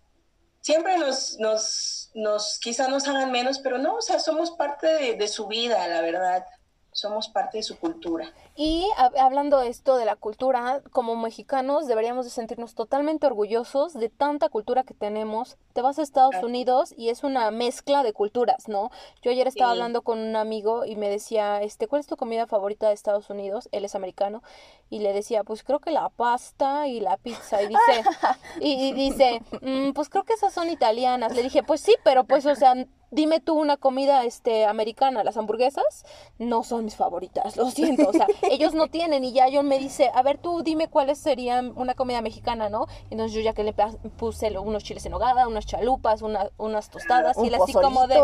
siempre 0.60 0.98
nos, 0.98 1.38
nos, 1.38 2.10
nos, 2.14 2.58
quizá 2.58 2.88
nos 2.88 3.08
hagan 3.08 3.32
menos, 3.32 3.58
pero 3.58 3.78
no, 3.78 3.96
o 3.96 4.02
sea, 4.02 4.18
somos 4.18 4.50
parte 4.50 4.86
de, 4.86 5.14
de 5.14 5.28
su 5.28 5.46
vida, 5.46 5.88
la 5.88 6.02
verdad 6.02 6.44
somos 6.92 7.28
parte 7.28 7.58
de 7.58 7.62
su 7.62 7.78
cultura. 7.78 8.32
Y 8.56 8.86
hablando 9.18 9.62
esto 9.62 9.96
de 9.96 10.04
la 10.04 10.16
cultura, 10.16 10.82
como 10.90 11.16
mexicanos 11.16 11.86
deberíamos 11.86 12.26
de 12.26 12.30
sentirnos 12.30 12.74
totalmente 12.74 13.26
orgullosos 13.26 13.94
de 13.94 14.08
tanta 14.08 14.48
cultura 14.48 14.82
que 14.82 14.94
tenemos. 14.94 15.56
Te 15.72 15.82
vas 15.82 15.98
a 15.98 16.02
Estados 16.02 16.42
Unidos 16.42 16.92
y 16.96 17.08
es 17.08 17.24
una 17.24 17.50
mezcla 17.50 18.02
de 18.02 18.12
culturas, 18.12 18.68
¿no? 18.68 18.90
Yo 19.22 19.30
ayer 19.30 19.46
estaba 19.46 19.70
hablando 19.70 20.02
con 20.02 20.18
un 20.18 20.36
amigo 20.36 20.84
y 20.84 20.96
me 20.96 21.08
decía, 21.08 21.62
este, 21.62 21.86
¿cuál 21.86 22.00
es 22.00 22.06
tu 22.06 22.16
comida 22.16 22.46
favorita 22.46 22.88
de 22.88 22.94
Estados 22.94 23.30
Unidos? 23.30 23.68
Él 23.72 23.84
es 23.84 23.94
americano 23.94 24.42
y 24.90 24.98
le 24.98 25.12
decía, 25.12 25.44
pues 25.44 25.62
creo 25.62 25.78
que 25.78 25.92
la 25.92 26.08
pasta 26.08 26.88
y 26.88 27.00
la 27.00 27.16
pizza 27.16 27.62
y 27.62 27.68
dice, 27.68 28.04
y, 28.60 28.92
dice, 28.92 29.42
mm, 29.62 29.92
pues 29.92 30.08
creo 30.08 30.24
que 30.24 30.34
esas 30.34 30.52
son 30.52 30.68
italianas. 30.68 31.34
Le 31.34 31.42
dije, 31.42 31.62
pues 31.62 31.80
sí, 31.80 31.94
pero 32.02 32.24
pues 32.24 32.44
o 32.46 32.54
sea 32.54 32.74
dime 33.10 33.40
tú 33.40 33.58
una 33.58 33.76
comida 33.76 34.24
este 34.24 34.66
americana, 34.66 35.24
las 35.24 35.36
hamburguesas 35.36 36.04
no 36.38 36.62
son 36.62 36.84
mis 36.84 36.96
favoritas, 36.96 37.56
lo 37.56 37.70
siento, 37.70 38.08
o 38.08 38.12
sea, 38.12 38.26
ellos 38.50 38.74
no 38.74 38.88
tienen 38.88 39.24
y 39.24 39.32
ya 39.32 39.46
John 39.52 39.68
me 39.68 39.78
dice, 39.78 40.10
a 40.14 40.22
ver 40.22 40.38
tú 40.38 40.62
dime 40.62 40.88
cuáles 40.88 41.18
serían 41.18 41.72
una 41.76 41.94
comida 41.94 42.22
mexicana, 42.22 42.68
¿no? 42.68 42.86
Entonces 43.10 43.32
yo 43.32 43.40
ya 43.40 43.52
que 43.52 43.64
le 43.64 43.74
puse 44.16 44.56
unos 44.58 44.84
chiles 44.84 45.04
en 45.06 45.12
nogada, 45.12 45.48
unas 45.48 45.66
chalupas, 45.66 46.22
unas 46.22 46.90
tostadas 46.90 47.36
y 47.42 47.48
él 47.48 47.54
así 47.54 47.72
como 47.72 48.06
de 48.06 48.20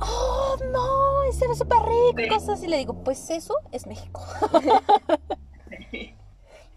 Oh, 0.00 0.56
no, 0.70 1.24
ese 1.24 1.44
era 1.44 1.54
súper 1.54 1.78
rico, 1.78 2.34
cosas 2.34 2.50
así 2.50 2.68
le 2.68 2.76
digo, 2.78 2.94
pues 3.02 3.30
eso 3.30 3.54
es 3.72 3.86
México. 3.86 4.24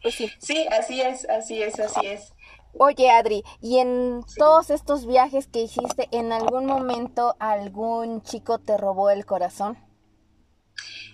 pues 0.02 0.16
sí. 0.16 0.32
Sí, 0.40 0.68
así 0.72 1.02
es, 1.02 1.30
así 1.30 1.62
es, 1.62 1.80
así 1.80 2.08
es. 2.08 2.34
Oye, 2.74 3.10
Adri, 3.12 3.44
¿y 3.62 3.80
en 3.80 4.24
todos 4.38 4.70
estos 4.70 5.06
viajes 5.06 5.48
que 5.48 5.62
hiciste, 5.62 6.08
en 6.12 6.32
algún 6.32 6.66
momento 6.66 7.36
algún 7.40 8.22
chico 8.24 8.60
te 8.60 8.78
robó 8.78 9.10
el 9.10 9.26
corazón? 9.26 9.78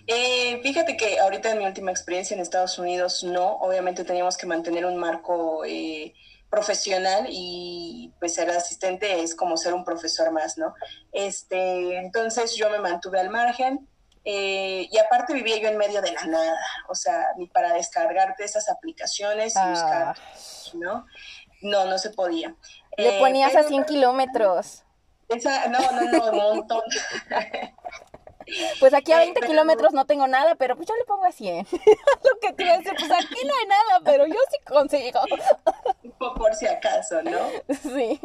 Eh, 0.06 0.60
fíjate 0.62 0.96
que 0.96 1.20
ahorita 1.20 1.50
en 1.50 1.58
mi 1.58 1.66
última 1.66 1.90
experiencia 1.90 2.34
en 2.34 2.40
Estados 2.40 2.78
Unidos 2.78 3.24
no, 3.24 3.56
obviamente 3.58 4.04
teníamos 4.04 4.38
que 4.38 4.46
mantener 4.46 4.86
un 4.86 4.96
marco 4.96 5.64
eh, 5.66 6.14
profesional 6.48 7.26
y 7.28 8.14
pues 8.18 8.34
ser 8.34 8.48
asistente 8.50 9.22
es 9.22 9.34
como 9.34 9.58
ser 9.58 9.74
un 9.74 9.84
profesor 9.84 10.30
más, 10.30 10.56
¿no? 10.56 10.74
Este, 11.12 11.98
entonces 11.98 12.56
yo 12.56 12.70
me 12.70 12.78
mantuve 12.78 13.20
al 13.20 13.28
margen 13.28 13.86
eh, 14.24 14.88
y 14.90 14.98
aparte 14.98 15.34
vivía 15.34 15.58
yo 15.58 15.68
en 15.68 15.76
medio 15.76 16.00
de 16.00 16.12
la 16.12 16.24
nada, 16.24 16.56
o 16.88 16.94
sea, 16.94 17.26
ni 17.36 17.46
para 17.46 17.74
descargarte 17.74 18.44
esas 18.44 18.68
aplicaciones 18.68 19.54
y 19.56 19.70
buscar, 19.70 20.16
ah. 20.18 20.70
¿no? 20.74 21.06
No, 21.60 21.86
no 21.86 21.98
se 21.98 22.10
podía. 22.10 22.54
Le 22.96 23.16
eh, 23.16 23.20
ponías 23.20 23.54
a 23.56 23.62
100 23.62 23.84
kilómetros. 23.84 24.84
no, 25.28 25.68
no, 25.68 26.12
no, 26.12 26.30
un 26.30 26.36
montón. 26.36 26.82
Pues 28.80 28.94
aquí 28.94 29.12
a 29.12 29.18
20 29.18 29.38
eh, 29.38 29.46
kilómetros 29.46 29.92
no 29.92 30.06
tengo 30.06 30.26
nada, 30.26 30.54
pero 30.54 30.76
pues 30.76 30.88
yo 30.88 30.96
le 30.96 31.04
pongo 31.04 31.24
a 31.24 31.32
100. 31.32 31.66
Lo 31.70 32.40
que 32.40 32.52
te 32.54 32.64
iba 32.64 32.74
a 32.74 32.78
decir, 32.78 32.94
pues 32.98 33.10
aquí 33.10 33.46
no 33.46 33.54
hay 33.54 33.66
nada, 33.66 34.00
pero 34.04 34.26
yo 34.26 34.38
sí 34.50 34.58
consigo. 34.64 35.20
Por 36.36 36.54
si 36.54 36.66
acaso, 36.66 37.22
¿no? 37.22 37.38
Sí. 37.74 38.20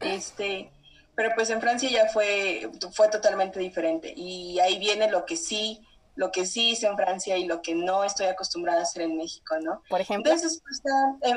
Este, 0.00 0.70
pero 1.14 1.30
pues 1.34 1.50
en 1.50 1.60
Francia 1.60 1.88
ya 1.90 2.08
fue, 2.08 2.70
fue 2.92 3.08
totalmente 3.08 3.58
diferente. 3.58 4.12
Y 4.14 4.60
ahí 4.60 4.78
viene 4.78 5.10
lo 5.10 5.24
que 5.24 5.36
sí 5.36 5.80
lo 6.14 6.30
que 6.30 6.46
sí 6.46 6.70
hice 6.70 6.86
en 6.86 6.96
Francia 6.96 7.36
y 7.36 7.44
lo 7.44 7.62
que 7.62 7.74
no 7.74 8.04
estoy 8.04 8.26
acostumbrada 8.26 8.80
a 8.80 8.82
hacer 8.82 9.02
en 9.02 9.16
México, 9.16 9.56
¿no? 9.60 9.82
Por 9.88 10.00
ejemplo. 10.00 10.32
Entonces, 10.32 10.62
pues, 10.62 10.82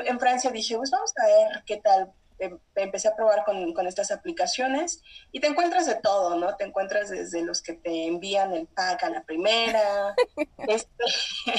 en, 0.06 0.20
Francia 0.20 0.50
dije, 0.50 0.76
pues 0.76 0.90
vamos 0.90 1.12
a 1.16 1.26
ver 1.26 1.62
qué 1.66 1.78
tal. 1.78 2.12
Em, 2.40 2.56
empecé 2.76 3.08
a 3.08 3.16
probar 3.16 3.44
con, 3.44 3.72
con, 3.74 3.88
estas 3.88 4.12
aplicaciones 4.12 5.02
y 5.32 5.40
te 5.40 5.48
encuentras 5.48 5.86
de 5.86 5.96
todo, 5.96 6.36
¿no? 6.36 6.54
Te 6.54 6.64
encuentras 6.64 7.10
desde 7.10 7.42
los 7.42 7.60
que 7.62 7.72
te 7.72 8.06
envían 8.06 8.52
el 8.52 8.68
pack 8.68 9.02
a 9.02 9.10
la 9.10 9.24
primera. 9.24 10.14
este... 10.68 11.04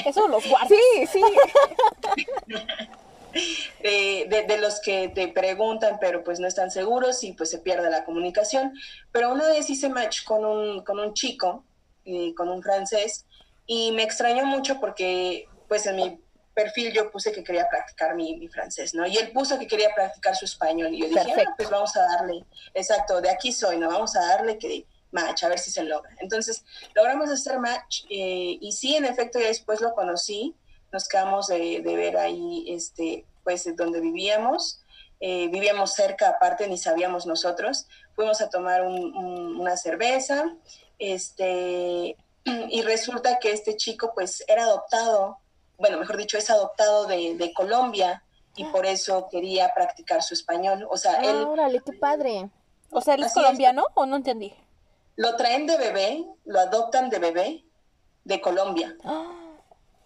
Eso 0.06 0.26
los 0.28 0.46
guardas. 0.48 0.70
Sí, 0.70 1.06
sí. 1.06 1.22
de, 3.82 4.58
los 4.60 4.80
que 4.80 5.08
te 5.08 5.28
preguntan, 5.28 5.98
pero 6.00 6.24
pues 6.24 6.40
no 6.40 6.46
están 6.46 6.70
seguros 6.70 7.22
y 7.24 7.32
pues 7.32 7.50
se 7.50 7.58
pierde 7.58 7.90
la 7.90 8.04
comunicación. 8.04 8.72
Pero 9.12 9.32
una 9.32 9.46
vez 9.48 9.68
hice 9.70 9.88
match 9.88 10.24
con 10.24 10.44
un, 10.44 10.84
con 10.84 10.98
un 10.98 11.14
chico, 11.14 11.64
eh, 12.04 12.34
con 12.34 12.48
un 12.48 12.62
francés, 12.62 13.26
y 13.66 13.92
me 13.92 14.02
extrañó 14.02 14.46
mucho 14.46 14.80
porque 14.80 15.48
pues 15.68 15.86
en 15.86 15.96
mi 15.96 16.20
perfil 16.54 16.92
yo 16.92 17.10
puse 17.10 17.32
que 17.32 17.44
quería 17.44 17.68
practicar 17.68 18.14
mi, 18.14 18.48
francés, 18.48 18.94
¿no? 18.94 19.06
Y 19.06 19.16
él 19.16 19.30
puso 19.32 19.58
que 19.58 19.66
quería 19.66 19.94
practicar 19.94 20.34
su 20.34 20.44
español 20.44 20.92
y 20.92 21.00
yo 21.00 21.08
dije, 21.08 21.44
ah, 21.46 21.54
pues 21.56 21.70
vamos 21.70 21.96
a 21.96 22.02
darle, 22.02 22.44
exacto, 22.74 23.20
de 23.20 23.30
aquí 23.30 23.52
soy, 23.52 23.78
¿no? 23.78 23.88
Vamos 23.88 24.16
a 24.16 24.20
darle 24.20 24.58
que 24.58 24.86
match, 25.12 25.44
a 25.44 25.48
ver 25.48 25.58
si 25.58 25.70
se 25.70 25.82
logra. 25.84 26.10
Entonces, 26.18 26.64
logramos 26.94 27.30
hacer 27.30 27.58
match 27.58 28.04
eh, 28.10 28.58
y 28.60 28.72
sí, 28.72 28.96
en 28.96 29.04
efecto, 29.04 29.38
ya 29.38 29.46
después 29.46 29.80
lo 29.80 29.94
conocí, 29.94 30.54
nos 30.92 31.08
quedamos 31.08 31.46
de, 31.46 31.80
ver 31.84 32.16
ahí, 32.16 32.64
este, 32.68 33.24
pues, 33.44 33.64
donde 33.76 34.00
vivíamos. 34.00 34.80
Eh, 35.22 35.48
vivíamos 35.52 35.92
cerca, 35.92 36.30
aparte, 36.30 36.66
ni 36.66 36.78
sabíamos 36.78 37.26
nosotros. 37.26 37.86
Fuimos 38.14 38.40
a 38.40 38.48
tomar 38.48 38.82
una 38.82 39.76
cerveza, 39.76 40.44
este, 41.00 42.16
y 42.44 42.82
resulta 42.82 43.38
que 43.38 43.52
este 43.52 43.76
chico, 43.76 44.12
pues, 44.14 44.44
era 44.46 44.64
adoptado, 44.64 45.38
bueno, 45.78 45.98
mejor 45.98 46.16
dicho, 46.16 46.38
es 46.38 46.50
adoptado 46.50 47.06
de, 47.06 47.52
Colombia 47.54 48.22
y 48.54 48.64
por 48.64 48.86
eso 48.86 49.28
quería 49.30 49.72
practicar 49.74 50.22
su 50.22 50.34
español. 50.34 50.86
O 50.90 50.96
sea, 50.96 51.14
él... 51.22 51.36
Órale, 51.44 51.80
qué 51.84 51.92
padre. 51.94 52.50
O 52.90 53.00
sea, 53.00 53.14
¿él 53.14 53.24
es 53.24 53.32
colombiano 53.32 53.86
o 53.94 54.06
no 54.06 54.16
entendí? 54.16 54.52
Lo 55.16 55.36
traen 55.36 55.66
de 55.66 55.76
bebé, 55.76 56.24
lo 56.44 56.60
adoptan 56.60 57.08
de 57.08 57.18
bebé 57.18 57.64
de 58.24 58.40
Colombia. 58.40 58.96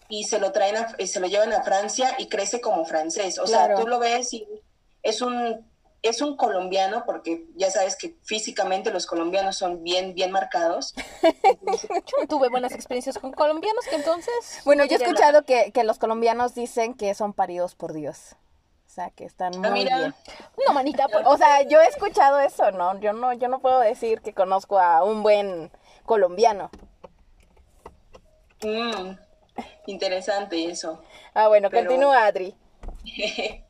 Y 0.09 0.25
se 0.25 0.39
lo 0.39 0.53
traen 0.53 0.87
y 0.99 1.07
se 1.07 1.19
lo 1.19 1.27
llevan 1.27 1.53
a 1.53 1.63
Francia 1.63 2.15
y 2.19 2.29
crece 2.29 2.61
como 2.61 2.85
francés. 2.85 3.39
O 3.39 3.47
sea, 3.47 3.75
tú 3.75 3.87
lo 3.87 3.99
ves 3.99 4.33
y 4.33 4.47
es 5.03 5.23
un 5.23 5.67
es 6.05 6.21
un 6.21 6.37
colombiano 6.37 7.05
porque 7.07 7.47
ya 7.57 7.71
sabes 7.71 7.97
que 7.97 8.15
físicamente 8.23 8.91
los 8.91 9.07
colombianos 9.07 9.57
son 9.57 9.83
bien 9.83 10.15
bien 10.15 10.31
marcados. 10.31 10.95
yo 11.23 12.27
tuve 12.29 12.51
buenas 12.51 12.73
experiencias 12.73 13.19
con 13.19 13.33
colombianos 13.33 13.85
que 13.89 13.97
entonces 13.97 14.61
Bueno, 14.65 14.85
yo 14.85 14.97
he 14.97 15.03
escuchado 15.03 15.45
que, 15.45 15.73
que 15.73 15.83
los 15.83 15.99
colombianos 15.99 16.55
dicen 16.55 16.95
que 16.95 17.15
son 17.15 17.33
paridos 17.33 17.75
por 17.75 17.95
Dios. 17.95 18.37
O 18.87 18.91
sea, 18.95 19.11
que 19.11 19.25
están 19.25 19.53
ah, 19.65 19.71
muy 19.71 19.85
bien. 19.85 20.15
No, 20.67 20.75
manita, 20.75 21.09
pues, 21.09 21.25
o 21.27 21.37
sea, 21.37 21.63
yo 21.63 21.81
he 21.81 21.87
escuchado 21.87 22.39
eso, 22.39 22.71
¿no? 22.71 23.01
Yo 23.01 23.13
no 23.13 23.33
yo 23.33 23.49
no 23.49 23.59
puedo 23.59 23.81
decir 23.81 24.21
que 24.21 24.35
conozco 24.35 24.79
a 24.79 25.03
un 25.03 25.23
buen 25.23 25.73
colombiano. 26.05 26.71
Mm, 28.63 29.17
interesante 29.87 30.71
eso. 30.71 31.03
Ah, 31.33 31.49
bueno, 31.49 31.71
continúa, 31.71 32.27
Adri. 32.27 32.55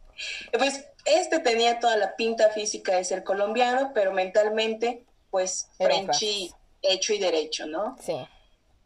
pues 0.52 0.84
este 1.04 1.38
tenía 1.40 1.78
toda 1.80 1.96
la 1.96 2.16
pinta 2.16 2.50
física 2.50 2.96
de 2.96 3.04
ser 3.04 3.24
colombiano, 3.24 3.92
pero 3.94 4.12
mentalmente, 4.12 5.04
pues, 5.30 5.68
Frenchy 5.78 6.52
hecho 6.82 7.14
y 7.14 7.18
derecho, 7.18 7.66
¿no? 7.66 7.96
Sí. 8.00 8.16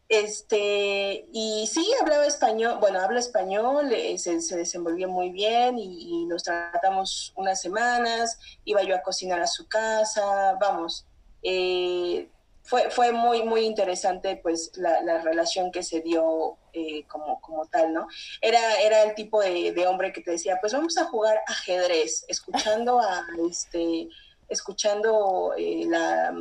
Este, 0.09 1.27
y 1.31 1.67
sí, 1.71 1.87
hablaba 2.01 2.25
español, 2.25 2.79
bueno, 2.79 2.99
habla 2.99 3.19
español, 3.19 3.93
eh, 3.93 4.17
se, 4.17 4.39
desenvolvía 4.57 5.07
muy 5.07 5.29
bien 5.29 5.77
y, 5.77 6.25
nos 6.25 6.43
tratamos 6.43 7.31
unas 7.35 7.61
semanas, 7.61 8.39
iba 8.65 8.81
yo 8.81 8.95
a 8.95 9.03
cocinar 9.03 9.39
a 9.39 9.45
su 9.45 9.67
casa, 9.67 10.57
vamos, 10.59 11.05
eh, 11.43 12.27
fue, 12.63 12.89
fue 12.89 13.11
muy, 13.11 13.43
muy 13.43 13.61
interesante 13.61 14.35
pues 14.37 14.71
la, 14.77 15.21
relación 15.21 15.71
que 15.71 15.83
se 15.83 16.01
dio 16.01 16.57
eh, 16.73 17.05
como, 17.07 17.39
como 17.41 17.65
tal, 17.67 17.93
¿no? 17.93 18.07
Era, 18.41 18.79
era 18.81 19.03
el 19.03 19.15
tipo 19.15 19.41
de, 19.41 19.71
de, 19.71 19.87
hombre 19.87 20.13
que 20.13 20.21
te 20.21 20.31
decía, 20.31 20.57
pues 20.61 20.73
vamos 20.73 20.97
a 20.97 21.05
jugar 21.05 21.41
ajedrez, 21.47 22.25
escuchando 22.27 22.99
a, 22.99 23.25
este, 23.49 24.07
escuchando 24.49 25.53
la 25.57 26.33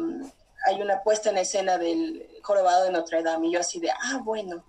hay 0.66 0.80
una 0.80 1.02
puesta 1.02 1.30
en 1.30 1.38
escena 1.38 1.78
del 1.78 2.28
jorobado 2.42 2.84
de 2.84 2.90
Notre 2.90 3.22
Dame 3.22 3.48
y 3.48 3.52
yo 3.52 3.60
así 3.60 3.80
de, 3.80 3.90
ah, 3.90 4.20
bueno. 4.22 4.64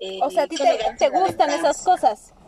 Eh, 0.00 0.18
o 0.22 0.30
sea, 0.30 0.44
¿a 0.44 0.46
ti 0.46 0.56
te, 0.56 1.08
gustan 1.10 1.50
esas 1.50 1.82
cosas? 1.82 2.32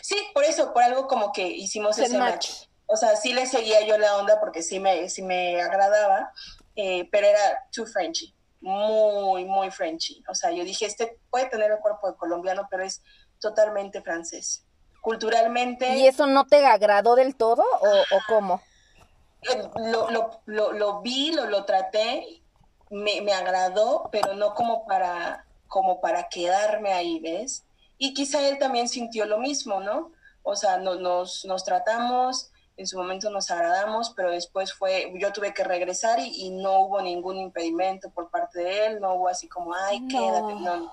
Sí, 0.00 0.16
por 0.32 0.44
eso, 0.44 0.72
por 0.72 0.82
algo 0.82 1.06
como 1.06 1.30
que 1.30 1.46
hicimos 1.46 1.98
ese 1.98 2.16
match. 2.16 2.50
O 2.86 2.96
sea, 2.96 3.16
sí 3.16 3.34
le 3.34 3.44
seguía 3.44 3.84
yo 3.86 3.98
la 3.98 4.16
onda 4.16 4.40
porque 4.40 4.62
sí 4.62 4.80
me, 4.80 5.10
sí 5.10 5.20
me 5.20 5.60
agradaba, 5.60 6.32
eh, 6.74 7.06
pero 7.12 7.26
era 7.26 7.66
too 7.70 7.84
Frenchy, 7.84 8.34
muy, 8.62 9.44
muy 9.44 9.70
Frenchy. 9.70 10.22
O 10.28 10.34
sea, 10.34 10.50
yo 10.50 10.64
dije, 10.64 10.86
este 10.86 11.20
puede 11.30 11.46
tener 11.46 11.70
el 11.70 11.78
cuerpo 11.78 12.10
de 12.10 12.16
colombiano, 12.16 12.66
pero 12.70 12.84
es 12.84 13.02
totalmente 13.40 14.00
francés. 14.00 14.64
Culturalmente... 15.02 15.96
¿Y 15.96 16.06
eso 16.06 16.26
no 16.26 16.46
te 16.46 16.64
agradó 16.64 17.16
del 17.16 17.36
todo 17.36 17.62
o, 17.62 17.88
o 17.88 18.20
cómo? 18.28 18.62
lo, 19.74 20.10
lo, 20.10 20.40
lo, 20.46 20.72
lo 20.72 21.00
vi, 21.00 21.32
lo, 21.32 21.46
lo 21.46 21.64
traté, 21.64 22.42
me, 22.90 23.20
me, 23.22 23.32
agradó, 23.32 24.08
pero 24.12 24.34
no 24.34 24.54
como 24.54 24.86
para, 24.86 25.46
como 25.66 26.00
para 26.00 26.28
quedarme 26.28 26.92
ahí, 26.92 27.18
¿ves? 27.18 27.64
Y 27.98 28.14
quizá 28.14 28.46
él 28.46 28.58
también 28.58 28.88
sintió 28.88 29.26
lo 29.26 29.38
mismo, 29.38 29.80
¿no? 29.80 30.12
O 30.42 30.54
sea, 30.54 30.78
nos, 30.78 31.44
nos 31.44 31.64
tratamos, 31.64 32.51
en 32.82 32.86
su 32.88 32.98
momento 32.98 33.30
nos 33.30 33.50
agradamos, 33.50 34.10
pero 34.10 34.30
después 34.30 34.72
fue, 34.72 35.12
yo 35.14 35.32
tuve 35.32 35.54
que 35.54 35.62
regresar 35.62 36.18
y, 36.18 36.50
no 36.50 36.80
hubo 36.80 37.00
ningún 37.00 37.38
impedimento 37.38 38.10
por 38.10 38.28
parte 38.28 38.58
de 38.58 38.86
él, 38.86 39.00
no 39.00 39.14
hubo 39.14 39.28
así 39.28 39.48
como, 39.48 39.72
ay, 39.72 40.06
quédate, 40.08 40.54
no. 40.54 40.92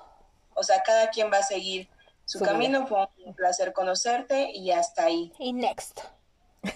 O 0.53 0.63
sea, 0.63 0.81
cada 0.81 1.09
quien 1.09 1.31
va 1.31 1.37
a 1.37 1.43
seguir 1.43 1.89
su 2.25 2.39
camino, 2.39 2.85
fue 2.85 3.07
un 3.25 3.33
placer 3.33 3.73
conocerte 3.73 4.51
y 4.51 4.71
hasta 4.71 5.05
ahí. 5.05 5.33
Y 5.39 5.51
next. 5.51 6.01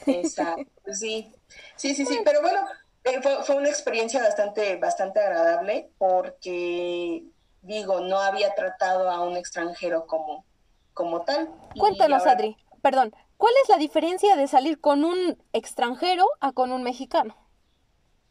Exacto, 0.07 0.65
sí. 0.91 1.31
Sí, 1.75 1.93
sí, 1.93 2.05
sí, 2.07 2.21
pero 2.25 2.41
bueno, 2.41 2.61
eh, 3.03 3.21
fue, 3.21 3.55
una 3.55 3.69
experiencia 3.69 4.23
bastante, 4.23 4.77
bastante 4.77 5.19
agradable 5.19 5.91
porque, 5.99 7.23
digo, 7.61 7.99
no 7.99 8.17
había 8.17 8.55
tratado 8.55 9.11
a 9.11 9.21
un 9.21 9.37
extranjero 9.37 10.07
como, 10.07 10.43
como 10.95 11.21
tal. 11.21 11.49
Cuéntanos, 11.77 12.25
Adri, 12.25 12.57
perdón, 12.81 13.13
¿cuál 13.37 13.53
es 13.63 13.69
la 13.69 13.77
diferencia 13.77 14.35
de 14.35 14.47
salir 14.47 14.79
con 14.79 15.03
un 15.03 15.37
extranjero 15.53 16.25
a 16.39 16.51
con 16.51 16.71
un 16.71 16.83
mexicano? 16.83 17.35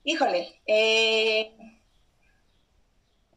Híjole, 0.04 0.60
eh, 0.66 1.56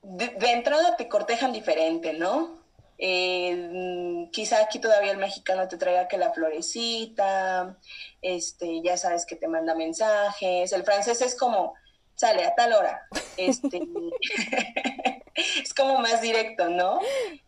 de 0.01 0.51
entrada 0.51 0.95
te 0.95 1.07
cortejan 1.07 1.53
diferente, 1.53 2.13
¿no? 2.13 2.65
Eh, 2.97 4.29
quizá 4.31 4.61
aquí 4.61 4.79
todavía 4.79 5.11
el 5.11 5.17
mexicano 5.17 5.67
te 5.67 5.77
traiga 5.77 6.07
que 6.07 6.17
la 6.17 6.31
florecita, 6.31 7.77
este, 8.21 8.81
ya 8.81 8.97
sabes 8.97 9.25
que 9.25 9.35
te 9.35 9.47
manda 9.47 9.75
mensajes. 9.75 10.71
El 10.71 10.83
francés 10.83 11.21
es 11.21 11.35
como, 11.35 11.73
sale 12.15 12.45
a 12.45 12.55
tal 12.55 12.73
hora. 12.73 13.07
Este, 13.37 13.81
es 15.35 15.73
como 15.73 15.99
más 15.99 16.21
directo, 16.21 16.69
¿no? 16.69 16.99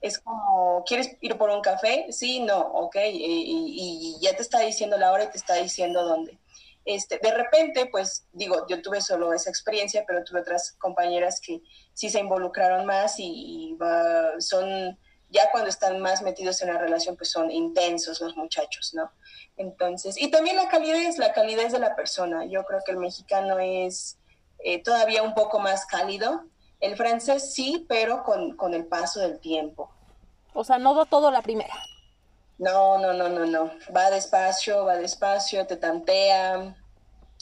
Es 0.01 0.20
como, 0.20 0.84
¿quieres 0.86 1.15
ir 1.22 1.38
por 1.38 1.49
un 1.49 1.61
café? 1.61 2.07
Sí, 2.11 2.39
no, 2.39 2.59
ok. 2.59 2.95
Y, 3.11 4.18
y, 4.20 4.20
ya 4.22 4.36
te 4.36 4.41
está 4.41 4.59
diciendo 4.59 4.97
la 4.97 5.11
hora 5.11 5.26
y 5.26 5.32
te 5.32 5.38
está 5.38 5.55
diciendo 5.55 6.03
dónde. 6.03 6.38
Este, 6.86 7.20
de 7.22 7.34
repente, 7.34 7.88
pues 7.88 8.26
digo, 8.32 8.65
yo 8.70 8.82
tuve 8.82 9.01
solo 9.01 9.34
esa 9.34 9.49
experiencia, 9.49 10.05
pero 10.07 10.24
tuve 10.24 10.39
otras 10.39 10.72
compañeras 10.80 11.41
que 11.41 11.61
sí 11.93 12.09
se 12.09 12.20
involucraron 12.20 12.86
más 12.86 13.15
y, 13.20 13.78
son 14.39 14.97
ya 15.30 15.51
cuando 15.51 15.70
están 15.70 15.99
más 15.99 16.22
metidos 16.22 16.61
en 16.61 16.70
la 16.70 16.80
relación, 16.80 17.18
pues 17.18 17.30
son 17.30 17.51
intensos 17.51 18.22
los 18.22 18.38
muchachos, 18.38 18.93
¿no? 18.93 19.11
Entonces, 19.57 20.15
y 20.18 20.32
también 20.32 20.55
la 20.55 20.70
calidez, 20.70 21.18
la 21.18 21.34
calidez 21.34 21.74
de 21.74 21.80
la 21.80 21.93
persona. 21.95 22.45
Yo 22.45 22.63
creo 22.63 22.80
que 22.86 22.93
el 22.93 22.97
mexicano 22.97 23.59
es 23.59 24.18
eh, 24.59 24.81
todavía 24.81 25.23
un 25.23 25.33
poco 25.33 25.59
más 25.59 25.85
cálido. 25.85 26.45
El 26.79 26.95
francés 26.95 27.53
sí, 27.53 27.85
pero 27.89 28.23
con, 28.23 28.55
con 28.55 28.73
el 28.73 28.85
paso 28.85 29.19
del 29.19 29.39
tiempo. 29.39 29.89
O 30.53 30.63
sea, 30.63 30.77
no 30.77 30.93
da 30.93 31.05
todo 31.05 31.31
la 31.31 31.41
primera. 31.41 31.73
No, 32.57 32.97
no, 32.97 33.13
no, 33.13 33.29
no, 33.29 33.45
no. 33.45 33.71
Va 33.95 34.09
despacio, 34.09 34.85
va 34.85 34.97
despacio, 34.97 35.67
te 35.67 35.77
tantea. 35.77 36.75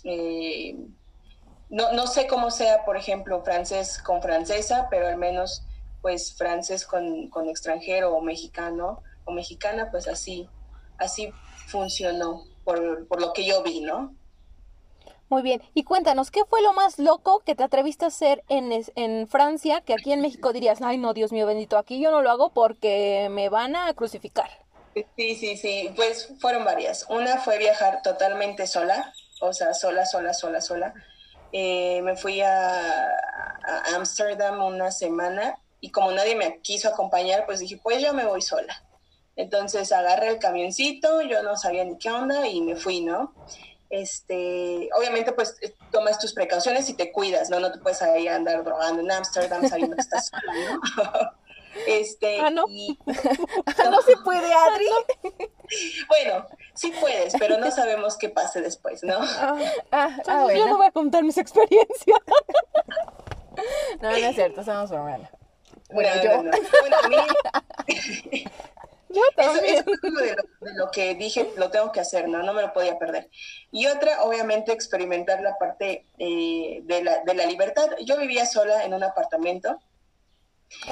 Eh, 0.04 0.78
no, 1.70 1.92
no 1.94 2.08
sé 2.08 2.28
cómo 2.28 2.52
sea, 2.52 2.86
por 2.86 2.98
ejemplo, 2.98 3.42
francés 3.44 4.02
con 4.02 4.22
francesa, 4.22 4.88
pero 4.90 5.08
al 5.08 5.18
menos 5.18 5.64
pues 6.02 6.36
francés 6.36 6.86
con, 6.86 7.30
con 7.30 7.50
extranjero 7.50 8.14
o 8.14 8.22
mexicano 8.22 9.02
o 9.24 9.32
mexicana, 9.32 9.90
pues 9.90 10.08
así, 10.08 10.48
así 11.00 11.34
funcionó 11.68 12.44
por, 12.64 13.08
por 13.08 13.20
lo 13.20 13.34
que 13.34 13.44
yo 13.44 13.64
vi, 13.64 13.82
¿no? 13.82 14.14
Muy 15.30 15.42
bien. 15.42 15.62
Y 15.74 15.84
cuéntanos, 15.84 16.30
¿qué 16.30 16.46
fue 16.46 16.62
lo 16.62 16.74
más 16.74 17.00
loco 17.00 17.40
que 17.40 17.56
te 17.56 17.64
atreviste 17.64 18.06
a 18.06 18.10
hacer 18.10 18.44
en, 18.48 18.72
en, 18.96 19.28
Francia 19.28 19.82
que 19.82 19.94
aquí 19.94 20.12
en 20.12 20.22
México 20.22 20.54
dirías, 20.54 20.82
ay 20.82 20.98
no, 20.98 21.14
Dios 21.14 21.32
mío 21.32 21.48
bendito, 21.48 21.78
aquí 21.78 22.00
yo 22.00 22.12
no 22.12 22.22
lo 22.22 22.30
hago 22.30 22.50
porque 22.50 23.28
me 23.32 23.50
van 23.50 23.76
a 23.76 23.92
crucificar? 23.94 24.50
Sí, 24.94 25.36
sí, 25.36 25.58
sí, 25.58 25.92
pues 25.96 26.32
fueron 26.40 26.64
varias. 26.64 27.06
Una 27.10 27.38
fue 27.40 27.58
viajar 27.58 28.02
totalmente 28.02 28.68
sola, 28.68 29.14
o 29.42 29.52
sea, 29.52 29.74
sola, 29.74 30.06
sola, 30.06 30.34
sola, 30.34 30.62
sola. 30.62 30.94
Eh, 31.52 32.02
me 32.04 32.16
fui 32.16 32.42
a 32.42 33.10
Ámsterdam 33.96 34.64
una 34.64 34.92
semana 34.92 35.58
y 35.82 35.90
como 35.90 36.12
nadie 36.12 36.36
me 36.36 36.60
quiso 36.62 36.88
acompañar, 36.88 37.46
pues 37.46 37.60
dije, 37.60 37.80
pues 37.82 38.02
yo 38.02 38.14
me 38.14 38.26
voy 38.26 38.42
sola. 38.42 38.84
Entonces 39.36 39.92
agarré 39.92 40.30
el 40.30 40.40
camioncito, 40.40 41.22
yo 41.24 41.44
no 41.44 41.58
sabía 41.58 41.84
ni 41.84 41.98
qué 41.98 42.10
onda 42.10 42.48
y 42.48 42.62
me 42.62 42.76
fui, 42.76 43.02
¿no? 43.02 43.34
Este, 43.90 44.90
obviamente 44.98 45.32
pues 45.32 45.58
eh, 45.62 45.76
tomas 45.92 46.18
tus 46.20 46.34
precauciones 46.34 46.90
y 46.90 46.96
te 46.96 47.12
cuidas, 47.12 47.50
¿no? 47.50 47.60
No 47.60 47.72
te 47.72 47.80
puedes 47.80 48.02
ahí 48.02 48.28
andar 48.28 48.64
drogando 48.64 49.02
en 49.02 49.12
Amsterdam 49.12 49.68
sabiendo 49.68 49.96
que 49.96 50.02
estás 50.02 50.28
sola, 50.28 50.54
¿no? 50.70 51.32
Este, 51.88 52.40
ah, 52.40 52.50
no. 52.50 52.66
no 53.06 54.02
se 54.02 54.16
puede, 54.24 54.48
Adri. 54.54 54.86
bueno, 56.08 56.48
sí 56.74 56.94
puedes, 57.00 57.34
pero 57.38 57.58
no 57.58 57.70
sabemos 57.70 58.18
qué 58.18 58.30
pase 58.30 58.62
después, 58.62 59.04
¿no? 59.04 59.18
Ah, 59.20 59.58
ah, 59.92 60.18
ah 60.28 60.48
Yo 60.56 60.68
no 60.68 60.78
voy 60.78 60.88
a 60.88 60.92
contar 60.92 61.24
mis 61.24 61.38
experiencias. 61.38 62.20
no, 64.02 64.10
no 64.10 64.16
es 64.16 64.36
cierto, 64.36 64.64
somos 64.64 64.90
hermanos. 64.90 65.28
Bueno, 65.92 66.10
yo. 66.24 66.44
Bueno, 66.44 66.98
a 67.04 67.10
mí. 67.10 68.46
Yo 69.16 69.22
también. 69.36 69.76
Eso, 69.76 69.92
es 69.92 70.00
uno 70.04 70.22
de 70.22 70.36
lo, 70.76 70.92
que 70.92 71.16
dije, 71.16 71.52
lo 71.58 71.72
tengo 71.72 71.92
que 71.92 72.00
hacer, 72.00 72.28
¿no? 72.28 72.44
No 72.44 72.54
me 72.54 72.62
lo 72.62 72.74
podía 72.74 73.00
perder. 73.00 73.30
Y 73.72 73.88
otra, 73.88 74.24
obviamente, 74.24 74.72
experimentar 74.72 75.42
la 75.42 75.58
parte 75.58 76.06
eh, 76.18 76.82
de, 76.84 77.04
la, 77.04 77.24
de 77.24 77.34
la 77.34 77.46
libertad. 77.46 77.88
Yo 78.04 78.18
vivía 78.18 78.46
sola 78.46 78.84
en 78.84 78.94
un 78.94 79.04
apartamento. 79.04 79.80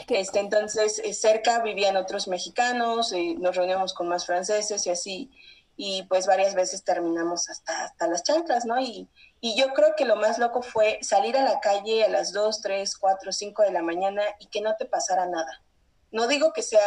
Este, 0.07 0.39
entonces, 0.39 0.99
eh, 1.03 1.13
cerca 1.13 1.59
vivían 1.59 1.97
otros 1.97 2.27
mexicanos, 2.27 3.11
y 3.13 3.35
nos 3.35 3.55
reuníamos 3.55 3.93
con 3.93 4.07
más 4.07 4.25
franceses 4.25 4.85
y 4.87 4.89
así 4.89 5.31
y 5.75 6.03
pues 6.03 6.27
varias 6.27 6.53
veces 6.53 6.83
terminamos 6.83 7.49
hasta, 7.49 7.85
hasta 7.85 8.07
las 8.07 8.23
chanclas, 8.23 8.65
¿no? 8.65 8.79
Y, 8.79 9.09
y 9.41 9.55
yo 9.59 9.73
creo 9.73 9.95
que 9.97 10.05
lo 10.05 10.15
más 10.15 10.37
loco 10.37 10.61
fue 10.61 10.99
salir 11.01 11.35
a 11.35 11.43
la 11.43 11.59
calle 11.59 12.03
a 12.03 12.09
las 12.09 12.31
2, 12.31 12.61
3, 12.61 12.95
4, 12.97 13.31
5 13.31 13.63
de 13.63 13.71
la 13.71 13.81
mañana 13.81 14.21
y 14.39 14.47
que 14.47 14.61
no 14.61 14.75
te 14.75 14.85
pasara 14.85 15.25
nada. 15.25 15.63
No 16.11 16.27
digo 16.27 16.53
que 16.53 16.61
sea 16.61 16.81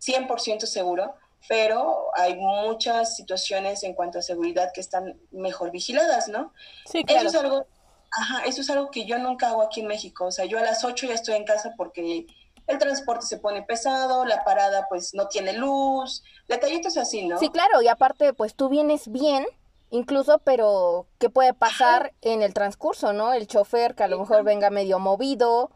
100% 0.00 0.66
seguro, 0.66 1.14
pero 1.48 2.08
hay 2.14 2.36
muchas 2.36 3.16
situaciones 3.16 3.82
en 3.82 3.94
cuanto 3.94 4.18
a 4.18 4.22
seguridad 4.22 4.72
que 4.72 4.80
están 4.80 5.20
mejor 5.30 5.70
vigiladas, 5.70 6.28
¿no? 6.28 6.52
Sí, 6.86 7.04
claro. 7.04 7.28
Eso 7.28 7.38
es 7.38 7.44
algo, 7.44 7.66
ajá, 8.10 8.42
eso 8.44 8.60
es 8.60 8.70
algo 8.70 8.90
que 8.90 9.06
yo 9.06 9.18
nunca 9.18 9.48
hago 9.48 9.62
aquí 9.62 9.80
en 9.80 9.86
México. 9.86 10.26
O 10.26 10.32
sea, 10.32 10.44
yo 10.44 10.58
a 10.58 10.62
las 10.62 10.84
8 10.84 11.06
ya 11.06 11.14
estoy 11.14 11.36
en 11.36 11.44
casa 11.44 11.74
porque 11.76 12.26
el 12.66 12.78
transporte 12.78 13.24
se 13.24 13.38
pone 13.38 13.62
pesado, 13.62 14.24
la 14.26 14.44
parada 14.44 14.86
pues 14.88 15.14
no 15.14 15.28
tiene 15.28 15.54
luz, 15.54 16.22
detallitos 16.48 16.96
así, 16.98 17.26
¿no? 17.26 17.38
Sí, 17.38 17.48
claro, 17.48 17.80
y 17.80 17.88
aparte 17.88 18.34
pues 18.34 18.54
tú 18.54 18.68
vienes 18.68 19.10
bien, 19.10 19.46
incluso, 19.90 20.38
pero 20.40 21.06
¿qué 21.18 21.30
puede 21.30 21.54
pasar 21.54 22.12
en 22.20 22.42
el 22.42 22.52
transcurso, 22.52 23.14
no? 23.14 23.32
El 23.32 23.46
chofer 23.46 23.94
que 23.94 24.02
a 24.02 24.08
lo 24.08 24.18
mejor 24.18 24.44
venga 24.44 24.68
medio 24.68 24.98
movido, 24.98 25.70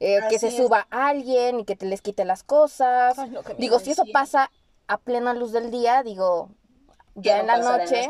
eh, 0.00 0.20
que 0.28 0.38
se 0.38 0.50
suba 0.50 0.86
alguien 0.90 1.60
y 1.60 1.64
que 1.64 1.76
te 1.76 1.86
les 1.86 2.02
quite 2.02 2.24
las 2.24 2.42
cosas. 2.42 3.16
digo, 3.58 3.78
si 3.78 3.92
eso 3.92 4.04
pasa 4.12 4.50
a 4.86 4.98
plena 4.98 5.34
luz 5.34 5.52
del 5.52 5.70
día, 5.70 6.02
digo, 6.02 6.50
ya 7.14 7.40
en 7.40 7.46
la 7.48 7.58
noche, 7.58 8.08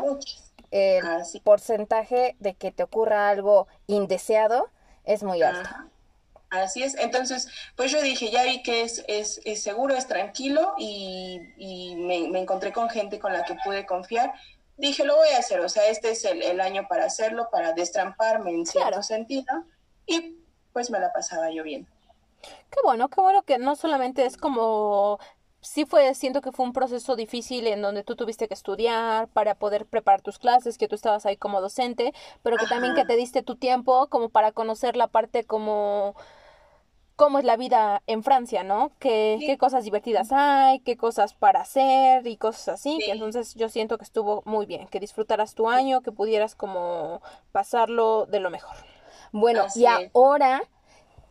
el 0.71 1.41
porcentaje 1.43 2.35
de 2.39 2.53
que 2.53 2.71
te 2.71 2.83
ocurra 2.83 3.29
algo 3.29 3.67
indeseado 3.87 4.69
es 5.03 5.23
muy 5.23 5.41
alto. 5.41 5.69
Así 6.51 6.81
es. 6.81 6.95
Entonces, 6.95 7.47
pues 7.75 7.91
yo 7.91 8.01
dije, 8.01 8.31
ya 8.31 8.43
vi 8.43 8.63
que 8.63 8.81
es, 8.81 9.03
es, 9.07 9.39
es 9.45 9.61
seguro, 9.61 9.95
es 9.95 10.07
tranquilo 10.07 10.73
y, 10.77 11.39
y 11.57 11.95
me, 11.95 12.27
me, 12.29 12.39
encontré 12.39 12.71
con 12.71 12.89
gente 12.89 13.19
con 13.19 13.33
la 13.33 13.43
que 13.43 13.55
pude 13.63 13.85
confiar. 13.85 14.33
Dije, 14.77 15.03
lo 15.03 15.15
voy 15.15 15.29
a 15.29 15.39
hacer, 15.39 15.59
o 15.59 15.69
sea, 15.69 15.87
este 15.89 16.11
es 16.11 16.25
el, 16.25 16.41
el 16.41 16.59
año 16.61 16.87
para 16.87 17.05
hacerlo, 17.05 17.49
para 17.51 17.73
destramparme 17.73 18.51
en 18.51 18.65
cierto 18.65 19.03
sentido. 19.03 19.65
Y 20.07 20.38
pues 20.73 20.89
me 20.91 20.99
la 20.99 21.11
pasaba 21.11 21.51
yo 21.51 21.63
bien. 21.63 21.87
Qué 22.41 22.79
bueno, 22.83 23.09
qué 23.09 23.21
bueno 23.21 23.43
que 23.43 23.57
no 23.57 23.75
solamente 23.75 24.25
es 24.25 24.37
como 24.37 25.19
sí 25.61 25.85
fue, 25.85 26.13
siento 26.15 26.41
que 26.41 26.51
fue 26.51 26.65
un 26.65 26.73
proceso 26.73 27.15
difícil 27.15 27.67
en 27.67 27.81
donde 27.81 28.03
tú 28.03 28.15
tuviste 28.15 28.47
que 28.47 28.53
estudiar 28.53 29.27
para 29.29 29.55
poder 29.55 29.85
preparar 29.85 30.21
tus 30.21 30.39
clases, 30.39 30.77
que 30.77 30.87
tú 30.87 30.95
estabas 30.95 31.25
ahí 31.25 31.37
como 31.37 31.61
docente, 31.61 32.13
pero 32.43 32.57
que 32.57 32.65
también 32.67 32.95
que 32.95 33.05
te 33.05 33.15
diste 33.15 33.43
tu 33.43 33.55
tiempo 33.55 34.07
como 34.07 34.29
para 34.29 34.51
conocer 34.51 34.95
la 34.95 35.07
parte 35.07 35.43
como 35.43 36.15
cómo 37.15 37.37
es 37.37 37.43
la 37.43 37.57
vida 37.57 38.01
en 38.07 38.23
Francia, 38.23 38.63
¿no? 38.63 38.93
¿Qué, 38.99 39.39
qué 39.45 39.57
cosas 39.57 39.83
divertidas 39.83 40.31
hay, 40.31 40.79
qué 40.79 40.95
cosas 40.95 41.33
para 41.33 41.59
hacer 41.59 42.25
y 42.25 42.37
cosas 42.37 42.69
así. 42.69 42.97
Entonces 43.07 43.55
yo 43.55 43.67
siento 43.67 43.97
que 43.97 44.05
estuvo 44.05 44.41
muy 44.45 44.65
bien, 44.65 44.87
que 44.87 45.01
disfrutaras 45.01 45.53
tu 45.53 45.67
año, 45.69 46.01
que 46.01 46.13
pudieras 46.13 46.55
como 46.55 47.21
pasarlo 47.51 48.25
de 48.25 48.39
lo 48.39 48.49
mejor. 48.49 48.88
Bueno, 49.31 49.65
y 49.75 49.85
ahora 49.85 50.61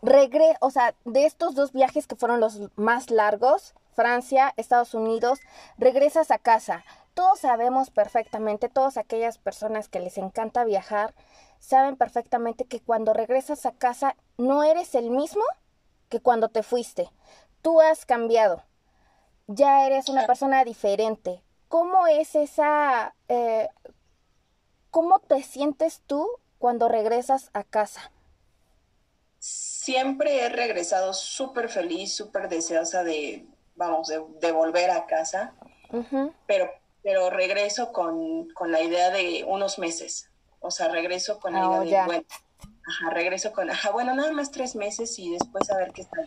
regre, 0.02 0.56
o 0.60 0.70
sea, 0.70 0.94
de 1.04 1.26
estos 1.26 1.54
dos 1.54 1.72
viajes 1.72 2.06
que 2.06 2.16
fueron 2.16 2.40
los 2.40 2.60
más 2.76 3.10
largos, 3.10 3.74
Francia, 3.94 4.54
Estados 4.56 4.94
Unidos, 4.94 5.40
regresas 5.76 6.30
a 6.30 6.38
casa. 6.38 6.84
Todos 7.14 7.40
sabemos 7.40 7.90
perfectamente, 7.90 8.68
todas 8.68 8.96
aquellas 8.96 9.38
personas 9.38 9.88
que 9.88 9.98
les 9.98 10.18
encanta 10.18 10.64
viajar, 10.64 11.14
saben 11.58 11.96
perfectamente 11.96 12.64
que 12.64 12.80
cuando 12.80 13.12
regresas 13.12 13.66
a 13.66 13.72
casa 13.72 14.14
no 14.36 14.62
eres 14.62 14.94
el 14.94 15.10
mismo 15.10 15.42
que 16.08 16.20
cuando 16.20 16.48
te 16.48 16.62
fuiste. 16.62 17.10
Tú 17.60 17.80
has 17.80 18.06
cambiado. 18.06 18.62
Ya 19.48 19.86
eres 19.86 20.08
una 20.08 20.26
persona 20.26 20.64
diferente. 20.64 21.42
¿Cómo 21.68 22.06
es 22.06 22.36
esa... 22.36 23.14
Eh, 23.28 23.68
¿Cómo 24.90 25.18
te 25.18 25.42
sientes 25.42 26.02
tú 26.06 26.26
cuando 26.58 26.88
regresas 26.88 27.50
a 27.54 27.64
casa? 27.64 28.10
Siempre 29.38 30.40
he 30.40 30.48
regresado 30.48 31.14
súper 31.14 31.68
feliz, 31.68 32.14
súper 32.14 32.48
deseosa 32.48 33.04
de, 33.04 33.46
vamos, 33.76 34.08
de, 34.08 34.52
volver 34.52 34.90
a 34.90 35.06
casa, 35.06 35.54
pero, 36.46 36.70
pero 37.02 37.30
regreso 37.30 37.92
con, 37.92 38.48
la 38.66 38.82
idea 38.82 39.10
de 39.10 39.44
unos 39.46 39.78
meses. 39.78 40.30
O 40.60 40.70
sea, 40.70 40.88
regreso 40.88 41.38
con 41.38 41.52
la 41.52 41.68
oh, 41.68 41.84
idea 41.84 42.02
de, 42.02 42.06
bueno, 42.06 42.26
Ajá, 42.88 43.10
regreso 43.10 43.52
con, 43.52 43.70
ajá, 43.70 43.90
bueno, 43.90 44.14
nada 44.14 44.32
más 44.32 44.50
tres 44.50 44.74
meses 44.74 45.18
y 45.18 45.30
después 45.30 45.70
a 45.70 45.76
ver 45.76 45.92
qué 45.92 46.04
sale. 46.04 46.24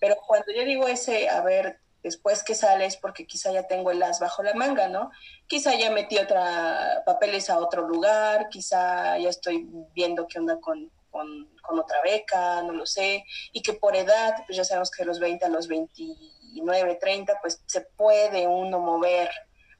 Pero 0.00 0.16
cuando 0.26 0.52
yo 0.52 0.64
digo 0.64 0.88
ese, 0.88 1.28
a 1.28 1.40
ver, 1.42 1.78
después 2.02 2.42
que 2.42 2.54
sale 2.54 2.86
es 2.86 2.96
porque 2.96 3.26
quizá 3.26 3.52
ya 3.52 3.66
tengo 3.66 3.90
el 3.90 4.02
as 4.02 4.20
bajo 4.20 4.42
la 4.42 4.54
manga, 4.54 4.88
¿no? 4.88 5.10
Quizá 5.46 5.74
ya 5.74 5.90
metí 5.90 6.18
otra 6.18 7.02
papeles 7.04 7.50
a 7.50 7.58
otro 7.58 7.86
lugar, 7.86 8.48
quizá 8.48 9.18
ya 9.18 9.28
estoy 9.28 9.68
viendo 9.94 10.26
qué 10.26 10.38
onda 10.38 10.58
con, 10.60 10.90
con, 11.10 11.50
con, 11.62 11.78
otra 11.78 12.00
beca, 12.02 12.62
no 12.62 12.72
lo 12.72 12.86
sé, 12.86 13.24
y 13.52 13.62
que 13.62 13.74
por 13.74 13.96
edad, 13.96 14.34
pues 14.46 14.56
ya 14.56 14.64
sabemos 14.64 14.90
que 14.90 15.02
de 15.02 15.06
los 15.06 15.20
20 15.20 15.44
a 15.44 15.48
los 15.48 15.68
29, 15.68 16.94
30, 16.96 17.38
pues 17.40 17.62
se 17.66 17.82
puede 17.82 18.46
uno 18.46 18.78
mover 18.80 19.30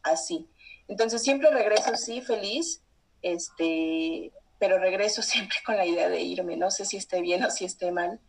así. 0.03 0.49
Entonces 0.89 1.23
siempre 1.23 1.51
regreso, 1.51 1.97
sí, 1.97 2.21
feliz, 2.21 2.83
este, 3.23 4.33
pero 4.59 4.79
regreso 4.79 5.23
siempre 5.23 5.59
con 5.65 5.77
la 5.77 5.87
idea 5.87 6.09
de 6.09 6.21
irme. 6.21 6.57
No 6.57 6.71
sé 6.71 6.85
si 6.85 6.97
esté 6.97 7.21
bien 7.21 7.45
o 7.45 7.51
si 7.51 7.65
esté 7.65 7.93
mal, 7.93 8.21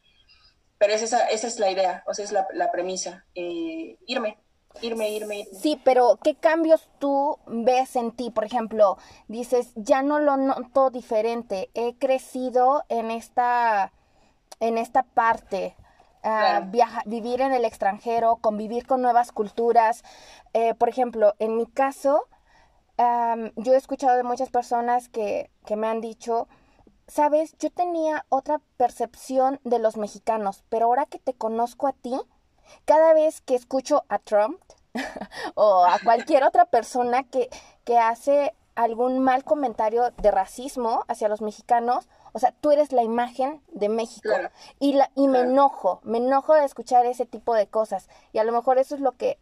pero 0.82 0.96
esa, 0.96 1.28
esa 1.28 1.46
es 1.46 1.60
la 1.60 1.70
idea, 1.70 2.04
o 2.08 2.16
sea, 2.16 2.26
es 2.26 2.32
la, 2.32 2.72
premisa, 2.72 3.24
eh, 3.36 4.00
irme. 4.08 4.40
Irme, 4.82 5.12
irme, 5.12 5.42
irme. 5.42 5.56
Sí, 5.56 5.80
pero 5.84 6.18
¿qué 6.24 6.34
cambios 6.34 6.90
tú 6.98 7.38
ves 7.46 7.96
en 7.96 8.12
ti? 8.12 8.32
Por 8.32 8.46
ejemplo, 8.46 8.98
dices, 9.28 9.74
ya 9.76 10.02
no 10.02 10.18
lo 10.18 10.38
noto 10.38 10.90
diferente, 10.90 11.70
he 11.76 11.94
crecido 12.00 12.84
en 12.90 13.12
esta, 13.12 13.94
en 14.60 14.80
esta 14.80 15.04
parte, 15.04 15.76
uh, 16.24 16.66
vivir 17.06 17.42
en 17.42 17.54
el 17.54 17.64
extranjero, 17.64 18.38
convivir 18.38 18.88
con 18.88 19.04
nuevas 19.04 19.32
culturas. 19.32 20.04
Eh, 20.54 20.74
por 20.74 20.90
ejemplo, 20.90 21.36
en 21.38 21.58
mi 21.58 21.68
caso, 21.68 22.28
yo 23.56 23.74
he 23.76 23.78
escuchado 23.78 24.18
de 24.18 24.24
muchas 24.24 24.50
personas 24.50 25.10
que, 25.10 25.52
que 25.64 25.76
me 25.76 25.86
han 25.86 26.02
dicho, 26.02 26.48
sabes, 27.12 27.58
yo 27.60 27.70
tenía 27.70 28.26
otra 28.30 28.62
percepción 28.78 29.60
de 29.66 29.80
los 29.80 29.98
mexicanos, 29.98 30.64
pero 30.70 30.86
ahora 30.86 31.06
que 31.06 31.20
te 31.20 31.34
conozco 31.34 31.88
a 31.88 31.92
ti, 31.92 32.18
cada 32.86 33.14
vez 33.14 33.42
que 33.42 33.56
escucho 33.56 34.06
a 34.08 34.18
Trump 34.18 34.62
o 35.56 35.84
a 35.84 36.00
cualquier 36.00 36.46
otra 36.46 36.66
persona 36.66 37.24
que, 37.24 37.50
que 37.84 37.98
hace 37.98 38.56
algún 38.76 39.20
mal 39.20 39.44
comentario 39.44 40.12
de 40.22 40.32
racismo 40.32 41.04
hacia 41.10 41.28
los 41.28 41.42
mexicanos, 41.42 42.08
o 42.32 42.40
sea, 42.40 42.54
tú 42.62 42.72
eres 42.72 42.94
la 42.94 43.04
imagen 43.04 43.62
de 43.74 43.90
México. 43.90 44.30
Y, 44.80 44.94
la, 44.94 45.12
y 45.16 45.28
me 45.28 45.42
enojo, 45.42 46.00
me 46.04 46.20
enojo 46.20 46.54
de 46.54 46.64
escuchar 46.64 47.06
ese 47.06 47.26
tipo 47.26 47.54
de 47.54 47.68
cosas. 47.68 48.08
Y 48.32 48.38
a 48.38 48.46
lo 48.46 48.54
mejor 48.54 48.78
eso 48.78 48.96
es 48.96 49.02
lo 49.02 49.18
que 49.18 49.38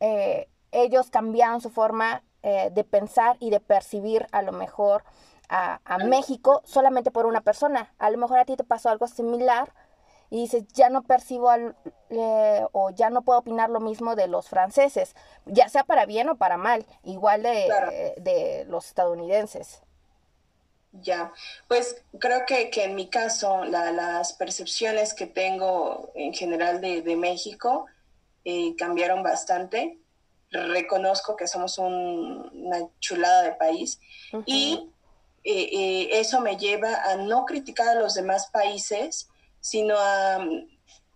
eh, 0.00 0.48
ellos 0.72 1.10
cambiaron 1.10 1.60
su 1.60 1.68
forma 1.68 2.22
eh, 2.42 2.70
de 2.72 2.82
pensar 2.82 3.36
y 3.40 3.50
de 3.50 3.60
percibir 3.60 4.26
a 4.32 4.40
lo 4.40 4.52
mejor 4.52 5.04
a, 5.50 5.98
México 5.98 6.62
solamente 6.64 7.10
por 7.10 7.26
una 7.26 7.40
persona. 7.40 7.92
A 7.98 8.10
lo 8.10 8.18
mejor 8.18 8.38
a 8.38 8.44
ti 8.44 8.56
te 8.56 8.64
pasó 8.64 8.88
algo 8.88 9.08
similar 9.08 9.72
y 10.30 10.42
dices, 10.42 10.64
ya 10.68 10.88
no 10.90 11.02
percibo 11.02 11.50
al, 11.50 11.74
eh, 12.08 12.64
o 12.72 12.90
ya 12.90 13.10
no 13.10 13.22
puedo 13.22 13.40
opinar 13.40 13.68
lo 13.68 13.80
mismo 13.80 14.14
de 14.14 14.28
los 14.28 14.48
franceses, 14.48 15.16
ya 15.44 15.68
sea 15.68 15.82
para 15.82 16.06
bien 16.06 16.28
o 16.28 16.36
para 16.36 16.56
mal, 16.56 16.86
igual 17.02 17.42
de, 17.42 18.14
de 18.18 18.64
los 18.68 18.86
estadounidenses. 18.86 19.82
Ya, 20.92 21.32
pues 21.68 22.04
creo 22.18 22.46
que, 22.46 22.70
que 22.70 22.84
en 22.84 22.94
mi 22.94 23.08
caso 23.08 23.64
las 23.64 24.32
percepciones 24.34 25.14
que 25.14 25.26
tengo 25.26 26.10
en 26.14 26.32
general 26.32 26.80
de, 26.80 27.02
de 27.02 27.16
México 27.16 27.86
eh, 28.44 28.74
cambiaron 28.76 29.22
bastante 29.22 30.00
reconozco 30.50 31.36
que 31.36 31.46
somos 31.46 31.78
una 31.78 32.88
chulada 32.98 33.42
de 33.42 33.52
país 33.52 34.00
y 34.46 34.90
eh, 35.42 35.68
eh, 35.72 36.08
eso 36.20 36.40
me 36.40 36.56
lleva 36.56 37.02
a 37.04 37.16
no 37.16 37.46
criticar 37.46 37.88
a 37.88 38.00
los 38.00 38.14
demás 38.14 38.48
países, 38.52 39.28
sino 39.60 39.96
a 39.98 40.46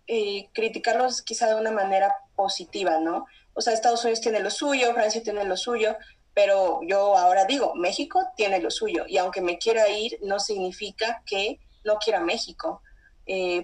eh, 0.07 0.49
criticarlos 0.53 1.21
quizá 1.21 1.47
de 1.47 1.55
una 1.55 1.71
manera 1.71 2.15
positiva, 2.35 2.99
¿no? 2.99 3.25
O 3.53 3.61
sea, 3.61 3.73
Estados 3.73 4.03
Unidos 4.03 4.21
tiene 4.21 4.39
lo 4.39 4.49
suyo, 4.49 4.93
Francia 4.93 5.21
tiene 5.21 5.45
lo 5.45 5.55
suyo, 5.55 5.95
pero 6.33 6.81
yo 6.87 7.15
ahora 7.17 7.45
digo, 7.45 7.75
México 7.75 8.21
tiene 8.35 8.59
lo 8.59 8.71
suyo 8.71 9.05
y 9.07 9.17
aunque 9.17 9.41
me 9.41 9.57
quiera 9.57 9.87
ir, 9.89 10.17
no 10.21 10.39
significa 10.39 11.23
que 11.25 11.59
no 11.83 11.97
quiera 11.97 12.19
México. 12.19 12.81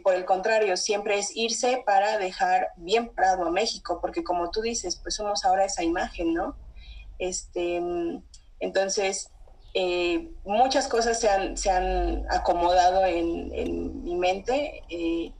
por 0.03 0.16
el 0.16 0.26
contrario, 0.26 0.76
siempre 0.78 1.20
es 1.20 1.36
irse 1.36 1.84
para 1.86 2.18
dejar 2.18 2.70
bien 2.78 3.09
parado 3.14 3.45
a 3.45 3.51
México, 3.51 3.99
porque 4.01 4.24
como 4.24 4.49
tú 4.51 4.62
dices, 4.62 4.99
pues 5.03 5.16
somos 5.16 5.43
ahora 5.45 5.66
esa 5.66 5.84
imagen, 5.84 6.34
¿no? 6.34 6.55
Este, 7.20 7.82
entonces, 8.59 9.30
eh, 9.74 10.30
muchas 10.44 10.88
cosas 10.88 11.20
se 11.20 11.30
han, 11.30 11.58
se 11.58 11.70
han 11.70 12.26
acomodado 12.30 13.06
en, 13.06 14.04
mi 14.04 14.16
mente 14.16 14.84
eh, 14.90 15.34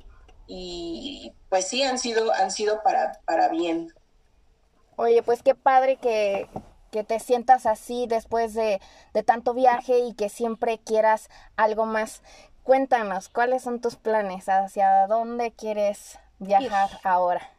y 0.48 1.34
pues 1.50 1.68
sí 1.68 1.84
han 1.84 2.00
sido, 2.00 2.34
han 2.34 2.52
sido 2.52 2.82
para, 2.84 3.20
para 3.26 3.50
bien. 3.50 3.94
Oye, 4.96 5.24
pues 5.24 5.44
qué 5.44 5.56
padre 5.56 5.98
que, 5.98 6.48
te 6.92 7.20
sientas 7.20 7.66
así 7.66 8.06
después 8.08 8.54
de, 8.54 8.80
tanto 9.26 9.54
viaje 9.54 10.00
y 10.00 10.14
que 10.14 10.30
siempre 10.30 10.80
quieras 10.80 11.30
algo 11.56 11.86
más. 11.86 12.22
Cuéntanos, 12.64 13.28
¿cuáles 13.28 13.64
son 13.64 13.82
tus 13.82 13.96
planes? 13.96 14.48
¿Hacia 14.48 15.08
dónde 15.08 15.52
quieres 15.52 16.20
viajar 16.40 16.90
ahora? 17.04 17.50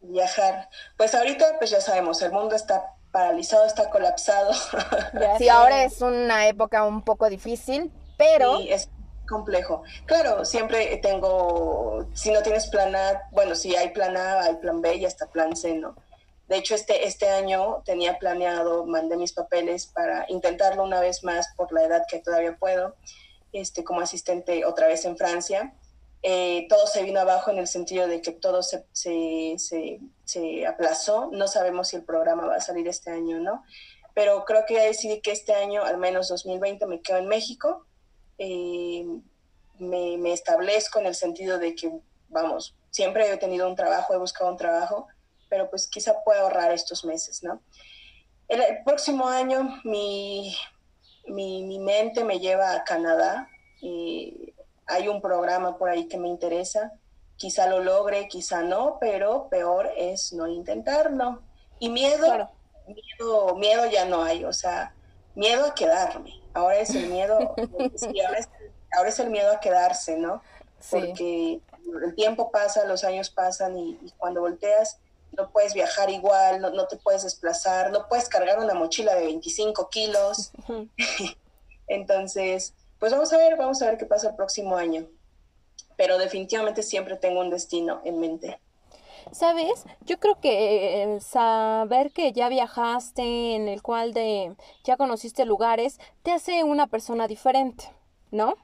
Viajar. 0.00 0.68
Pues 0.96 1.14
ahorita, 1.14 1.58
pues 1.58 1.70
ya 1.70 1.80
sabemos, 1.80 2.20
el 2.22 2.32
mundo 2.32 2.54
está 2.54 2.94
paralizado, 3.14 3.64
está 3.64 3.88
colapsado. 3.88 4.50
Sí, 5.38 5.48
ahora 5.48 5.84
es 5.84 6.00
una 6.00 6.48
época 6.48 6.84
un 6.84 7.02
poco 7.02 7.30
difícil, 7.30 7.92
pero... 8.18 8.58
Sí, 8.58 8.72
es 8.72 8.90
complejo. 9.28 9.84
Claro, 10.04 10.44
siempre 10.44 10.96
tengo, 10.96 12.06
si 12.12 12.32
no 12.32 12.42
tienes 12.42 12.66
plan 12.66 12.94
A, 12.96 13.22
bueno, 13.30 13.54
si 13.54 13.76
hay 13.76 13.90
plan 13.90 14.16
A, 14.16 14.42
hay 14.42 14.56
plan 14.56 14.82
B 14.82 14.96
y 14.96 15.04
hasta 15.04 15.26
plan 15.26 15.54
C, 15.54 15.74
¿no? 15.74 15.94
De 16.48 16.56
hecho, 16.56 16.74
este, 16.74 17.06
este 17.06 17.30
año 17.30 17.82
tenía 17.84 18.18
planeado, 18.18 18.84
mandé 18.84 19.16
mis 19.16 19.32
papeles 19.32 19.86
para 19.86 20.26
intentarlo 20.28 20.82
una 20.82 21.00
vez 21.00 21.22
más 21.22 21.46
por 21.56 21.72
la 21.72 21.84
edad 21.84 22.02
que 22.08 22.18
todavía 22.18 22.56
puedo, 22.56 22.96
este, 23.52 23.84
como 23.84 24.00
asistente 24.00 24.64
otra 24.64 24.88
vez 24.88 25.04
en 25.04 25.16
Francia. 25.16 25.72
Eh, 26.26 26.66
todo 26.70 26.86
se 26.86 27.02
vino 27.02 27.20
abajo 27.20 27.50
en 27.50 27.58
el 27.58 27.66
sentido 27.66 28.08
de 28.08 28.22
que 28.22 28.32
todo 28.32 28.62
se, 28.62 28.86
se, 28.92 29.58
se, 30.24 30.66
aplazó. 30.66 31.28
No 31.30 31.46
sabemos 31.48 31.88
si 31.88 31.96
el 31.96 32.02
programa 32.02 32.46
va 32.46 32.56
a 32.56 32.60
salir 32.62 32.88
este 32.88 33.10
año 33.10 33.36
o 33.36 33.40
no, 33.40 33.62
pero 34.14 34.46
creo 34.46 34.64
que 34.66 34.72
ya 34.72 34.84
decidí 34.84 35.20
que 35.20 35.32
este 35.32 35.52
año, 35.52 35.84
al 35.84 35.98
menos 35.98 36.28
2020, 36.28 36.86
me 36.86 37.02
quedo 37.02 37.18
en 37.18 37.28
México. 37.28 37.84
Eh, 38.38 39.04
me, 39.78 40.16
me, 40.16 40.32
establezco 40.32 40.98
en 40.98 41.06
el 41.06 41.14
sentido 41.14 41.58
de 41.58 41.74
que, 41.74 41.92
vamos, 42.30 42.74
siempre 42.90 43.30
he 43.30 43.36
tenido 43.36 43.68
un 43.68 43.76
trabajo, 43.76 44.14
he 44.14 44.18
buscado 44.18 44.50
un 44.50 44.56
trabajo, 44.56 45.06
pero 45.50 45.68
pues 45.68 45.86
quizá 45.86 46.24
pueda 46.24 46.40
ahorrar 46.40 46.72
estos 46.72 47.04
meses, 47.04 47.42
¿no? 47.42 47.60
El, 48.48 48.82
próximo 48.82 49.28
año 49.28 49.78
mi, 49.84 50.56
mi, 51.28 51.64
mi, 51.64 51.78
mente 51.80 52.24
me 52.24 52.38
lleva 52.38 52.72
a 52.72 52.82
Canadá. 52.82 53.50
y 53.82 54.53
hay 54.86 55.08
un 55.08 55.20
programa 55.20 55.78
por 55.78 55.88
ahí 55.88 56.06
que 56.06 56.18
me 56.18 56.28
interesa, 56.28 56.92
quizá 57.36 57.66
lo 57.66 57.80
logre, 57.80 58.28
quizá 58.28 58.62
no, 58.62 58.98
pero 59.00 59.48
peor 59.48 59.90
es 59.96 60.32
no 60.32 60.46
intentarlo. 60.46 61.42
Y 61.78 61.88
miedo, 61.88 62.50
miedo, 62.86 63.56
miedo 63.56 63.86
ya 63.86 64.04
no 64.04 64.22
hay, 64.22 64.44
o 64.44 64.52
sea, 64.52 64.94
miedo 65.34 65.66
a 65.66 65.74
quedarme. 65.74 66.40
Ahora 66.52 66.78
es 66.78 66.90
el 66.94 67.08
miedo, 67.08 67.38
ahora, 68.96 69.08
es, 69.08 69.18
el 69.18 69.30
miedo 69.30 69.50
a 69.50 69.60
quedarse, 69.60 70.16
¿no? 70.16 70.42
Porque 70.90 71.60
el 72.04 72.14
tiempo 72.14 72.50
pasa, 72.50 72.84
los 72.84 73.04
años 73.04 73.30
pasan 73.30 73.76
y, 73.78 73.98
cuando 74.18 74.40
volteas 74.40 74.98
no 75.36 75.50
puedes 75.50 75.74
viajar 75.74 76.10
igual, 76.10 76.60
no, 76.60 76.70
no, 76.70 76.86
te 76.86 76.96
puedes 76.96 77.24
desplazar, 77.24 77.90
no 77.90 78.06
puedes 78.06 78.28
cargar 78.28 78.60
una 78.60 78.74
mochila 78.74 79.16
de 79.16 79.24
25 79.24 79.88
kilos. 79.88 80.52
Entonces, 81.88 82.72
pues 83.04 83.12
vamos 83.12 83.30
a 83.34 83.36
ver, 83.36 83.58
vamos 83.58 83.82
a 83.82 83.84
ver 83.84 83.98
qué 83.98 84.06
pasa 84.06 84.30
el 84.30 84.34
próximo 84.34 84.78
año. 84.78 85.06
Pero 85.94 86.16
definitivamente 86.16 86.82
siempre 86.82 87.16
tengo 87.16 87.40
un 87.40 87.50
destino 87.50 88.00
en 88.02 88.18
mente. 88.18 88.58
¿Sabes? 89.30 89.84
Yo 90.06 90.18
creo 90.18 90.40
que 90.40 91.02
eh, 91.02 91.20
saber 91.20 92.12
que 92.12 92.32
ya 92.32 92.48
viajaste, 92.48 93.56
en 93.56 93.68
el 93.68 93.82
cual 93.82 94.14
de 94.14 94.56
ya 94.84 94.96
conociste 94.96 95.44
lugares, 95.44 96.00
te 96.22 96.32
hace 96.32 96.64
una 96.64 96.86
persona 96.86 97.28
diferente, 97.28 97.84
¿no? 98.30 98.54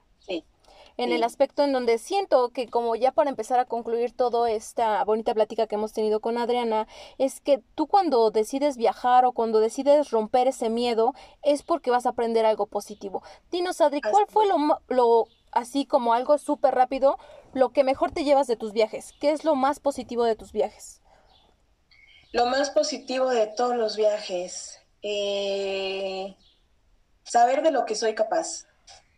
En 1.02 1.12
el 1.12 1.22
aspecto 1.22 1.64
en 1.64 1.72
donde 1.72 1.96
siento 1.96 2.50
que 2.50 2.68
como 2.68 2.94
ya 2.94 3.10
para 3.10 3.30
empezar 3.30 3.58
a 3.58 3.64
concluir 3.64 4.14
toda 4.14 4.50
esta 4.50 5.02
bonita 5.04 5.32
plática 5.32 5.66
que 5.66 5.76
hemos 5.76 5.94
tenido 5.94 6.20
con 6.20 6.36
Adriana, 6.36 6.86
es 7.16 7.40
que 7.40 7.62
tú 7.74 7.86
cuando 7.86 8.30
decides 8.30 8.76
viajar 8.76 9.24
o 9.24 9.32
cuando 9.32 9.60
decides 9.60 10.10
romper 10.10 10.48
ese 10.48 10.68
miedo 10.68 11.14
es 11.42 11.62
porque 11.62 11.90
vas 11.90 12.04
a 12.04 12.10
aprender 12.10 12.44
algo 12.44 12.66
positivo. 12.66 13.22
Dinos, 13.50 13.80
Adri, 13.80 14.02
¿cuál 14.02 14.26
fue 14.28 14.46
lo, 14.46 14.56
lo 14.88 15.24
así 15.52 15.86
como 15.86 16.12
algo 16.12 16.36
súper 16.36 16.74
rápido, 16.74 17.16
lo 17.54 17.70
que 17.70 17.82
mejor 17.82 18.10
te 18.10 18.24
llevas 18.24 18.46
de 18.46 18.56
tus 18.56 18.72
viajes? 18.74 19.14
¿Qué 19.20 19.30
es 19.30 19.42
lo 19.42 19.54
más 19.54 19.80
positivo 19.80 20.24
de 20.24 20.36
tus 20.36 20.52
viajes? 20.52 21.00
Lo 22.32 22.44
más 22.44 22.68
positivo 22.70 23.30
de 23.30 23.46
todos 23.46 23.74
los 23.74 23.96
viajes, 23.96 24.82
eh, 25.00 26.36
saber 27.24 27.62
de 27.62 27.70
lo 27.70 27.86
que 27.86 27.94
soy 27.94 28.14
capaz, 28.14 28.66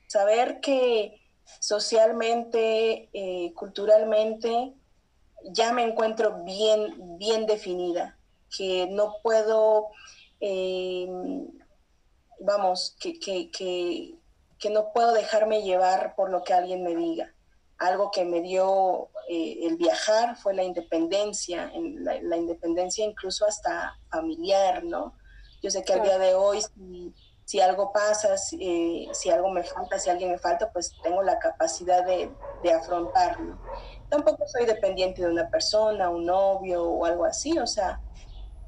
saber 0.07 0.61
que 0.61 1.22
socialmente, 1.61 3.09
eh, 3.13 3.53
culturalmente, 3.55 4.75
ya 5.51 5.73
me 5.73 5.83
encuentro 5.83 6.43
bien, 6.45 7.19
bien 7.19 7.47
definida, 7.47 8.19
que 8.57 8.87
no 8.91 9.17
puedo, 9.23 9.89
eh, 10.41 11.09
vamos, 12.41 12.97
que, 13.01 13.19
que, 13.19 13.51
que, 13.51 14.15
que, 14.59 14.71
no 14.71 14.93
puedo 14.93 15.13
dejarme 15.13 15.63
llevar 15.63 16.15
por 16.15 16.31
lo 16.31 16.43
que 16.43 16.55
alguien 16.55 16.83
me 16.83 16.95
diga. 16.95 17.35
Algo 17.79 18.11
que 18.13 18.25
me 18.25 18.41
dio 18.43 19.09
eh, 19.29 19.67
el 19.67 19.77
viajar 19.77 20.37
fue 20.37 20.55
la 20.55 20.63
independencia, 20.63 21.73
la, 21.75 22.21
la, 22.23 22.37
independencia 22.37 23.05
incluso 23.05 23.45
hasta 23.47 23.99
familiar, 24.09 24.85
¿no? 24.85 25.15
Yo 25.63 25.71
sé 25.71 25.83
que 25.83 25.95
al 25.95 26.03
día 26.03 26.19
de 26.19 26.35
hoy, 26.35 26.61
si 26.61 27.13
algo 27.61 27.93
pasa, 27.93 28.37
si, 28.39 29.09
algo 29.31 29.51
me 29.51 29.63
falta, 29.63 29.99
si 29.99 30.11
alguien 30.11 30.31
me 30.31 30.39
falta, 30.39 30.73
pues 30.73 30.95
tengo 31.03 31.23
la 31.23 31.39
capacidad 31.39 32.05
de, 32.05 32.31
afrontarlo. 32.73 33.59
Tampoco 34.09 34.47
soy 34.47 34.67
dependiente 34.67 35.23
de 35.23 35.29
una 35.29 35.51
persona, 35.51 36.09
un 36.09 36.27
novio 36.27 36.85
o 36.85 37.05
algo 37.05 37.25
así, 37.25 37.59
o 37.59 37.67
sea, 37.67 38.01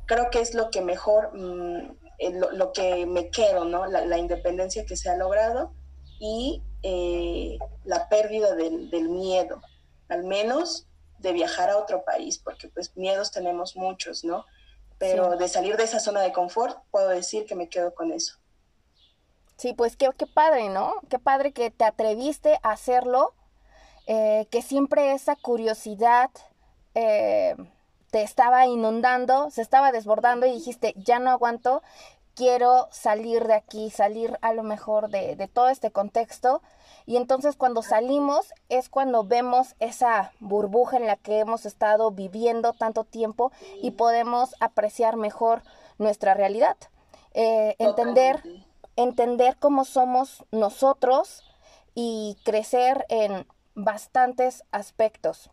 creo 0.06 0.30
que 0.30 0.40
es 0.40 0.54
lo 0.54 0.70
que 0.70 0.80
mejor, 0.80 1.30
mm, 1.34 1.96
eh, 2.18 2.40
lo, 2.52 2.72
que 2.72 3.06
me 3.06 3.30
quedo, 3.30 3.64
¿no? 3.64 3.86
La, 3.86 4.18
independencia 4.18 4.84
que 4.84 4.96
se 4.96 5.08
ha 5.10 5.16
logrado 5.16 5.72
y 6.18 6.62
eh, 6.82 7.58
la 7.84 8.08
pérdida 8.08 8.54
del, 8.54 9.08
miedo, 9.08 9.60
al 10.08 10.24
menos 10.24 10.86
de 11.18 11.32
viajar 11.32 11.70
a 11.70 11.78
otro 11.78 12.04
país, 12.04 12.38
porque 12.38 12.68
pues 12.68 12.96
miedos 12.96 13.30
tenemos 13.30 13.76
muchos, 13.76 14.24
¿no? 14.24 14.44
Pero 14.98 15.36
de 15.36 15.48
salir 15.48 15.76
de 15.76 15.84
esa 15.84 16.00
zona 16.00 16.20
de 16.20 16.32
confort, 16.32 16.78
puedo 16.90 17.08
decir 17.08 17.46
que 17.46 17.54
me 17.54 17.68
quedo 17.68 17.94
con 17.94 18.12
eso. 18.12 18.38
Sí, 19.56 19.72
pues 19.72 19.96
qué, 19.96 20.10
qué 20.16 20.26
padre, 20.26 20.68
¿no? 20.68 20.94
Qué 21.08 21.18
padre 21.18 21.52
que 21.52 21.70
te 21.70 21.84
atreviste 21.84 22.58
a 22.62 22.72
hacerlo, 22.72 23.34
eh, 24.06 24.46
que 24.50 24.62
siempre 24.62 25.12
esa 25.12 25.36
curiosidad 25.36 26.30
eh, 26.94 27.54
te 28.10 28.22
estaba 28.22 28.66
inundando, 28.66 29.50
se 29.50 29.62
estaba 29.62 29.92
desbordando 29.92 30.46
y 30.46 30.52
dijiste, 30.52 30.94
ya 30.96 31.18
no 31.18 31.30
aguanto, 31.30 31.82
quiero 32.34 32.88
salir 32.90 33.46
de 33.46 33.54
aquí, 33.54 33.90
salir 33.90 34.38
a 34.42 34.52
lo 34.52 34.62
mejor 34.62 35.08
de, 35.08 35.36
de 35.36 35.48
todo 35.48 35.68
este 35.68 35.90
contexto. 35.90 36.62
Y 37.06 37.16
entonces 37.16 37.56
cuando 37.56 37.82
salimos 37.82 38.54
es 38.68 38.88
cuando 38.88 39.24
vemos 39.24 39.74
esa 39.78 40.32
burbuja 40.40 40.96
en 40.96 41.06
la 41.06 41.16
que 41.16 41.38
hemos 41.38 41.66
estado 41.66 42.10
viviendo 42.10 42.72
tanto 42.72 43.04
tiempo 43.04 43.52
y 43.82 43.92
podemos 43.92 44.54
apreciar 44.58 45.16
mejor 45.16 45.62
nuestra 45.98 46.34
realidad. 46.34 46.76
Eh, 47.34 47.74
entender 47.78 48.42
entender 48.96 49.56
cómo 49.58 49.84
somos 49.84 50.44
nosotros 50.50 51.44
y 51.94 52.36
crecer 52.44 53.06
en 53.08 53.46
bastantes 53.74 54.64
aspectos. 54.70 55.50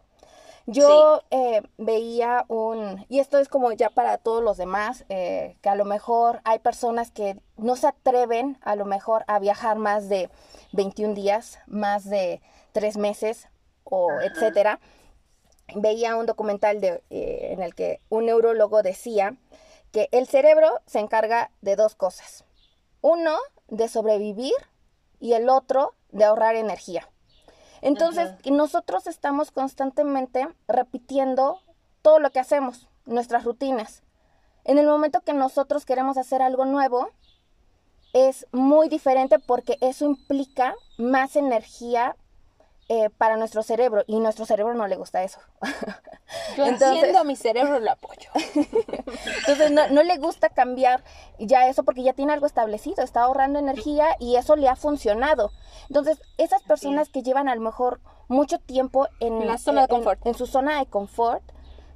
Yo 0.68 1.24
eh, 1.32 1.64
veía 1.78 2.46
un, 2.48 3.06
y 3.10 3.20
esto 3.20 3.40
es 3.40 3.50
como 3.50 3.72
ya 3.72 3.90
para 3.90 4.18
todos 4.18 4.44
los 4.44 4.58
demás, 4.58 5.06
eh, 5.10 5.58
que 5.62 5.70
a 5.70 5.76
lo 5.76 5.86
mejor 5.86 6.42
hay 6.44 6.60
personas 6.60 7.12
que 7.12 7.38
no 7.58 7.76
se 7.76 7.88
atreven 7.88 8.60
a 8.62 8.76
lo 8.76 8.86
mejor 8.86 9.24
a 9.28 9.40
viajar 9.40 9.78
más 9.78 10.08
de 10.08 10.30
21 10.74 11.16
días, 11.16 11.60
más 11.66 12.06
de 12.08 12.42
tres 12.74 12.96
meses 12.98 13.48
o 13.84 14.12
etcétera. 14.22 14.80
Veía 15.76 16.16
un 16.16 16.26
documental 16.26 16.80
de, 16.80 17.02
eh, 17.10 17.50
en 17.52 17.64
el 17.64 17.74
que 17.74 18.00
un 18.10 18.28
neurólogo 18.28 18.84
decía 18.84 19.36
que 19.92 20.10
el 20.12 20.28
cerebro 20.28 20.80
se 20.86 21.00
encarga 21.00 21.50
de 21.62 21.76
dos 21.76 21.96
cosas. 21.96 22.46
Uno, 23.02 23.38
de 23.68 23.88
sobrevivir 23.88 24.54
y 25.20 25.34
el 25.34 25.50
otro, 25.50 25.94
de 26.12 26.26
ahorrar 26.26 26.56
energía. 26.56 27.08
Entonces, 27.82 28.32
nosotros 28.46 29.08
estamos 29.08 29.52
constantemente 29.52 30.48
repitiendo 30.68 31.60
todo 32.02 32.20
lo 32.20 32.32
que 32.32 32.40
hacemos, 32.40 32.88
nuestras 33.06 33.44
rutinas. 33.44 34.04
En 34.64 34.78
el 34.78 34.86
momento 34.86 35.22
que 35.22 35.34
nosotros 35.34 35.86
queremos 35.86 36.18
hacer 36.18 36.42
algo 36.42 36.66
nuevo, 36.66 37.10
es 38.14 38.46
muy 38.52 38.90
diferente 38.90 39.40
porque 39.40 39.78
eso 39.82 40.06
implica 40.06 40.76
más 40.98 41.36
energía 41.36 42.16
eh, 42.94 43.10
para 43.10 43.38
nuestro 43.38 43.64
cerebro 43.64 44.04
y 44.06 44.20
nuestro 44.20 44.46
cerebro 44.46 44.74
no 44.74 44.86
le 44.86 44.98
gusta 44.98 45.24
eso. 45.24 45.40
Yo 46.58 46.66
entiendo 46.66 47.20
a 47.20 47.24
mi 47.24 47.38
cerebro 47.38 47.80
lo 47.80 47.90
apoyo. 47.90 48.30
Entonces 49.40 49.72
no, 49.72 49.88
no, 49.88 50.04
le 50.04 50.18
gusta 50.18 50.50
cambiar 50.50 51.02
ya 51.40 51.70
eso 51.70 51.84
porque 51.84 52.04
ya 52.04 52.12
tiene 52.12 52.34
algo 52.34 52.48
establecido, 52.48 53.02
está 53.02 53.22
ahorrando 53.22 53.60
energía 53.60 54.18
y 54.20 54.36
eso 54.36 54.58
le 54.58 54.68
ha 54.68 54.76
funcionado. 54.76 55.52
Entonces 55.88 56.20
esas 56.38 56.64
personas 56.64 57.08
que 57.08 57.24
llevan 57.24 57.48
a 57.48 57.56
lo 57.56 57.62
mejor 57.62 58.02
mucho 58.28 58.60
tiempo 58.60 59.08
en, 59.22 59.48
la 59.48 59.58
zona 59.58 59.84
de 59.84 59.88
confort, 59.88 60.28
en 60.28 60.34
su 60.34 60.46
zona 60.46 60.78
de 60.80 60.86
confort, 60.86 61.44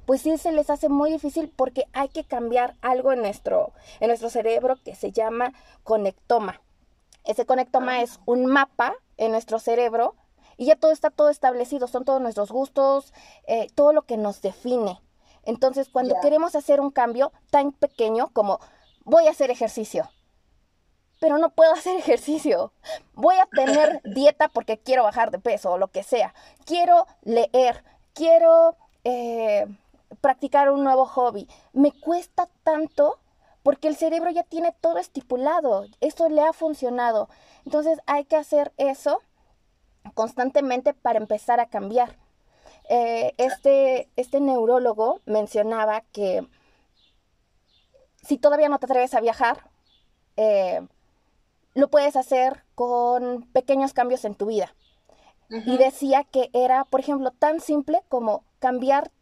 pues 0.06 0.22
sí 0.22 0.38
se 0.38 0.50
les 0.50 0.70
hace 0.70 0.88
muy 0.88 1.10
difícil 1.10 1.52
porque 1.54 1.84
hay 1.92 2.08
que 2.08 2.24
cambiar 2.24 2.74
algo 2.80 3.12
en 3.12 3.20
nuestro, 3.20 3.74
en 4.00 4.08
nuestro 4.08 4.30
cerebro 4.30 4.76
que 4.82 4.94
se 4.94 5.12
llama 5.12 5.52
conectoma. 5.84 6.62
Ese 7.24 7.44
conectoma 7.44 8.00
es 8.00 8.18
un 8.24 8.46
mapa 8.46 8.94
en 9.18 9.32
nuestro 9.32 9.58
cerebro 9.58 10.14
y 10.56 10.66
ya 10.66 10.76
todo 10.76 10.92
está 10.92 11.10
todo 11.10 11.28
establecido, 11.28 11.86
son 11.86 12.04
todos 12.04 12.20
nuestros 12.20 12.50
gustos, 12.50 13.12
eh, 13.46 13.68
todo 13.74 13.92
lo 13.92 14.02
que 14.02 14.16
nos 14.16 14.40
define. 14.42 15.00
Entonces, 15.44 15.88
cuando 15.88 16.16
queremos 16.20 16.54
hacer 16.54 16.80
un 16.80 16.90
cambio 16.90 17.32
tan 17.50 17.72
pequeño 17.72 18.30
como 18.32 18.58
voy 19.04 19.28
a 19.28 19.30
hacer 19.30 19.50
ejercicio, 19.50 20.10
pero 21.20 21.38
no 21.38 21.50
puedo 21.50 21.72
hacer 21.74 21.96
ejercicio, 21.96 22.72
voy 23.14 23.36
a 23.36 23.46
tener 23.46 24.00
dieta 24.14 24.48
porque 24.48 24.78
quiero 24.78 25.04
bajar 25.04 25.30
de 25.30 25.38
peso 25.38 25.72
o 25.72 25.78
lo 25.78 25.88
que 25.88 26.02
sea, 26.02 26.34
quiero 26.64 27.06
leer, 27.22 27.84
quiero 28.12 28.76
eh, 29.04 29.66
practicar 30.20 30.70
un 30.70 30.82
nuevo 30.82 31.06
hobby, 31.06 31.48
me 31.72 31.92
cuesta 31.92 32.48
tanto 32.64 33.18
porque 33.62 33.88
el 33.88 33.96
cerebro 33.96 34.30
ya 34.30 34.44
tiene 34.44 34.72
todo 34.80 34.98
estipulado, 34.98 35.86
eso 36.00 36.28
le 36.28 36.40
ha 36.42 36.52
funcionado. 36.52 37.28
Entonces 37.64 38.00
hay 38.06 38.24
que 38.24 38.36
hacer 38.36 38.72
eso 38.76 39.22
constantemente 40.14 40.94
para 40.94 41.18
empezar 41.18 41.60
a 41.60 41.66
cambiar. 41.66 42.16
Eh, 42.88 43.34
este, 43.36 44.08
este 44.16 44.40
neurólogo 44.40 45.20
mencionaba 45.26 46.02
que 46.12 46.46
si 48.22 48.38
todavía 48.38 48.68
no 48.68 48.78
te 48.78 48.86
atreves 48.86 49.14
a 49.14 49.20
viajar, 49.20 49.70
eh, 50.36 50.86
lo 51.74 51.88
puedes 51.88 52.16
hacer 52.16 52.64
con 52.74 53.42
pequeños 53.52 53.92
cambios 53.92 54.24
en 54.24 54.34
tu 54.34 54.46
vida. 54.46 54.74
Y 55.48 55.76
decía 55.76 56.24
que 56.24 56.50
era, 56.54 56.84
por 56.84 56.98
ejemplo, 56.98 57.30
tan 57.30 57.60
simple 57.60 58.02
como 58.08 58.42
cambiar 58.58 59.12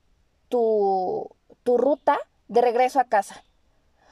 tu, 0.48 1.28
tu 1.64 1.76
ruta 1.76 2.16
de 2.48 2.62
regreso 2.62 2.98
a 2.98 3.04
casa. 3.04 3.44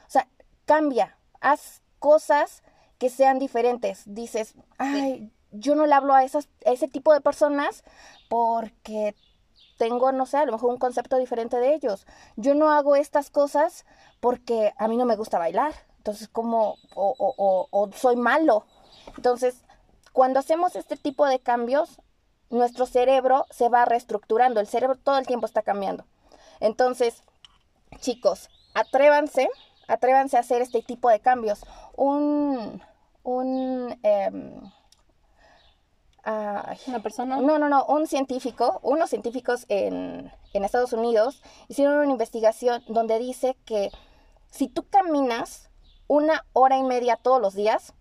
O 0.05 0.11
sea, 0.11 0.27
cambia, 0.65 1.17
haz 1.41 1.81
cosas 1.97 2.61
que 2.99 3.09
sean 3.09 3.39
diferentes. 3.39 4.03
Dices, 4.05 4.53
ay, 4.77 5.31
yo 5.53 5.75
no 5.75 5.85
le 5.85 5.93
hablo 5.93 6.13
a, 6.13 6.23
esas, 6.23 6.49
ese 6.61 6.87
tipo 6.87 7.13
de 7.13 7.21
personas 7.21 7.83
porque 8.27 9.15
tengo, 9.77 10.11
no 10.11 10.25
sé, 10.25 10.37
a 10.37 10.45
lo 10.45 10.51
mejor 10.51 10.71
un 10.71 10.79
concepto 10.79 11.17
diferente 11.17 11.57
de 11.57 11.73
ellos. 11.73 12.05
Yo 12.35 12.55
no 12.55 12.71
hago 12.71 12.95
estas 12.95 13.29
cosas 13.29 13.85
porque 14.19 14.73
a 14.77 14.87
mí 14.87 14.97
no 14.97 15.05
me 15.05 15.15
gusta 15.15 15.39
bailar. 15.39 15.73
Entonces, 15.97 16.27
como, 16.27 16.77
o, 16.95 17.15
o, 17.17 17.67
o, 17.71 17.91
soy 17.93 18.15
malo. 18.15 18.65
Entonces, 19.15 19.63
cuando 20.11 20.39
hacemos 20.39 20.75
este 20.75 20.97
tipo 20.97 21.25
de 21.25 21.39
cambios, 21.39 22.01
nuestro 22.49 22.85
cerebro 22.85 23.45
se 23.49 23.69
va 23.69 23.85
reestructurando. 23.85 24.59
El 24.59 24.67
cerebro 24.67 24.97
todo 24.97 25.17
el 25.17 25.27
tiempo 25.27 25.45
está 25.45 25.61
cambiando. 25.61 26.05
Entonces, 26.59 27.23
chicos, 27.99 28.49
atrévanse, 28.73 29.49
atrévanse 29.87 30.37
a 30.37 30.41
hacer 30.41 30.61
este 30.61 30.81
tipo 30.81 31.09
de 31.09 31.19
cambios. 31.19 31.61
Un, 31.95 32.81
un, 33.23 33.97
una 36.25 37.01
persona. 37.01 37.37
No, 37.41 37.57
no, 37.57 37.69
no, 37.69 37.85
un 37.85 38.07
científico, 38.07 38.79
unos 38.81 39.09
científicos 39.09 39.65
en, 39.69 40.31
en 40.53 40.63
Estados 40.63 40.93
Unidos 40.93 41.41
hicieron 41.67 41.97
una 41.97 42.11
investigación 42.11 42.83
donde 42.87 43.19
dice 43.19 43.57
que 43.65 43.89
si 44.49 44.67
tú 44.67 44.87
caminas 44.89 45.69
una 46.07 46.45
hora 46.53 46.77
y 46.77 46.83
media 46.83 47.17
todos 47.17 47.41
los 47.41 47.53
días, 47.53 47.93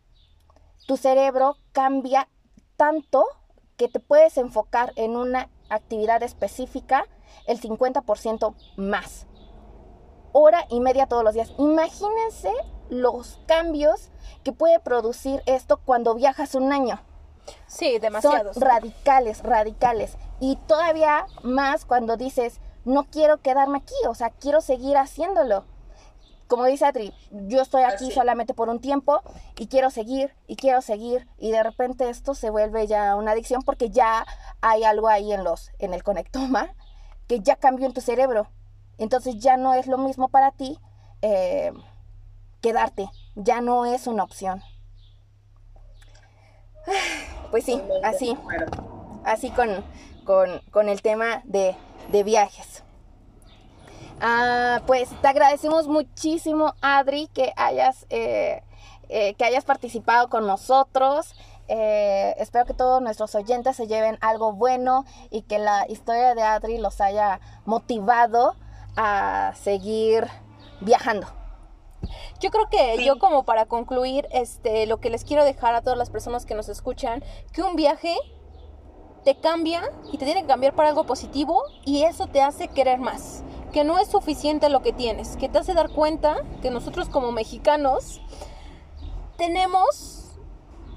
tu 0.86 0.96
cerebro 0.96 1.56
cambia 1.72 2.28
tanto 2.76 3.24
que 3.76 3.88
te 3.88 4.00
puedes 4.00 4.36
enfocar 4.36 4.92
en 4.96 5.16
una 5.16 5.48
actividad 5.68 6.22
específica 6.22 7.06
el 7.46 7.60
50% 7.60 8.54
más. 8.76 9.26
Hora 10.32 10.66
y 10.70 10.80
media 10.80 11.06
todos 11.06 11.24
los 11.24 11.34
días. 11.34 11.52
Imagínense 11.58 12.52
los 12.88 13.40
cambios 13.46 14.10
que 14.44 14.52
puede 14.52 14.80
producir 14.80 15.42
esto 15.46 15.78
cuando 15.78 16.14
viajas 16.14 16.54
un 16.54 16.72
año. 16.72 17.00
Sí, 17.66 17.98
demasiados. 17.98 18.54
Son 18.54 18.62
radicales, 18.62 19.42
radicales. 19.42 20.16
Y 20.40 20.56
todavía 20.66 21.26
más 21.42 21.84
cuando 21.84 22.16
dices, 22.16 22.60
no 22.84 23.04
quiero 23.04 23.40
quedarme 23.40 23.78
aquí, 23.78 23.94
o 24.08 24.14
sea, 24.14 24.30
quiero 24.30 24.60
seguir 24.60 24.96
haciéndolo. 24.96 25.64
Como 26.48 26.66
dice 26.66 26.84
Adri, 26.84 27.14
yo 27.30 27.62
estoy 27.62 27.82
aquí 27.82 28.10
solamente 28.10 28.52
por 28.52 28.68
un 28.68 28.78
tiempo 28.78 29.22
y 29.56 29.68
quiero 29.68 29.88
seguir 29.88 30.34
y 30.46 30.56
quiero 30.56 30.82
seguir 30.82 31.26
y 31.38 31.50
de 31.50 31.62
repente 31.62 32.10
esto 32.10 32.34
se 32.34 32.50
vuelve 32.50 32.86
ya 32.86 33.16
una 33.16 33.30
adicción 33.30 33.62
porque 33.62 33.88
ya 33.88 34.26
hay 34.60 34.84
algo 34.84 35.08
ahí 35.08 35.32
en 35.32 35.44
los 35.44 35.70
en 35.78 35.94
el 35.94 36.02
conectoma 36.02 36.74
que 37.26 37.40
ya 37.40 37.56
cambió 37.56 37.86
en 37.86 37.94
tu 37.94 38.02
cerebro. 38.02 38.48
Entonces 38.98 39.38
ya 39.38 39.56
no 39.56 39.72
es 39.72 39.86
lo 39.86 39.96
mismo 39.96 40.28
para 40.28 40.50
ti 40.50 40.78
eh, 41.22 41.72
quedarte, 42.60 43.08
ya 43.34 43.62
no 43.62 43.86
es 43.86 44.06
una 44.06 44.24
opción. 44.24 44.62
Pues 47.50 47.66
sí, 47.66 47.82
así. 48.02 48.34
Así 49.24 49.50
con, 49.50 49.84
con, 50.24 50.88
el 50.88 51.02
tema 51.02 51.42
de, 51.44 51.76
viajes. 52.24 52.82
Ah, 54.22 54.80
pues 54.86 55.10
te 55.20 55.28
agradecemos 55.28 55.86
muchísimo, 55.86 56.74
Adri, 56.80 57.28
que 57.34 57.52
hayas, 57.56 58.06
eh, 58.08 58.62
eh, 59.10 59.34
que 59.34 59.44
hayas 59.44 59.64
participado 59.64 60.30
con 60.30 60.46
nosotros. 60.46 61.34
Eh, 61.68 62.34
espero 62.38 62.64
que 62.64 62.74
todos 62.74 63.02
nuestros 63.02 63.34
oyentes 63.34 63.76
se 63.76 63.86
lleven 63.86 64.16
algo 64.22 64.52
bueno 64.54 65.04
y 65.30 65.42
que 65.42 65.58
la 65.58 65.84
historia 65.88 66.34
de 66.34 66.42
Adri 66.42 66.78
los 66.78 67.02
haya 67.02 67.40
motivado 67.66 68.56
a 68.96 69.52
seguir 69.56 70.26
viajando. 70.80 71.26
Yo 72.40 72.50
creo 72.50 72.68
que 72.68 73.04
yo 73.04 73.18
como 73.18 73.44
para 73.44 73.66
concluir, 73.66 74.26
este, 74.32 74.86
lo 74.86 75.00
que 75.00 75.10
les 75.10 75.24
quiero 75.24 75.44
dejar 75.44 75.74
a 75.74 75.82
todas 75.82 75.98
las 75.98 76.10
personas 76.10 76.46
que 76.46 76.54
nos 76.54 76.68
escuchan, 76.68 77.22
que 77.52 77.62
un 77.62 77.76
viaje 77.76 78.16
te 79.24 79.36
cambia 79.36 79.82
y 80.12 80.18
te 80.18 80.24
tiene 80.24 80.42
que 80.42 80.48
cambiar 80.48 80.74
para 80.74 80.88
algo 80.88 81.04
positivo 81.04 81.62
y 81.84 82.02
eso 82.02 82.26
te 82.26 82.42
hace 82.42 82.68
querer 82.68 82.98
más. 82.98 83.44
Que 83.72 83.84
no 83.84 83.98
es 83.98 84.08
suficiente 84.08 84.68
lo 84.68 84.82
que 84.82 84.92
tienes, 84.92 85.36
que 85.36 85.48
te 85.48 85.58
hace 85.58 85.74
dar 85.74 85.90
cuenta 85.90 86.42
que 86.60 86.70
nosotros 86.70 87.08
como 87.08 87.32
mexicanos 87.32 88.20
tenemos, 89.36 90.32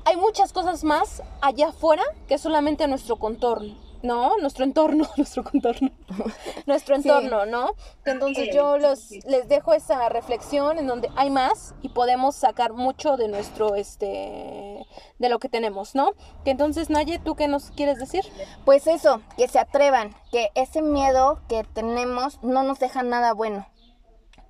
hay 0.04 0.18
muchas 0.18 0.52
cosas 0.52 0.84
más 0.84 1.24
allá 1.42 1.70
afuera 1.70 2.04
que 2.28 2.38
solamente 2.38 2.88
nuestro 2.88 3.18
contorno. 3.18 3.85
¿No? 4.06 4.38
Nuestro 4.38 4.64
entorno, 4.64 5.06
nuestro 5.18 5.44
contorno, 5.44 5.90
nuestro 6.66 6.96
entorno, 6.96 7.46
¿no? 7.46 7.72
Entonces 8.06 8.50
yo 8.54 8.78
los, 8.78 9.12
les 9.26 9.48
dejo 9.48 9.74
esa 9.74 10.08
reflexión 10.10 10.80
en 10.80 10.88
donde 10.88 11.10
hay 11.16 11.30
más 11.30 11.76
y 11.82 11.90
podemos 11.90 12.36
sacar 12.36 12.74
mucho 12.74 13.18
de 13.18 13.28
nuestro, 13.28 13.76
este, 13.76 14.86
de 15.20 15.30
lo 15.30 15.40
que 15.40 15.50
tenemos, 15.50 15.96
¿no? 15.96 16.12
Que 16.44 16.52
entonces, 16.52 16.90
Naye, 16.90 17.20
¿tú 17.20 17.36
qué 17.36 17.48
nos 17.48 17.72
quieres 17.72 18.00
decir? 18.00 18.24
Pues 18.64 18.88
eso, 18.88 19.22
que 19.38 19.48
se 19.48 19.60
atrevan, 19.60 20.16
que 20.32 20.52
ese 20.56 20.82
miedo 20.82 21.42
que 21.50 21.64
tenemos 21.74 22.42
no 22.44 22.64
nos 22.64 22.80
deja 22.80 23.04
nada 23.04 23.34
bueno. 23.34 23.68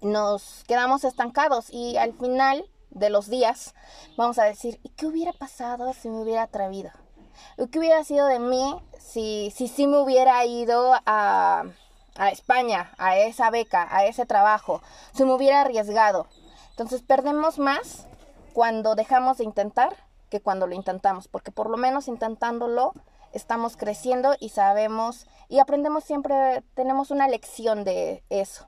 Nos 0.02 0.64
quedamos 0.68 1.04
estancados 1.04 1.70
y 1.72 1.98
al 1.98 2.14
final 2.14 2.66
de 2.92 3.10
los 3.10 3.30
días 3.30 3.74
vamos 4.18 4.38
a 4.38 4.44
decir, 4.44 4.80
¿y 4.84 4.90
qué 4.90 5.06
hubiera 5.06 5.34
pasado 5.34 5.94
si 5.94 6.10
me 6.10 6.22
hubiera 6.22 6.44
atrevido? 6.44 6.92
¿Qué 7.72 7.80
hubiera 7.80 8.04
sido 8.04 8.28
de 8.28 8.40
mí 8.40 8.76
si 9.00 9.52
sí 9.56 9.68
si, 9.68 9.88
me 9.88 9.98
hubiera 9.98 10.44
ido 10.46 10.94
a, 11.06 11.64
a 12.16 12.30
España, 12.30 12.92
a 12.98 13.18
esa 13.18 13.50
beca, 13.50 13.88
a 13.90 14.06
ese 14.06 14.26
trabajo? 14.26 14.82
Si 15.14 15.24
me 15.24 15.34
hubiera 15.34 15.62
arriesgado. 15.62 16.28
Entonces 16.72 17.02
perdemos 17.02 17.58
más 17.60 18.08
cuando 18.54 18.96
dejamos 18.96 19.38
de 19.38 19.44
intentar 19.46 19.96
que 20.30 20.42
cuando 20.42 20.68
lo 20.68 20.76
intentamos, 20.76 21.28
porque 21.28 21.52
por 21.52 21.70
lo 21.70 21.78
menos 21.78 22.08
intentándolo 22.08 22.94
estamos 23.34 23.78
creciendo 23.78 24.36
y 24.40 24.50
sabemos 24.50 25.28
y 25.50 25.60
aprendemos 25.60 26.04
siempre, 26.04 26.64
tenemos 26.74 27.12
una 27.12 27.28
lección 27.28 27.84
de 27.84 28.24
eso. 28.30 28.68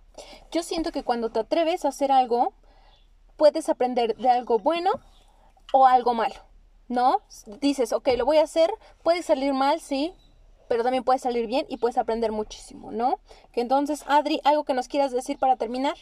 Yo 0.51 0.61
siento 0.61 0.91
que 0.91 1.03
cuando 1.03 1.30
te 1.30 1.39
atreves 1.39 1.86
a 1.86 1.89
hacer 1.89 2.11
algo, 2.11 2.53
puedes 3.38 3.70
aprender 3.70 4.15
de 4.18 4.30
algo 4.30 4.59
bueno 4.59 4.91
o 5.74 5.88
algo 5.88 6.13
malo, 6.13 6.36
¿no? 6.88 7.21
Dices, 7.59 7.93
ok, 7.93 8.09
lo 8.17 8.25
voy 8.25 8.38
a 8.38 8.43
hacer, 8.43 8.71
puede 9.03 9.23
salir 9.23 9.53
mal, 9.53 9.79
sí, 9.81 10.13
pero 10.67 10.83
también 10.83 11.03
puede 11.03 11.19
salir 11.19 11.47
bien 11.47 11.65
y 11.69 11.77
puedes 11.77 11.97
aprender 11.97 12.31
muchísimo, 12.31 12.91
¿no? 12.91 13.19
Que 13.51 13.61
entonces, 13.61 14.03
Adri, 14.07 14.41
algo 14.43 14.63
que 14.63 14.73
nos 14.73 14.88
quieras 14.88 15.11
decir 15.11 15.38
para 15.39 15.55
terminar. 15.55 15.95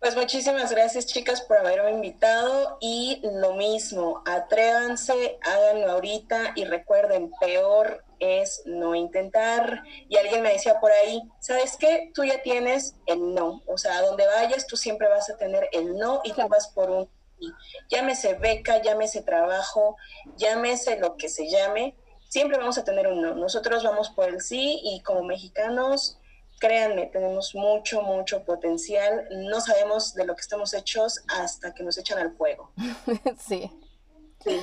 Pues 0.00 0.16
muchísimas 0.16 0.70
gracias 0.70 1.06
chicas 1.06 1.40
por 1.40 1.56
haberme 1.56 1.92
invitado 1.92 2.76
y 2.78 3.22
lo 3.22 3.54
mismo, 3.54 4.22
atrévanse, 4.26 5.38
háganlo 5.40 5.92
ahorita 5.92 6.52
y 6.56 6.64
recuerden, 6.66 7.30
peor 7.40 8.04
es 8.18 8.60
no 8.66 8.94
intentar. 8.94 9.82
Y 10.10 10.18
alguien 10.18 10.42
me 10.42 10.52
decía 10.52 10.78
por 10.78 10.92
ahí, 10.92 11.22
¿sabes 11.40 11.78
qué? 11.78 12.10
Tú 12.12 12.22
ya 12.22 12.42
tienes 12.42 12.96
el 13.06 13.32
no, 13.32 13.62
o 13.66 13.78
sea, 13.78 13.96
a 13.96 14.02
donde 14.02 14.26
vayas 14.26 14.66
tú 14.66 14.76
siempre 14.76 15.08
vas 15.08 15.30
a 15.30 15.38
tener 15.38 15.70
el 15.72 15.96
no 15.96 16.20
y 16.22 16.32
tú 16.32 16.46
vas 16.48 16.68
por 16.68 16.90
un 16.90 17.08
llámese 17.88 18.34
beca, 18.34 18.82
llámese 18.82 19.22
trabajo, 19.22 19.96
llámese 20.36 20.98
lo 20.98 21.16
que 21.16 21.28
se 21.28 21.48
llame, 21.48 21.96
siempre 22.28 22.58
vamos 22.58 22.78
a 22.78 22.84
tener 22.84 23.06
un 23.06 23.22
no. 23.22 23.34
Nosotros 23.34 23.82
vamos 23.84 24.10
por 24.10 24.28
el 24.28 24.40
sí 24.40 24.80
y 24.82 25.02
como 25.02 25.22
mexicanos 25.22 26.18
créanme, 26.58 27.06
tenemos 27.06 27.54
mucho, 27.54 28.02
mucho 28.02 28.44
potencial. 28.44 29.28
No 29.30 29.60
sabemos 29.60 30.14
de 30.14 30.24
lo 30.24 30.34
que 30.34 30.40
estamos 30.40 30.72
hechos 30.74 31.22
hasta 31.28 31.74
que 31.74 31.82
nos 31.82 31.98
echan 31.98 32.18
al 32.18 32.34
fuego. 32.36 32.70
sí. 33.38 33.70
Sí. 34.42 34.60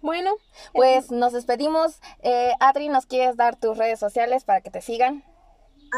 Bueno, 0.00 0.34
pues 0.72 1.10
nos 1.10 1.32
despedimos. 1.32 2.00
Eh, 2.22 2.52
Adri, 2.60 2.88
¿nos 2.88 3.06
quieres 3.06 3.36
dar 3.36 3.56
tus 3.56 3.76
redes 3.78 3.98
sociales 3.98 4.44
para 4.44 4.60
que 4.60 4.70
te 4.70 4.80
sigan? 4.80 5.24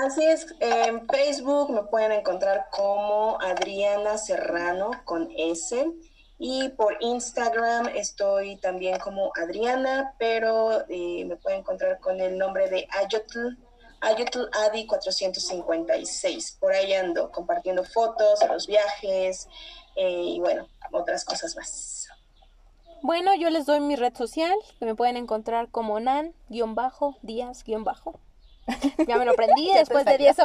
Así 0.05 0.23
es, 0.23 0.55
en 0.61 1.09
Facebook 1.09 1.71
me 1.71 1.83
pueden 1.85 2.13
encontrar 2.13 2.67
como 2.71 3.41
Adriana 3.41 4.19
Serrano 4.19 4.91
con 5.05 5.31
S. 5.37 5.87
Y 6.39 6.69
por 6.71 6.97
Instagram 7.01 7.89
estoy 7.89 8.57
también 8.57 8.99
como 9.01 9.33
Adriana, 9.35 10.15
pero 10.19 10.85
eh, 10.89 11.25
me 11.25 11.37
pueden 11.37 11.61
encontrar 11.61 11.99
con 11.99 12.21
el 12.21 12.39
nombre 12.39 12.69
de 12.71 12.87
Ayotl 12.91 13.57
a 14.01 14.13
YouTube 14.13 14.49
Adi 14.53 14.87
456. 14.87 16.59
Por 16.61 16.73
ahí 16.73 16.95
ando 16.95 17.33
compartiendo 17.33 17.83
fotos 17.83 18.41
los 18.47 18.69
viajes 18.69 19.49
eh, 19.97 20.23
y 20.23 20.39
bueno, 20.39 20.69
otras 20.93 21.25
cosas 21.25 21.57
más. 21.57 22.07
Bueno, 23.03 23.35
yo 23.35 23.51
les 23.51 23.67
doy 23.67 23.81
mi 23.81 23.97
red 23.97 24.15
social, 24.17 24.55
que 24.79 24.85
me 24.85 24.95
pueden 24.95 25.17
encontrar 25.17 25.71
como 25.71 25.99
nan-díaz- 25.99 27.65
ya 29.07 29.17
me 29.17 29.25
lo 29.25 29.33
aprendí 29.33 29.73
después 29.73 30.05
de 30.05 30.19
10 30.19 30.37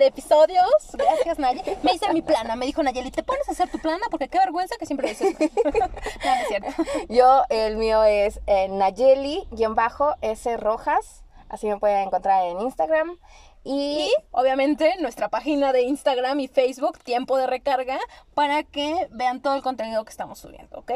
episodios. 0.00 0.66
Gracias, 0.92 1.38
Nayeli. 1.38 1.76
Me 1.82 1.92
hice 1.92 2.12
mi 2.12 2.22
plana. 2.22 2.56
Me 2.56 2.66
dijo 2.66 2.82
Nayeli, 2.82 3.10
¿te 3.10 3.22
pones 3.22 3.48
a 3.48 3.52
hacer 3.52 3.70
tu 3.70 3.78
plana? 3.78 4.06
Porque 4.10 4.28
qué 4.28 4.38
vergüenza 4.38 4.76
que 4.78 4.86
siempre 4.86 5.08
dices. 5.10 5.34
no, 5.38 6.34
es 6.34 6.48
cierto. 6.48 6.70
Yo, 7.08 7.44
el 7.48 7.76
mío 7.76 8.02
es 8.04 8.40
eh, 8.46 8.68
Nayeli-S 8.68 10.56
Rojas. 10.56 11.24
Así 11.48 11.66
me 11.66 11.78
pueden 11.78 12.08
encontrar 12.08 12.44
en 12.44 12.60
Instagram. 12.60 13.18
Y, 13.64 14.10
obviamente 14.30 14.94
nuestra 15.00 15.28
página 15.28 15.72
de 15.72 15.82
Instagram 15.82 16.40
y 16.40 16.48
Facebook, 16.48 16.98
Tiempo 17.00 17.36
de 17.36 17.46
Recarga, 17.46 17.98
para 18.34 18.62
que 18.62 19.08
vean 19.10 19.42
todo 19.42 19.54
el 19.54 19.62
contenido 19.62 20.04
que 20.04 20.10
estamos 20.10 20.38
subiendo, 20.38 20.78
¿ok? 20.78 20.92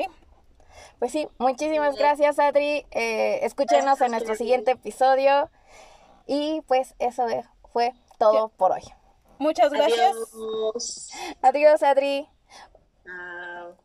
Pues 0.98 1.12
sí, 1.12 1.28
muchísimas 1.38 1.96
gracias 1.96 2.38
Adri. 2.38 2.86
Eh, 2.92 3.40
escúchenos 3.42 4.00
en 4.00 4.12
nuestro 4.12 4.36
siguiente 4.36 4.70
episodio. 4.70 5.50
Y 6.26 6.62
pues 6.62 6.94
eso 6.98 7.26
fue 7.72 7.92
todo 8.18 8.48
por 8.48 8.72
hoy. 8.72 8.82
Muchas 9.38 9.72
gracias. 9.72 10.14
Adiós. 10.32 11.10
Adiós 11.42 11.82
Adri. 11.82 12.28
Chao. 13.04 13.76